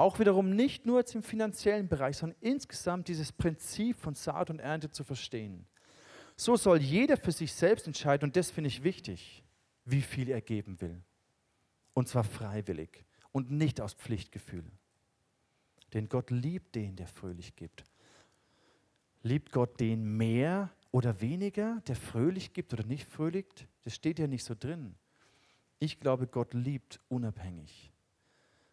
Auch 0.01 0.17
wiederum 0.17 0.55
nicht 0.55 0.87
nur 0.87 0.97
jetzt 0.97 1.13
im 1.13 1.21
finanziellen 1.21 1.87
Bereich, 1.87 2.17
sondern 2.17 2.35
insgesamt 2.41 3.07
dieses 3.07 3.31
Prinzip 3.31 3.99
von 3.99 4.15
Saat 4.15 4.49
und 4.49 4.57
Ernte 4.57 4.89
zu 4.89 5.03
verstehen. 5.03 5.67
So 6.35 6.55
soll 6.55 6.81
jeder 6.81 7.17
für 7.17 7.31
sich 7.31 7.53
selbst 7.53 7.85
entscheiden, 7.85 8.29
und 8.29 8.35
das 8.35 8.49
finde 8.49 8.69
ich 8.69 8.83
wichtig, 8.83 9.43
wie 9.85 10.01
viel 10.01 10.29
er 10.29 10.41
geben 10.41 10.81
will. 10.81 11.03
Und 11.93 12.09
zwar 12.09 12.23
freiwillig 12.23 13.05
und 13.31 13.51
nicht 13.51 13.79
aus 13.79 13.93
Pflichtgefühl. 13.93 14.65
Denn 15.93 16.09
Gott 16.09 16.31
liebt 16.31 16.73
den, 16.73 16.95
der 16.95 17.05
fröhlich 17.05 17.55
gibt. 17.55 17.83
Liebt 19.21 19.51
Gott 19.51 19.79
den 19.79 20.17
mehr 20.17 20.71
oder 20.89 21.21
weniger, 21.21 21.79
der 21.85 21.95
fröhlich 21.95 22.53
gibt 22.53 22.73
oder 22.73 22.85
nicht 22.85 23.07
fröhlich? 23.07 23.45
Das 23.83 23.93
steht 23.93 24.17
ja 24.17 24.25
nicht 24.25 24.45
so 24.45 24.55
drin. 24.57 24.95
Ich 25.77 25.99
glaube, 25.99 26.25
Gott 26.25 26.55
liebt 26.55 26.99
unabhängig. 27.07 27.90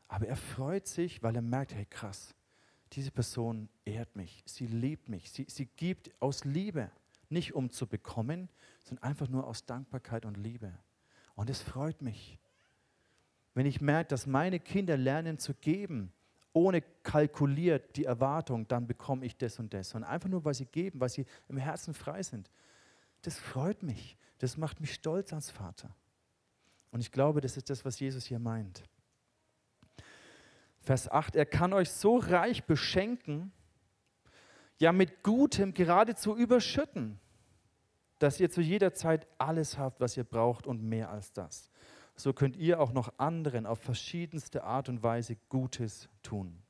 Aber 0.09 0.27
er 0.27 0.37
freut 0.37 0.87
sich, 0.87 1.23
weil 1.23 1.37
er 1.37 1.43
merkt, 1.43 1.75
hey 1.75 1.85
krass, 1.85 2.35
diese 2.93 3.11
Person 3.11 3.69
ehrt 3.85 4.17
mich, 4.17 4.43
sie 4.47 4.67
liebt 4.67 5.09
mich, 5.09 5.31
sie, 5.31 5.47
sie 5.49 5.67
gibt 5.67 6.11
aus 6.21 6.45
Liebe, 6.45 6.91
nicht 7.29 7.55
um 7.55 7.71
zu 7.71 7.87
bekommen, 7.87 8.49
sondern 8.83 9.05
einfach 9.05 9.29
nur 9.29 9.47
aus 9.47 9.67
Dankbarkeit 9.67 10.25
und 10.25 10.39
Liebe. 10.39 10.73
Und 11.35 11.51
es 11.51 11.61
freut 11.61 12.01
mich, 12.01 12.39
wenn 13.55 13.67
ich 13.67 13.81
merke, 13.81 14.09
dass 14.09 14.27
meine 14.27 14.61
Kinder 14.61 14.97
lernen 14.97 15.39
zu 15.39 15.53
geben, 15.53 16.13
ohne 16.53 16.81
kalkuliert 17.03 17.97
die 17.97 18.05
Erwartung, 18.05 18.67
dann 18.67 18.87
bekomme 18.87 19.27
ich 19.27 19.37
das 19.37 19.59
und 19.59 19.75
das, 19.75 19.91
sondern 19.91 20.11
einfach 20.11 20.29
nur, 20.29 20.45
weil 20.45 20.55
sie 20.55 20.67
geben, 20.67 21.01
weil 21.01 21.11
sie 21.11 21.27
im 21.49 21.59
Herzen 21.59 21.93
frei 21.93 22.23
sind. 22.23 22.51
Das 23.23 23.39
freut 23.39 23.83
mich, 23.83 24.17
das 24.39 24.57
macht 24.57 24.81
mich 24.81 24.95
stolz 24.95 25.33
als 25.33 25.51
Vater. 25.51 25.95
Und 26.91 27.01
ich 27.01 27.13
glaube, 27.13 27.41
das 27.41 27.57
ist 27.57 27.69
das, 27.69 27.85
was 27.85 28.01
Jesus 28.01 28.25
hier 28.25 28.39
meint. 28.39 28.83
Vers 30.89 31.11
8, 31.11 31.37
er 31.37 31.45
kann 31.45 31.75
euch 31.75 31.91
so 31.91 32.17
reich 32.17 32.65
beschenken, 32.65 33.53
ja 34.79 34.91
mit 34.91 35.23
Gutem 35.23 35.75
geradezu 35.75 36.35
überschütten, 36.35 37.21
dass 38.19 38.41
ihr 38.41 38.49
zu 38.49 38.63
jeder 38.63 38.95
Zeit 38.95 39.27
alles 39.37 39.77
habt, 39.77 40.01
was 40.01 40.17
ihr 40.17 40.25
braucht 40.25 40.67
und 40.67 40.83
mehr 40.83 41.11
als 41.11 41.35
das. 41.35 41.71
So 42.17 42.33
könnt 42.33 42.57
ihr 42.57 42.81
auch 42.81 42.93
noch 42.95 43.13
anderen 43.19 43.67
auf 43.67 43.81
verschiedenste 43.81 44.65
Art 44.65 44.89
und 44.89 45.03
Weise 45.03 45.37
Gutes 45.51 46.09
tun. 46.23 46.63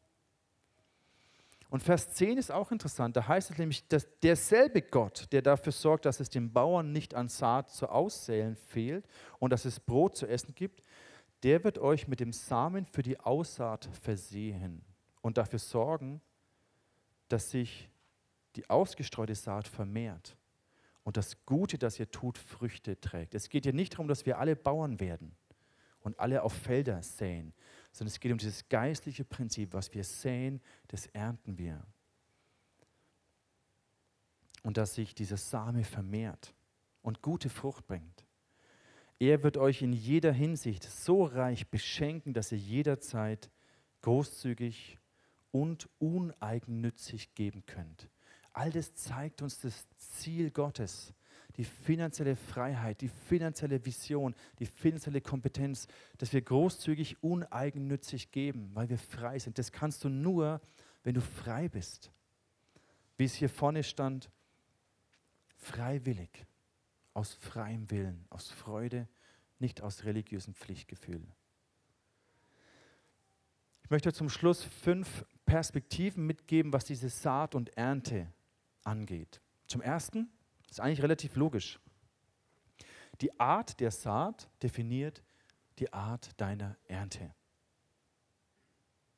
Und 1.70 1.84
Vers 1.84 2.12
10 2.14 2.38
ist 2.38 2.50
auch 2.50 2.72
interessant. 2.72 3.16
Da 3.16 3.28
heißt 3.28 3.52
es 3.52 3.58
nämlich, 3.58 3.86
dass 3.86 4.08
derselbe 4.18 4.82
Gott, 4.82 5.28
der 5.30 5.42
dafür 5.42 5.70
sorgt, 5.70 6.06
dass 6.06 6.18
es 6.18 6.28
dem 6.28 6.52
Bauern 6.52 6.90
nicht 6.90 7.14
an 7.14 7.28
Saat 7.28 7.70
zu 7.70 7.88
aussäen 7.88 8.56
fehlt 8.56 9.06
und 9.38 9.52
dass 9.52 9.64
es 9.64 9.78
Brot 9.78 10.16
zu 10.16 10.26
essen 10.26 10.56
gibt, 10.56 10.82
der 11.42 11.64
wird 11.64 11.78
euch 11.78 12.08
mit 12.08 12.20
dem 12.20 12.32
Samen 12.32 12.86
für 12.86 13.02
die 13.02 13.20
Aussaat 13.20 13.88
versehen 14.02 14.82
und 15.20 15.38
dafür 15.38 15.58
sorgen, 15.58 16.20
dass 17.28 17.50
sich 17.50 17.90
die 18.56 18.68
ausgestreute 18.68 19.34
Saat 19.34 19.68
vermehrt 19.68 20.36
und 21.04 21.16
das 21.16 21.44
Gute, 21.46 21.78
das 21.78 21.98
ihr 21.98 22.10
tut, 22.10 22.38
Früchte 22.38 23.00
trägt. 23.00 23.34
Es 23.34 23.48
geht 23.48 23.64
hier 23.64 23.72
nicht 23.72 23.94
darum, 23.94 24.08
dass 24.08 24.26
wir 24.26 24.38
alle 24.38 24.56
Bauern 24.56 25.00
werden 25.00 25.34
und 26.00 26.18
alle 26.18 26.42
auf 26.42 26.52
Felder 26.52 27.02
säen, 27.02 27.52
sondern 27.92 28.12
es 28.12 28.20
geht 28.20 28.32
um 28.32 28.38
dieses 28.38 28.68
geistliche 28.68 29.24
Prinzip, 29.24 29.72
was 29.72 29.92
wir 29.94 30.04
säen, 30.04 30.60
das 30.88 31.06
ernten 31.06 31.58
wir. 31.58 31.82
Und 34.62 34.76
dass 34.76 34.94
sich 34.94 35.14
dieser 35.14 35.36
Same 35.36 35.84
vermehrt 35.84 36.54
und 37.02 37.22
gute 37.22 37.48
Frucht 37.48 37.86
bringt. 37.86 38.27
Er 39.20 39.42
wird 39.42 39.56
euch 39.56 39.82
in 39.82 39.92
jeder 39.92 40.32
Hinsicht 40.32 40.84
so 40.84 41.24
reich 41.24 41.68
beschenken, 41.68 42.32
dass 42.32 42.52
ihr 42.52 42.58
jederzeit 42.58 43.50
großzügig 44.02 44.98
und 45.50 45.88
uneigennützig 45.98 47.34
geben 47.34 47.64
könnt. 47.66 48.08
All 48.52 48.70
das 48.70 48.94
zeigt 48.94 49.42
uns 49.42 49.60
das 49.60 49.86
Ziel 49.96 50.50
Gottes, 50.50 51.14
die 51.56 51.64
finanzielle 51.64 52.36
Freiheit, 52.36 53.00
die 53.00 53.08
finanzielle 53.08 53.84
Vision, 53.84 54.36
die 54.60 54.66
finanzielle 54.66 55.20
Kompetenz, 55.20 55.88
dass 56.18 56.32
wir 56.32 56.42
großzügig 56.42 57.22
uneigennützig 57.22 58.30
geben, 58.30 58.70
weil 58.74 58.88
wir 58.88 58.98
frei 58.98 59.38
sind. 59.40 59.58
Das 59.58 59.72
kannst 59.72 60.04
du 60.04 60.08
nur, 60.08 60.60
wenn 61.02 61.14
du 61.14 61.20
frei 61.20 61.68
bist. 61.68 62.12
Wie 63.16 63.24
es 63.24 63.34
hier 63.34 63.48
vorne 63.48 63.82
stand, 63.82 64.30
freiwillig 65.56 66.47
aus 67.18 67.34
freiem 67.34 67.90
Willen, 67.90 68.24
aus 68.30 68.48
Freude, 68.48 69.08
nicht 69.58 69.82
aus 69.82 70.04
religiösem 70.04 70.54
Pflichtgefühl. 70.54 71.26
Ich 73.82 73.90
möchte 73.90 74.12
zum 74.12 74.28
Schluss 74.28 74.62
fünf 74.62 75.24
Perspektiven 75.44 76.24
mitgeben, 76.24 76.72
was 76.72 76.84
diese 76.84 77.08
Saat 77.08 77.56
und 77.56 77.76
Ernte 77.76 78.32
angeht. 78.84 79.40
Zum 79.66 79.80
Ersten, 79.80 80.30
ist 80.70 80.78
eigentlich 80.78 81.02
relativ 81.02 81.34
logisch. 81.34 81.80
Die 83.20 83.40
Art 83.40 83.80
der 83.80 83.90
Saat 83.90 84.48
definiert 84.62 85.24
die 85.80 85.92
Art 85.92 86.40
deiner 86.40 86.76
Ernte. 86.84 87.34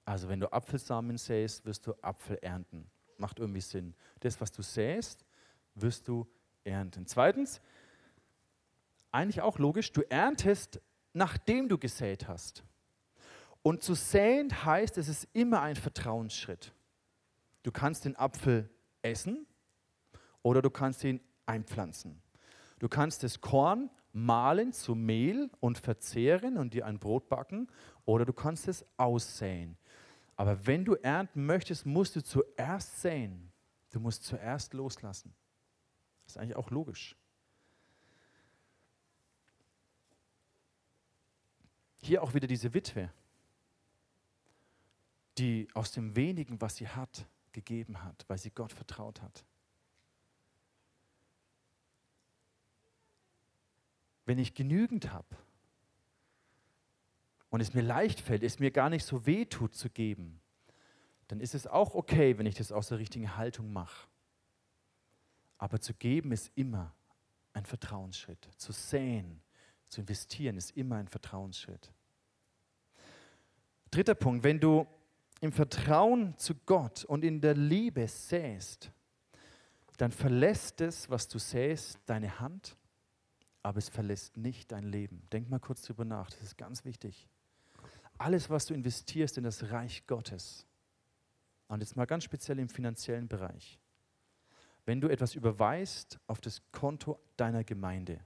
Also 0.06 0.26
wenn 0.30 0.40
du 0.40 0.50
Apfelsamen 0.50 1.18
säst, 1.18 1.66
wirst 1.66 1.86
du 1.86 1.92
Apfel 2.00 2.38
ernten. 2.40 2.90
Macht 3.18 3.38
irgendwie 3.38 3.60
Sinn. 3.60 3.94
Das, 4.20 4.40
was 4.40 4.50
du 4.52 4.62
säst, 4.62 5.26
wirst 5.74 6.08
du 6.08 6.26
ernten. 6.64 7.06
Zweitens, 7.06 7.60
eigentlich 9.12 9.40
auch 9.40 9.58
logisch, 9.58 9.92
du 9.92 10.02
erntest, 10.02 10.80
nachdem 11.12 11.68
du 11.68 11.78
gesät 11.78 12.28
hast. 12.28 12.64
Und 13.62 13.82
zu 13.82 13.94
säen 13.94 14.64
heißt, 14.64 14.96
es 14.98 15.08
ist 15.08 15.28
immer 15.32 15.60
ein 15.60 15.76
Vertrauensschritt. 15.76 16.72
Du 17.62 17.72
kannst 17.72 18.04
den 18.04 18.16
Apfel 18.16 18.70
essen 19.02 19.46
oder 20.42 20.62
du 20.62 20.70
kannst 20.70 21.04
ihn 21.04 21.20
einpflanzen. 21.46 22.22
Du 22.78 22.88
kannst 22.88 23.22
das 23.22 23.40
Korn 23.40 23.90
mahlen 24.12 24.72
zu 24.72 24.94
Mehl 24.94 25.50
und 25.60 25.78
verzehren 25.78 26.56
und 26.56 26.74
dir 26.74 26.86
ein 26.86 26.98
Brot 26.98 27.28
backen 27.28 27.68
oder 28.04 28.24
du 28.24 28.32
kannst 28.32 28.66
es 28.68 28.84
aussäen. 28.96 29.76
Aber 30.36 30.66
wenn 30.66 30.84
du 30.84 30.94
ernten 30.94 31.44
möchtest, 31.44 31.84
musst 31.84 32.16
du 32.16 32.24
zuerst 32.24 33.02
säen. 33.02 33.52
Du 33.90 34.00
musst 34.00 34.24
zuerst 34.24 34.72
loslassen. 34.72 35.34
Das 36.24 36.36
ist 36.36 36.38
eigentlich 36.38 36.56
auch 36.56 36.70
logisch. 36.70 37.16
Hier 42.00 42.22
auch 42.22 42.34
wieder 42.34 42.46
diese 42.46 42.72
Witwe, 42.72 43.10
die 45.38 45.68
aus 45.74 45.92
dem 45.92 46.16
wenigen, 46.16 46.60
was 46.60 46.76
sie 46.76 46.88
hat, 46.88 47.26
gegeben 47.52 48.02
hat, 48.02 48.24
weil 48.28 48.38
sie 48.38 48.50
Gott 48.50 48.72
vertraut 48.72 49.20
hat. 49.22 49.44
Wenn 54.24 54.38
ich 54.38 54.54
genügend 54.54 55.12
habe 55.12 55.36
und 57.50 57.60
es 57.60 57.74
mir 57.74 57.82
leicht 57.82 58.20
fällt, 58.20 58.42
es 58.42 58.60
mir 58.60 58.70
gar 58.70 58.88
nicht 58.88 59.04
so 59.04 59.26
weh 59.26 59.44
tut 59.44 59.74
zu 59.74 59.90
geben, 59.90 60.40
dann 61.26 61.40
ist 61.40 61.54
es 61.54 61.66
auch 61.66 61.94
okay, 61.94 62.38
wenn 62.38 62.46
ich 62.46 62.54
das 62.54 62.72
aus 62.72 62.88
der 62.88 62.98
richtigen 62.98 63.36
Haltung 63.36 63.72
mache. 63.72 64.08
Aber 65.58 65.80
zu 65.80 65.94
geben 65.94 66.32
ist 66.32 66.50
immer 66.54 66.94
ein 67.52 67.66
Vertrauensschritt. 67.66 68.48
Zu 68.56 68.72
säen, 68.72 69.42
zu 69.90 70.00
investieren 70.00 70.56
ist 70.56 70.76
immer 70.76 70.96
ein 70.96 71.08
Vertrauensschritt. 71.08 71.92
Dritter 73.90 74.14
Punkt, 74.14 74.44
wenn 74.44 74.60
du 74.60 74.86
im 75.40 75.52
Vertrauen 75.52 76.36
zu 76.38 76.54
Gott 76.66 77.04
und 77.04 77.24
in 77.24 77.40
der 77.40 77.54
Liebe 77.54 78.06
säst, 78.06 78.92
dann 79.96 80.12
verlässt 80.12 80.80
es, 80.80 81.10
was 81.10 81.28
du 81.28 81.38
säst, 81.38 81.98
deine 82.06 82.40
Hand, 82.40 82.76
aber 83.62 83.78
es 83.78 83.88
verlässt 83.88 84.36
nicht 84.36 84.72
dein 84.72 84.84
Leben. 84.84 85.22
Denk 85.32 85.50
mal 85.50 85.60
kurz 85.60 85.82
drüber 85.82 86.04
nach, 86.04 86.30
das 86.30 86.40
ist 86.40 86.56
ganz 86.56 86.84
wichtig. 86.84 87.28
Alles, 88.16 88.48
was 88.48 88.66
du 88.66 88.74
investierst 88.74 89.38
in 89.38 89.44
das 89.44 89.70
Reich 89.70 90.06
Gottes, 90.06 90.66
und 91.68 91.80
jetzt 91.80 91.96
mal 91.96 92.06
ganz 92.06 92.24
speziell 92.24 92.58
im 92.58 92.68
finanziellen 92.68 93.28
Bereich, 93.28 93.78
wenn 94.86 95.00
du 95.00 95.08
etwas 95.08 95.34
überweist 95.34 96.18
auf 96.26 96.40
das 96.40 96.62
Konto 96.72 97.20
deiner 97.36 97.62
Gemeinde, 97.62 98.20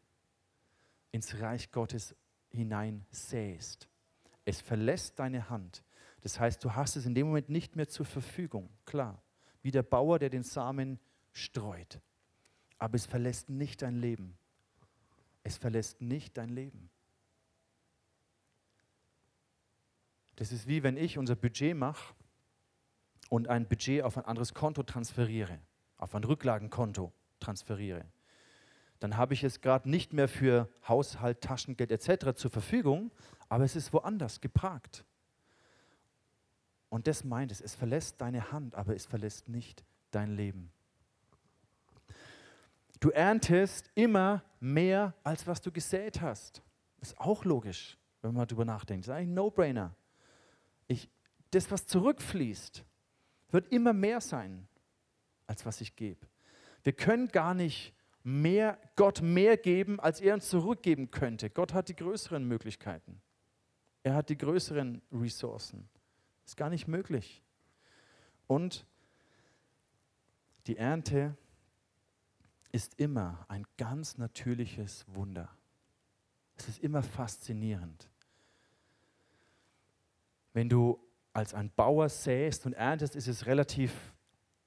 ins 1.15 1.41
Reich 1.41 1.71
Gottes 1.71 2.17
hinein 2.51 3.07
säst, 3.12 3.89
es 4.45 4.61
verlässt 4.61 5.21
deine 5.21 5.49
Hand. 5.49 5.85
Das 6.23 6.41
heißt, 6.41 6.65
du 6.65 6.75
hast 6.75 6.97
es 6.97 7.07
in 7.07 7.15
dem 7.15 7.29
Moment 7.29 7.49
nicht 7.49 7.77
mehr 7.77 7.87
zur 7.87 8.05
Verfügung, 8.05 8.69
klar, 8.85 9.23
wie 9.62 9.71
der 9.71 9.85
Bauer, 9.85 10.19
der 10.19 10.29
den 10.29 10.43
Samen 10.43 10.99
streut. 11.31 12.01
Aber 12.79 12.97
es 12.97 13.07
verlässt 13.07 13.49
nicht 13.49 13.83
dein 13.83 13.95
Leben. 13.95 14.37
Es 15.45 15.57
verlässt 15.57 16.01
nicht 16.01 16.37
dein 16.37 16.49
Leben. 16.49 16.91
Das 20.35 20.51
ist 20.51 20.67
wie 20.67 20.83
wenn 20.83 20.97
ich 20.97 21.17
unser 21.17 21.37
Budget 21.37 21.77
mache 21.77 22.12
und 23.29 23.47
ein 23.47 23.69
Budget 23.69 24.03
auf 24.03 24.19
ein 24.19 24.25
anderes 24.25 24.53
Konto 24.53 24.83
transferiere, 24.83 25.61
auf 25.97 26.17
ein 26.17 26.25
Rücklagenkonto 26.25 27.12
transferiere. 27.39 28.05
Dann 29.01 29.16
habe 29.16 29.34
ich 29.34 29.45
es 29.45 29.61
gerade 29.61 29.88
nicht 29.88 30.12
mehr 30.12 30.28
für 30.28 30.68
Haushalt, 30.88 31.40
Taschengeld 31.40 31.90
etc. 31.90 32.36
zur 32.36 32.51
Verfügung, 32.51 33.11
aber 33.49 33.64
es 33.64 33.76
ist 33.76 33.92
woanders 33.92 34.40
geparkt. 34.40 35.05
Und 36.88 37.07
das 37.07 37.24
meint 37.24 37.51
es, 37.51 37.61
es 37.61 37.74
verlässt 37.74 38.20
deine 38.20 38.53
Hand, 38.53 38.74
aber 38.74 38.95
es 38.95 39.07
verlässt 39.07 39.49
nicht 39.49 39.84
dein 40.11 40.30
Leben. 40.36 40.70
Du 43.01 43.11
erntest 43.11 43.90
immer 43.95 44.42
mehr, 44.61 45.12
als 45.24 45.47
was 45.47 45.61
du 45.61 45.70
gesät 45.70 46.20
hast. 46.20 46.62
Ist 47.01 47.18
auch 47.18 47.45
logisch, 47.45 47.99
wenn 48.22 48.32
man 48.32 48.47
darüber 48.47 48.64
nachdenkt. 48.64 49.05
Ist 49.05 49.11
eigentlich 49.11 49.28
ein 49.28 49.34
No-Brainer. 49.34 49.95
das, 51.51 51.70
was 51.70 51.86
zurückfließt, 51.86 52.84
wird 53.51 53.68
immer 53.68 53.92
mehr 53.92 54.20
sein, 54.20 54.66
als 55.47 55.66
was 55.66 55.80
ich 55.80 55.97
gebe. 55.97 56.26
Wir 56.82 56.92
können 56.92 57.28
gar 57.28 57.55
nicht 57.55 57.92
mehr, 58.25 58.79
Gott 58.97 59.22
mehr 59.22 59.57
geben, 59.57 60.01
als 60.01 60.20
er 60.20 60.35
uns 60.35 60.49
zurückgeben 60.49 61.11
könnte. 61.11 61.51
Gott 61.51 61.72
hat 61.72 61.89
die 61.89 61.97
größeren 61.97 62.43
Möglichkeiten. 62.43 63.20
Er 64.03 64.14
hat 64.14 64.31
die 64.31 64.39
größeren 64.39 65.01
Ressourcen. 65.12 65.89
Ist 66.45 66.57
gar 66.57 66.70
nicht 66.70 66.89
möglich. 66.89 67.43
Und 68.47 68.87
die 70.66 70.77
Ernte 70.77 71.37
ist 72.72 72.99
immer 72.99 73.45
ein 73.49 73.66
ganz 73.77 74.18
natürliches 74.18 75.05
Wunder. 75.09 75.49
Es 76.57 76.68
ist 76.68 76.79
immer 76.83 77.03
faszinierend. 77.03 78.09
Wenn 80.53 80.68
du 80.68 80.99
als 81.33 81.53
ein 81.53 81.70
Bauer 81.70 82.09
säst 82.09 82.64
und 82.64 82.72
erntest, 82.72 83.16
ist 83.16 83.29
es 83.29 83.47
relativ 83.47 84.14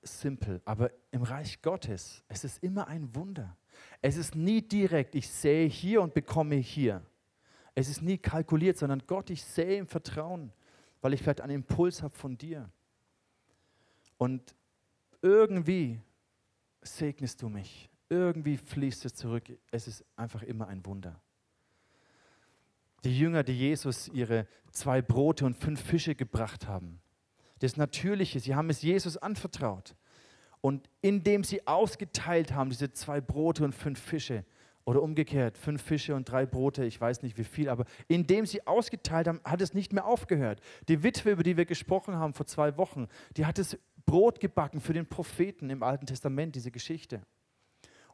simpel. 0.02 0.62
Aber 0.66 0.92
im 1.12 1.24
Reich 1.24 1.62
Gottes, 1.62 2.24
es 2.28 2.44
ist 2.44 2.64
immer 2.64 2.88
ein 2.88 3.14
Wunder. 3.16 3.58
Es 4.02 4.18
ist 4.18 4.36
nie 4.36 4.62
direkt, 4.62 5.16
ich 5.16 5.30
sähe 5.30 5.68
hier 5.68 6.02
und 6.02 6.14
bekomme 6.14 6.56
hier. 6.56 7.06
Es 7.76 7.90
ist 7.90 8.02
nie 8.02 8.18
kalkuliert, 8.18 8.78
sondern 8.78 9.04
Gott, 9.06 9.30
ich 9.30 9.44
sähe 9.44 9.78
im 9.78 9.88
Vertrauen, 9.88 10.52
weil 11.02 11.14
ich 11.14 11.22
vielleicht 11.22 11.42
einen 11.42 11.56
Impuls 11.56 12.02
habe 12.02 12.16
von 12.16 12.38
dir. 12.38 12.70
Und 14.18 14.56
irgendwie 15.22 16.02
segnest 16.82 17.42
du 17.42 17.50
mich. 17.50 17.90
Irgendwie 18.10 18.58
fließt 18.58 19.06
es 19.06 19.14
zurück. 19.14 19.44
Es 19.72 19.88
ist 19.88 20.04
einfach 20.16 20.42
immer 20.44 20.68
ein 20.68 20.86
Wunder. 20.86 21.22
Die 23.04 23.18
Jünger, 23.18 23.44
die 23.44 23.58
Jesus 23.58 24.08
ihre 24.08 24.48
zwei 24.72 25.02
Brote 25.02 25.46
und 25.46 25.56
fünf 25.56 25.82
Fische 25.82 26.16
gebracht 26.16 26.68
haben, 26.68 27.00
das 27.60 27.78
Natürliche, 27.78 28.40
sie 28.40 28.56
haben 28.56 28.70
es 28.70 28.82
Jesus 28.82 29.18
anvertraut. 29.18 29.96
Und 30.62 30.90
indem 31.02 31.44
sie 31.44 31.66
ausgeteilt 31.68 32.54
haben, 32.54 32.70
diese 32.70 32.92
zwei 32.92 33.22
Brote 33.22 33.64
und 33.64 33.74
fünf 33.74 34.00
Fische, 34.00 34.44
oder 34.88 35.04
umgekehrt, 35.04 35.58
fünf 35.58 35.82
Fische 35.82 36.16
und 36.16 36.32
drei 36.32 36.46
Brote, 36.46 36.86
ich 36.86 37.00
weiß 37.00 37.22
nicht 37.22 37.38
wie 37.38 37.44
viel, 37.44 37.68
aber 37.68 37.84
indem 38.08 38.46
sie 38.46 38.66
ausgeteilt 38.66 39.28
haben, 39.28 39.42
hat 39.44 39.62
es 39.62 39.74
nicht 39.74 39.92
mehr 39.92 40.06
aufgehört. 40.06 40.62
Die 40.88 41.04
Witwe, 41.04 41.32
über 41.32 41.44
die 41.44 41.58
wir 41.58 41.66
gesprochen 41.66 42.16
haben 42.16 42.34
vor 42.34 42.46
zwei 42.46 42.78
Wochen, 42.78 43.10
die 43.36 43.46
hat 43.46 43.58
das 43.58 43.78
Brot 44.06 44.40
gebacken 44.40 44.80
für 44.80 44.94
den 44.94 45.06
Propheten 45.06 45.70
im 45.70 45.84
Alten 45.84 46.06
Testament, 46.06 46.56
diese 46.56 46.72
Geschichte. 46.72 47.22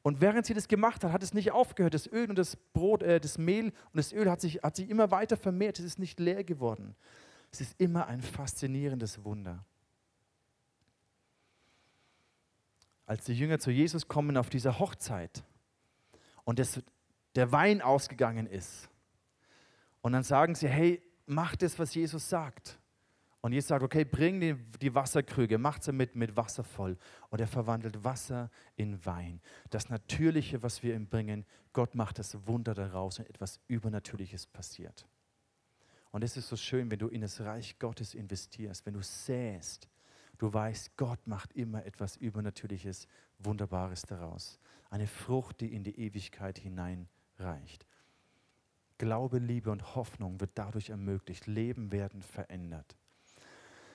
Und 0.01 0.19
während 0.19 0.47
sie 0.47 0.55
das 0.55 0.67
gemacht 0.67 1.03
hat, 1.03 1.11
hat 1.11 1.21
es 1.21 1.35
nicht 1.35 1.51
aufgehört. 1.51 1.93
Das 1.93 2.11
Öl 2.11 2.27
und 2.27 2.39
das 2.39 2.55
Brot, 2.55 3.03
äh, 3.03 3.19
das 3.19 3.37
Mehl 3.37 3.65
und 3.65 3.73
das 3.93 4.11
Öl 4.11 4.29
hat 4.29 4.41
sich, 4.41 4.63
hat 4.63 4.75
sich 4.75 4.89
immer 4.89 5.11
weiter 5.11 5.37
vermehrt. 5.37 5.77
Es 5.77 5.85
ist 5.85 5.99
nicht 5.99 6.19
leer 6.19 6.43
geworden. 6.43 6.95
Es 7.53 7.61
ist 7.61 7.79
immer 7.79 8.07
ein 8.07 8.23
faszinierendes 8.23 9.23
Wunder. 9.23 9.63
Als 13.05 13.25
die 13.25 13.33
Jünger 13.33 13.59
zu 13.59 13.69
Jesus 13.69 14.07
kommen 14.07 14.37
auf 14.37 14.49
dieser 14.49 14.79
Hochzeit 14.79 15.43
und 16.45 16.57
das, 16.57 16.81
der 17.35 17.51
Wein 17.51 17.83
ausgegangen 17.83 18.47
ist, 18.47 18.89
und 20.01 20.13
dann 20.13 20.23
sagen 20.23 20.55
sie, 20.55 20.67
hey, 20.67 21.01
mach 21.27 21.55
das, 21.55 21.77
was 21.77 21.93
Jesus 21.93 22.27
sagt. 22.27 22.79
Und 23.39 23.53
Jesus 23.53 23.69
sagt, 23.69 23.83
okay, 23.83 24.03
bring 24.03 24.41
die, 24.41 24.55
die 24.81 24.93
Wasserkrüge, 24.93 25.57
macht 25.57 25.83
sie 25.83 25.93
mit, 25.93 26.15
mit 26.15 26.35
Wasser 26.35 26.63
voll. 26.63 26.97
Und 27.29 27.39
er 27.39 27.47
verwandelt 27.47 28.03
Wasser 28.03 28.49
in 28.75 29.05
Wein. 29.05 29.41
Das 29.69 29.89
Natürliche, 29.89 30.63
was 30.63 30.81
wir 30.81 30.95
ihm 30.95 31.07
bringen, 31.07 31.45
Gott 31.71 31.93
macht 31.93 32.19
das 32.19 32.47
Wunder 32.47 32.73
daraus 32.73 33.19
und 33.19 33.29
etwas 33.29 33.61
Übernatürliches 33.67 34.47
passiert. 34.47 35.05
Und 36.13 36.23
es 36.23 36.37
ist 36.37 36.47
so 36.47 36.55
schön, 36.55 36.91
wenn 36.91 36.99
du 36.99 37.07
in 37.07 37.21
das 37.21 37.41
Reich 37.41 37.79
Gottes 37.79 38.13
investierst, 38.13 38.85
wenn 38.85 38.93
du 38.93 39.01
säst, 39.01 39.89
du 40.37 40.53
weißt, 40.53 40.95
Gott 40.95 41.25
macht 41.25 41.53
immer 41.53 41.87
etwas 41.87 42.17
Übernatürliches, 42.17 43.07
Wunderbares 43.39 44.03
daraus. 44.03 44.59
Eine 44.91 45.07
Frucht, 45.07 45.59
die 45.59 45.73
in 45.73 45.83
die 45.83 45.99
Ewigkeit 45.99 46.59
hineinreicht. 46.59 47.87
Glaube, 48.99 49.39
Liebe 49.39 49.71
und 49.71 49.95
Hoffnung 49.95 50.39
wird 50.39 50.51
dadurch 50.53 50.91
ermöglicht. 50.91 51.47
Leben 51.47 51.91
werden 51.91 52.21
verändert. 52.21 52.95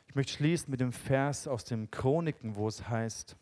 Ich 0.09 0.17
möchte 0.17 0.33
schließen 0.33 0.73
mit 0.73 0.81
dem 0.81 0.93
Vers 0.93 1.47
aus 1.47 1.63
dem 1.63 1.89
Chroniken, 1.93 2.57
wo 2.57 2.67
es 2.67 2.89
heißt, 2.89 3.37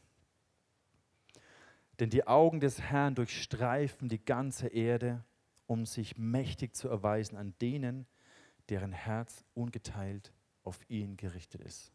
denn 1.98 2.10
die 2.10 2.26
Augen 2.26 2.60
des 2.60 2.82
Herrn 2.82 3.14
durchstreifen 3.14 4.10
die 4.10 4.22
ganze 4.22 4.68
Erde, 4.68 5.24
um 5.66 5.86
sich 5.86 6.18
mächtig 6.18 6.76
zu 6.76 6.90
erweisen 6.90 7.38
an 7.38 7.54
denen, 7.62 8.06
deren 8.68 8.92
Herz 8.92 9.44
ungeteilt 9.54 10.32
auf 10.62 10.78
ihn 10.88 11.16
gerichtet 11.16 11.62
ist. 11.62 11.92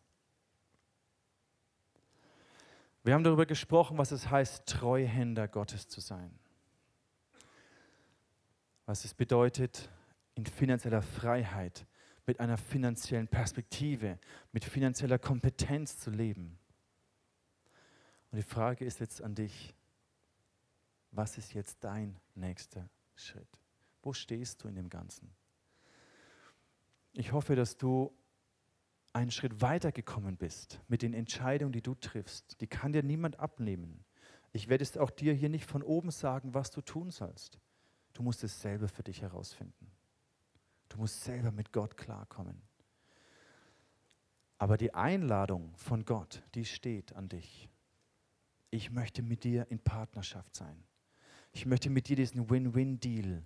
Wir 3.04 3.14
haben 3.14 3.24
darüber 3.24 3.46
gesprochen, 3.46 3.98
was 3.98 4.12
es 4.12 4.30
heißt, 4.30 4.68
Treuhänder 4.68 5.48
Gottes 5.48 5.88
zu 5.88 6.02
sein. 6.02 6.32
Was 8.86 9.06
es 9.06 9.14
bedeutet, 9.14 9.90
in 10.36 10.46
finanzieller 10.46 11.02
Freiheit, 11.02 11.86
mit 12.26 12.40
einer 12.40 12.58
finanziellen 12.58 13.28
Perspektive, 13.28 14.20
mit 14.52 14.64
finanzieller 14.64 15.18
Kompetenz 15.18 15.98
zu 15.98 16.12
leben. 16.12 16.58
Und 18.32 18.38
die 18.38 18.44
Frage 18.44 18.86
ist 18.86 19.00
jetzt 19.00 19.22
an 19.22 19.36
dich, 19.36 19.74
was 21.12 21.38
ist 21.38 21.54
jetzt 21.54 21.84
dein 21.84 22.18
nächster 22.36 22.88
Schritt? 23.16 23.60
Wo 24.02 24.14
stehst 24.14 24.64
du 24.64 24.68
in 24.68 24.76
dem 24.76 24.90
Ganzen? 24.90 25.34
Ich 27.14 27.32
hoffe, 27.32 27.56
dass 27.56 27.78
du 27.78 28.14
einen 29.14 29.32
Schritt 29.32 29.62
weiter 29.62 29.92
gekommen 29.92 30.38
bist 30.38 30.80
mit 30.88 31.02
den 31.02 31.14
Entscheidungen, 31.14 31.74
die 31.74 31.82
du 31.82 31.96
triffst. 31.96 32.62
Die 32.62 32.68
kann 32.68 32.94
dir 32.94 33.04
niemand 33.04 33.40
abnehmen. 33.40 34.06
Ich 34.54 34.70
werde 34.70 34.84
es 34.84 34.98
auch 34.98 35.10
dir 35.10 35.34
hier 35.34 35.50
nicht 35.50 35.66
von 35.66 35.84
oben 35.84 36.12
sagen, 36.12 36.54
was 36.54 36.72
du 36.72 36.82
tun 36.82 37.12
sollst. 37.12 37.60
Du 38.14 38.24
musst 38.24 38.44
es 38.44 38.62
selber 38.62 38.88
für 38.88 39.04
dich 39.04 39.22
herausfinden. 39.22 39.92
Du 40.90 40.98
musst 40.98 41.24
selber 41.24 41.52
mit 41.52 41.72
Gott 41.72 41.96
klarkommen. 41.96 42.62
Aber 44.58 44.78
die 44.78 44.94
Einladung 44.94 45.74
von 45.76 46.06
Gott, 46.06 46.44
die 46.54 46.66
steht 46.66 47.14
an 47.14 47.30
dich. 47.30 47.70
Ich 48.70 48.92
möchte 48.92 49.22
mit 49.22 49.44
dir 49.44 49.66
in 49.70 49.80
Partnerschaft 49.80 50.56
sein. 50.56 50.84
Ich 51.52 51.66
möchte 51.66 51.90
mit 51.90 52.08
dir 52.08 52.16
diesen 52.16 52.50
Win-Win-Deal. 52.50 53.44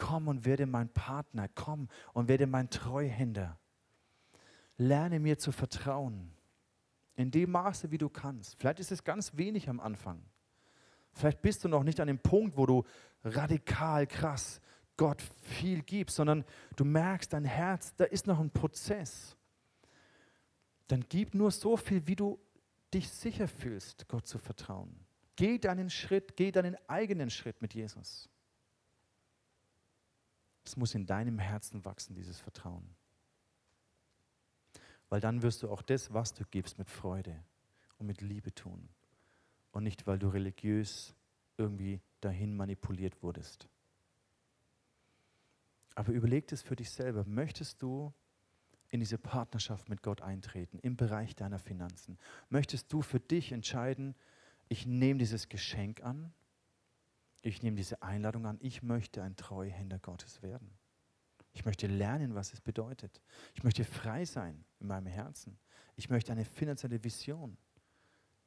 Komm 0.00 0.28
und 0.28 0.46
werde 0.46 0.64
mein 0.64 0.88
Partner. 0.88 1.46
Komm 1.54 1.88
und 2.14 2.26
werde 2.26 2.46
mein 2.46 2.70
Treuhänder. 2.70 3.58
Lerne 4.78 5.20
mir 5.20 5.38
zu 5.38 5.52
vertrauen. 5.52 6.32
In 7.16 7.30
dem 7.30 7.50
Maße, 7.50 7.90
wie 7.90 7.98
du 7.98 8.08
kannst. 8.08 8.58
Vielleicht 8.58 8.80
ist 8.80 8.90
es 8.90 9.04
ganz 9.04 9.36
wenig 9.36 9.68
am 9.68 9.78
Anfang. 9.78 10.22
Vielleicht 11.12 11.42
bist 11.42 11.64
du 11.64 11.68
noch 11.68 11.84
nicht 11.84 12.00
an 12.00 12.06
dem 12.06 12.18
Punkt, 12.18 12.56
wo 12.56 12.64
du 12.64 12.84
radikal, 13.24 14.06
krass 14.06 14.60
Gott 14.96 15.22
viel 15.42 15.82
gibst, 15.82 16.16
sondern 16.16 16.44
du 16.76 16.84
merkst, 16.84 17.32
dein 17.32 17.44
Herz, 17.44 17.94
da 17.96 18.04
ist 18.04 18.26
noch 18.26 18.40
ein 18.40 18.50
Prozess. 18.50 19.36
Dann 20.88 21.04
gib 21.08 21.34
nur 21.34 21.50
so 21.50 21.76
viel, 21.76 22.06
wie 22.06 22.16
du 22.16 22.38
dich 22.92 23.10
sicher 23.10 23.48
fühlst, 23.48 24.08
Gott 24.08 24.26
zu 24.26 24.38
vertrauen. 24.38 25.04
Geh 25.36 25.58
deinen 25.58 25.90
Schritt, 25.90 26.36
geh 26.36 26.52
deinen 26.52 26.76
eigenen 26.88 27.28
Schritt 27.30 27.60
mit 27.60 27.74
Jesus. 27.74 28.30
Es 30.64 30.76
muss 30.76 30.94
in 30.94 31.06
deinem 31.06 31.38
Herzen 31.38 31.84
wachsen, 31.84 32.14
dieses 32.14 32.38
Vertrauen 32.38 32.94
weil 35.10 35.20
dann 35.20 35.42
wirst 35.42 35.62
du 35.62 35.68
auch 35.68 35.82
das, 35.82 36.14
was 36.14 36.32
du 36.32 36.44
gibst, 36.50 36.78
mit 36.78 36.88
Freude 36.88 37.36
und 37.98 38.06
mit 38.06 38.22
Liebe 38.22 38.54
tun. 38.54 38.88
Und 39.72 39.82
nicht, 39.82 40.06
weil 40.06 40.18
du 40.18 40.28
religiös 40.28 41.14
irgendwie 41.58 42.00
dahin 42.20 42.56
manipuliert 42.56 43.22
wurdest. 43.22 43.68
Aber 45.96 46.12
überleg 46.12 46.50
es 46.52 46.62
für 46.62 46.76
dich 46.76 46.90
selber. 46.90 47.24
Möchtest 47.26 47.82
du 47.82 48.12
in 48.88 49.00
diese 49.00 49.18
Partnerschaft 49.18 49.88
mit 49.88 50.02
Gott 50.02 50.22
eintreten 50.22 50.78
im 50.78 50.96
Bereich 50.96 51.34
deiner 51.34 51.58
Finanzen? 51.58 52.16
Möchtest 52.48 52.92
du 52.92 53.02
für 53.02 53.20
dich 53.20 53.52
entscheiden, 53.52 54.14
ich 54.68 54.86
nehme 54.86 55.18
dieses 55.18 55.48
Geschenk 55.48 56.02
an, 56.02 56.32
ich 57.42 57.62
nehme 57.62 57.76
diese 57.76 58.02
Einladung 58.02 58.46
an, 58.46 58.58
ich 58.60 58.82
möchte 58.82 59.22
ein 59.22 59.36
Treuhänder 59.36 59.98
Gottes 59.98 60.42
werden? 60.42 60.70
Ich 61.52 61.64
möchte 61.64 61.86
lernen, 61.86 62.34
was 62.34 62.52
es 62.52 62.60
bedeutet. 62.60 63.20
Ich 63.54 63.64
möchte 63.64 63.84
frei 63.84 64.24
sein 64.24 64.64
in 64.78 64.86
meinem 64.86 65.06
Herzen. 65.06 65.58
Ich 65.96 66.08
möchte 66.08 66.32
eine 66.32 66.44
finanzielle 66.44 67.02
Vision. 67.02 67.56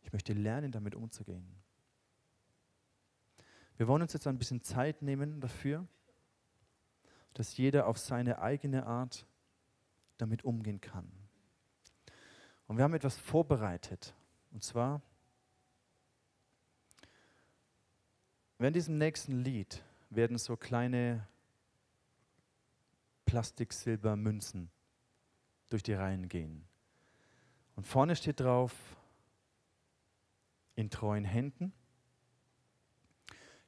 Ich 0.01 0.13
möchte 0.13 0.33
lernen, 0.33 0.71
damit 0.71 0.95
umzugehen. 0.95 1.63
Wir 3.75 3.87
wollen 3.87 4.01
uns 4.01 4.13
jetzt 4.13 4.27
ein 4.27 4.37
bisschen 4.37 4.61
Zeit 4.61 5.01
nehmen 5.01 5.41
dafür, 5.41 5.87
dass 7.33 7.57
jeder 7.57 7.87
auf 7.87 7.97
seine 7.97 8.39
eigene 8.39 8.85
Art 8.85 9.25
damit 10.17 10.43
umgehen 10.43 10.79
kann. 10.79 11.11
Und 12.67 12.77
wir 12.77 12.83
haben 12.83 12.93
etwas 12.93 13.17
vorbereitet. 13.17 14.13
Und 14.51 14.63
zwar, 14.63 15.01
während 18.57 18.75
diesem 18.75 18.97
nächsten 18.97 19.43
Lied 19.43 19.83
werden 20.09 20.37
so 20.37 20.55
kleine 20.55 21.27
Plastik-Silber-Münzen 23.25 24.69
durch 25.69 25.83
die 25.83 25.93
Reihen 25.93 26.29
gehen. 26.29 26.65
Und 27.75 27.87
vorne 27.87 28.15
steht 28.15 28.39
drauf, 28.39 28.73
in 30.75 30.89
treuen 30.89 31.25
Händen. 31.25 31.73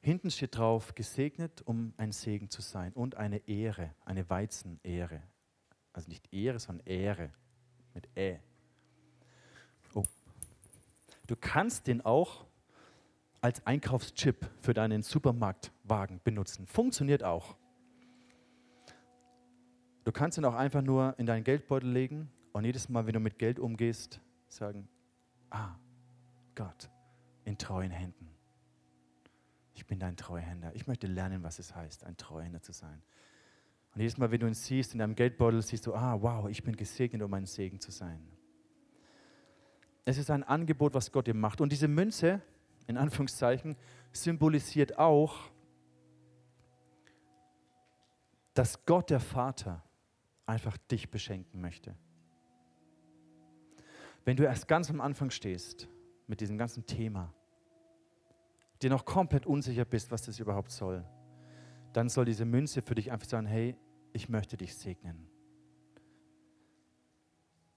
Hinten 0.00 0.30
steht 0.30 0.56
drauf, 0.56 0.94
gesegnet, 0.94 1.62
um 1.62 1.92
ein 1.96 2.12
Segen 2.12 2.50
zu 2.50 2.62
sein 2.62 2.92
und 2.92 3.16
eine 3.16 3.38
Ehre, 3.48 3.94
eine 4.04 4.28
Weizenehre. 4.30 5.22
Also 5.92 6.08
nicht 6.08 6.32
Ehre, 6.32 6.60
sondern 6.60 6.86
Ehre 6.86 7.32
mit 7.94 8.08
Ä. 8.16 8.38
Oh. 9.94 10.04
Du 11.26 11.34
kannst 11.34 11.86
den 11.86 12.02
auch 12.02 12.46
als 13.46 13.64
Einkaufschip 13.64 14.50
für 14.60 14.74
deinen 14.74 15.04
Supermarktwagen 15.04 16.20
benutzen. 16.24 16.66
Funktioniert 16.66 17.22
auch. 17.22 17.56
Du 20.02 20.10
kannst 20.10 20.36
ihn 20.36 20.44
auch 20.44 20.56
einfach 20.56 20.82
nur 20.82 21.14
in 21.16 21.26
deinen 21.26 21.44
Geldbeutel 21.44 21.88
legen 21.88 22.28
und 22.50 22.64
jedes 22.64 22.88
Mal, 22.88 23.06
wenn 23.06 23.12
du 23.12 23.20
mit 23.20 23.38
Geld 23.38 23.60
umgehst, 23.60 24.20
sagen, 24.48 24.88
ah, 25.50 25.76
Gott, 26.56 26.90
in 27.44 27.56
treuen 27.56 27.92
Händen. 27.92 28.28
Ich 29.74 29.86
bin 29.86 30.00
dein 30.00 30.16
Treuhänder. 30.16 30.74
Ich 30.74 30.88
möchte 30.88 31.06
lernen, 31.06 31.44
was 31.44 31.60
es 31.60 31.72
heißt, 31.72 32.02
ein 32.02 32.16
Treuhänder 32.16 32.62
zu 32.62 32.72
sein. 32.72 33.00
Und 33.94 34.00
jedes 34.00 34.18
Mal, 34.18 34.32
wenn 34.32 34.40
du 34.40 34.48
ihn 34.48 34.54
siehst 34.54 34.92
in 34.92 34.98
deinem 34.98 35.14
Geldbeutel, 35.14 35.62
siehst 35.62 35.86
du, 35.86 35.94
ah, 35.94 36.20
wow, 36.20 36.48
ich 36.48 36.64
bin 36.64 36.74
gesegnet, 36.74 37.22
um 37.22 37.32
ein 37.32 37.46
Segen 37.46 37.78
zu 37.78 37.92
sein. 37.92 38.26
Es 40.04 40.18
ist 40.18 40.32
ein 40.32 40.42
Angebot, 40.42 40.94
was 40.94 41.12
Gott 41.12 41.28
dir 41.28 41.34
macht. 41.34 41.60
Und 41.60 41.70
diese 41.70 41.86
Münze, 41.86 42.42
in 42.86 42.96
Anführungszeichen, 42.96 43.76
symbolisiert 44.12 44.98
auch, 44.98 45.50
dass 48.54 48.84
Gott 48.86 49.10
der 49.10 49.20
Vater 49.20 49.82
einfach 50.46 50.76
dich 50.78 51.10
beschenken 51.10 51.60
möchte. 51.60 51.94
Wenn 54.24 54.36
du 54.36 54.44
erst 54.44 54.66
ganz 54.66 54.90
am 54.90 55.00
Anfang 55.00 55.30
stehst 55.30 55.88
mit 56.26 56.40
diesem 56.40 56.58
ganzen 56.58 56.86
Thema, 56.86 57.32
dir 58.82 58.90
noch 58.90 59.04
komplett 59.04 59.46
unsicher 59.46 59.84
bist, 59.84 60.10
was 60.10 60.22
das 60.22 60.38
überhaupt 60.38 60.70
soll, 60.70 61.04
dann 61.92 62.08
soll 62.08 62.24
diese 62.24 62.44
Münze 62.44 62.82
für 62.82 62.94
dich 62.94 63.12
einfach 63.12 63.28
sagen, 63.28 63.46
hey, 63.46 63.76
ich 64.12 64.28
möchte 64.28 64.56
dich 64.56 64.74
segnen. 64.74 65.28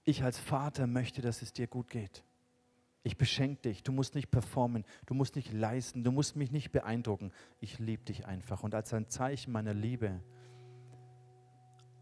Ich 0.04 0.22
als 0.22 0.38
Vater 0.38 0.86
möchte, 0.86 1.22
dass 1.22 1.42
es 1.42 1.52
dir 1.52 1.66
gut 1.66 1.88
geht. 1.88 2.24
Ich 3.02 3.16
beschenke 3.16 3.62
dich. 3.62 3.82
Du 3.82 3.92
musst 3.92 4.14
nicht 4.14 4.30
performen, 4.30 4.84
du 5.06 5.14
musst 5.14 5.36
nicht 5.36 5.52
leisten, 5.52 6.04
du 6.04 6.12
musst 6.12 6.36
mich 6.36 6.50
nicht 6.50 6.70
beeindrucken. 6.70 7.32
Ich 7.60 7.78
liebe 7.78 8.04
dich 8.04 8.26
einfach. 8.26 8.62
Und 8.62 8.74
als 8.74 8.92
ein 8.92 9.08
Zeichen 9.08 9.52
meiner 9.52 9.72
Liebe 9.72 10.20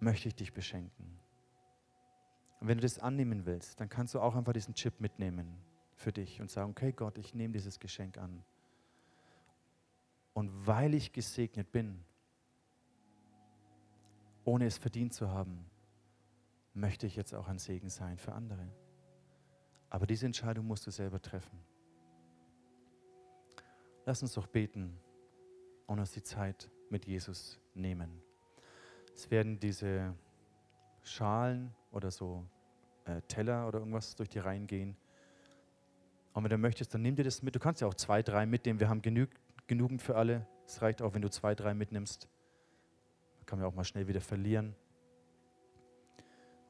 möchte 0.00 0.28
ich 0.28 0.34
dich 0.34 0.52
beschenken. 0.52 1.18
Und 2.60 2.66
wenn 2.66 2.78
du 2.78 2.82
das 2.82 2.98
annehmen 2.98 3.46
willst, 3.46 3.78
dann 3.80 3.88
kannst 3.88 4.14
du 4.14 4.20
auch 4.20 4.34
einfach 4.34 4.52
diesen 4.52 4.74
Chip 4.74 5.00
mitnehmen 5.00 5.56
für 5.94 6.12
dich 6.12 6.40
und 6.40 6.50
sagen, 6.50 6.70
okay 6.72 6.92
Gott, 6.92 7.18
ich 7.18 7.34
nehme 7.34 7.52
dieses 7.52 7.78
Geschenk 7.78 8.18
an. 8.18 8.44
Und 10.32 10.66
weil 10.66 10.94
ich 10.94 11.12
gesegnet 11.12 11.70
bin, 11.70 12.04
ohne 14.44 14.66
es 14.66 14.78
verdient 14.78 15.12
zu 15.12 15.30
haben, 15.30 15.64
möchte 16.74 17.06
ich 17.06 17.16
jetzt 17.16 17.34
auch 17.34 17.48
ein 17.48 17.58
Segen 17.58 17.88
sein 17.88 18.18
für 18.18 18.32
andere. 18.32 18.68
Aber 19.90 20.06
diese 20.06 20.26
Entscheidung 20.26 20.66
musst 20.66 20.86
du 20.86 20.90
selber 20.90 21.20
treffen. 21.20 21.58
Lass 24.04 24.22
uns 24.22 24.34
doch 24.34 24.46
beten 24.46 24.98
und 25.86 25.98
uns 25.98 26.12
die 26.12 26.22
Zeit 26.22 26.70
mit 26.90 27.06
Jesus 27.06 27.58
nehmen. 27.74 28.22
Es 29.14 29.30
werden 29.30 29.58
diese 29.58 30.14
Schalen 31.02 31.74
oder 31.90 32.10
so 32.10 32.44
äh, 33.04 33.20
Teller 33.22 33.66
oder 33.66 33.80
irgendwas 33.80 34.14
durch 34.16 34.28
die 34.28 34.38
Reihen 34.38 34.66
gehen. 34.66 34.96
Und 36.32 36.44
wenn 36.44 36.50
du 36.50 36.58
möchtest, 36.58 36.94
dann 36.94 37.02
nimm 37.02 37.16
dir 37.16 37.24
das 37.24 37.42
mit. 37.42 37.54
Du 37.54 37.58
kannst 37.58 37.80
ja 37.80 37.88
auch 37.88 37.94
zwei, 37.94 38.22
drei 38.22 38.46
mitnehmen. 38.46 38.80
Wir 38.80 38.88
haben 38.88 39.02
genug, 39.02 39.30
genügend 39.66 40.02
für 40.02 40.16
alle. 40.16 40.46
Es 40.66 40.80
reicht 40.82 41.02
auch, 41.02 41.14
wenn 41.14 41.22
du 41.22 41.30
zwei, 41.30 41.54
drei 41.54 41.74
mitnimmst. 41.74 42.28
Da 43.38 43.44
kann 43.46 43.58
man 43.58 43.66
auch 43.66 43.74
mal 43.74 43.84
schnell 43.84 44.06
wieder 44.06 44.20
verlieren. 44.20 44.76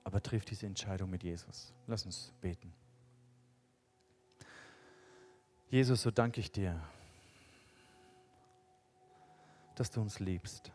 Aber 0.05 0.23
triff 0.23 0.45
diese 0.45 0.67
Entscheidung 0.67 1.11
mit 1.11 1.23
Jesus. 1.23 1.75
Lass 1.87 2.07
uns 2.07 2.33
beten. 2.41 2.73
Jesus, 5.71 6.03
so 6.03 6.11
danke 6.11 6.41
ich 6.41 6.51
dir, 6.51 6.81
dass 9.75 9.91
du 9.91 10.01
uns 10.01 10.19
liebst 10.19 10.73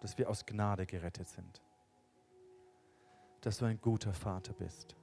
dass 0.00 0.16
wir 0.16 0.28
aus 0.28 0.44
Gnade 0.44 0.86
gerettet 0.86 1.28
sind, 1.28 1.62
dass 3.42 3.58
du 3.58 3.66
ein 3.66 3.80
guter 3.80 4.12
Vater 4.12 4.52
bist. 4.54 4.96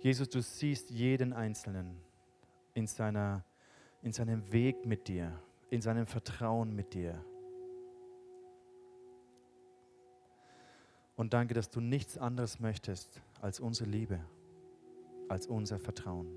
Jesus, 0.00 0.28
du 0.28 0.42
siehst 0.42 0.90
jeden 0.90 1.32
Einzelnen 1.32 1.96
in, 2.74 2.86
seiner, 2.86 3.42
in 4.02 4.12
seinem 4.12 4.52
Weg 4.52 4.84
mit 4.84 5.08
dir, 5.08 5.32
in 5.70 5.80
seinem 5.80 6.06
Vertrauen 6.06 6.74
mit 6.74 6.92
dir. 6.92 7.24
Und 11.16 11.32
danke, 11.32 11.54
dass 11.54 11.70
du 11.70 11.80
nichts 11.80 12.18
anderes 12.18 12.60
möchtest 12.60 13.22
als 13.40 13.60
unsere 13.60 13.88
Liebe, 13.88 14.20
als 15.28 15.46
unser 15.46 15.78
Vertrauen. 15.78 16.28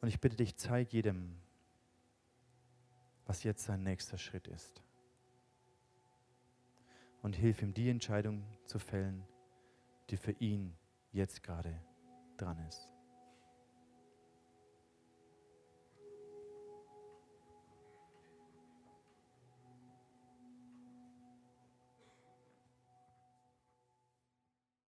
Und 0.00 0.08
ich 0.08 0.20
bitte 0.20 0.36
dich, 0.36 0.56
zeig 0.56 0.92
jedem, 0.92 1.36
was 3.26 3.42
jetzt 3.42 3.64
sein 3.64 3.82
nächster 3.82 4.16
Schritt 4.16 4.46
ist. 4.48 4.82
Und 7.22 7.34
hilf 7.34 7.62
ihm, 7.62 7.74
die 7.74 7.88
Entscheidung 7.88 8.44
zu 8.64 8.78
fällen, 8.78 9.24
die 10.10 10.16
für 10.16 10.32
ihn 10.32 10.74
jetzt 11.12 11.42
gerade 11.42 11.80
dran 12.36 12.58
ist. 12.68 12.88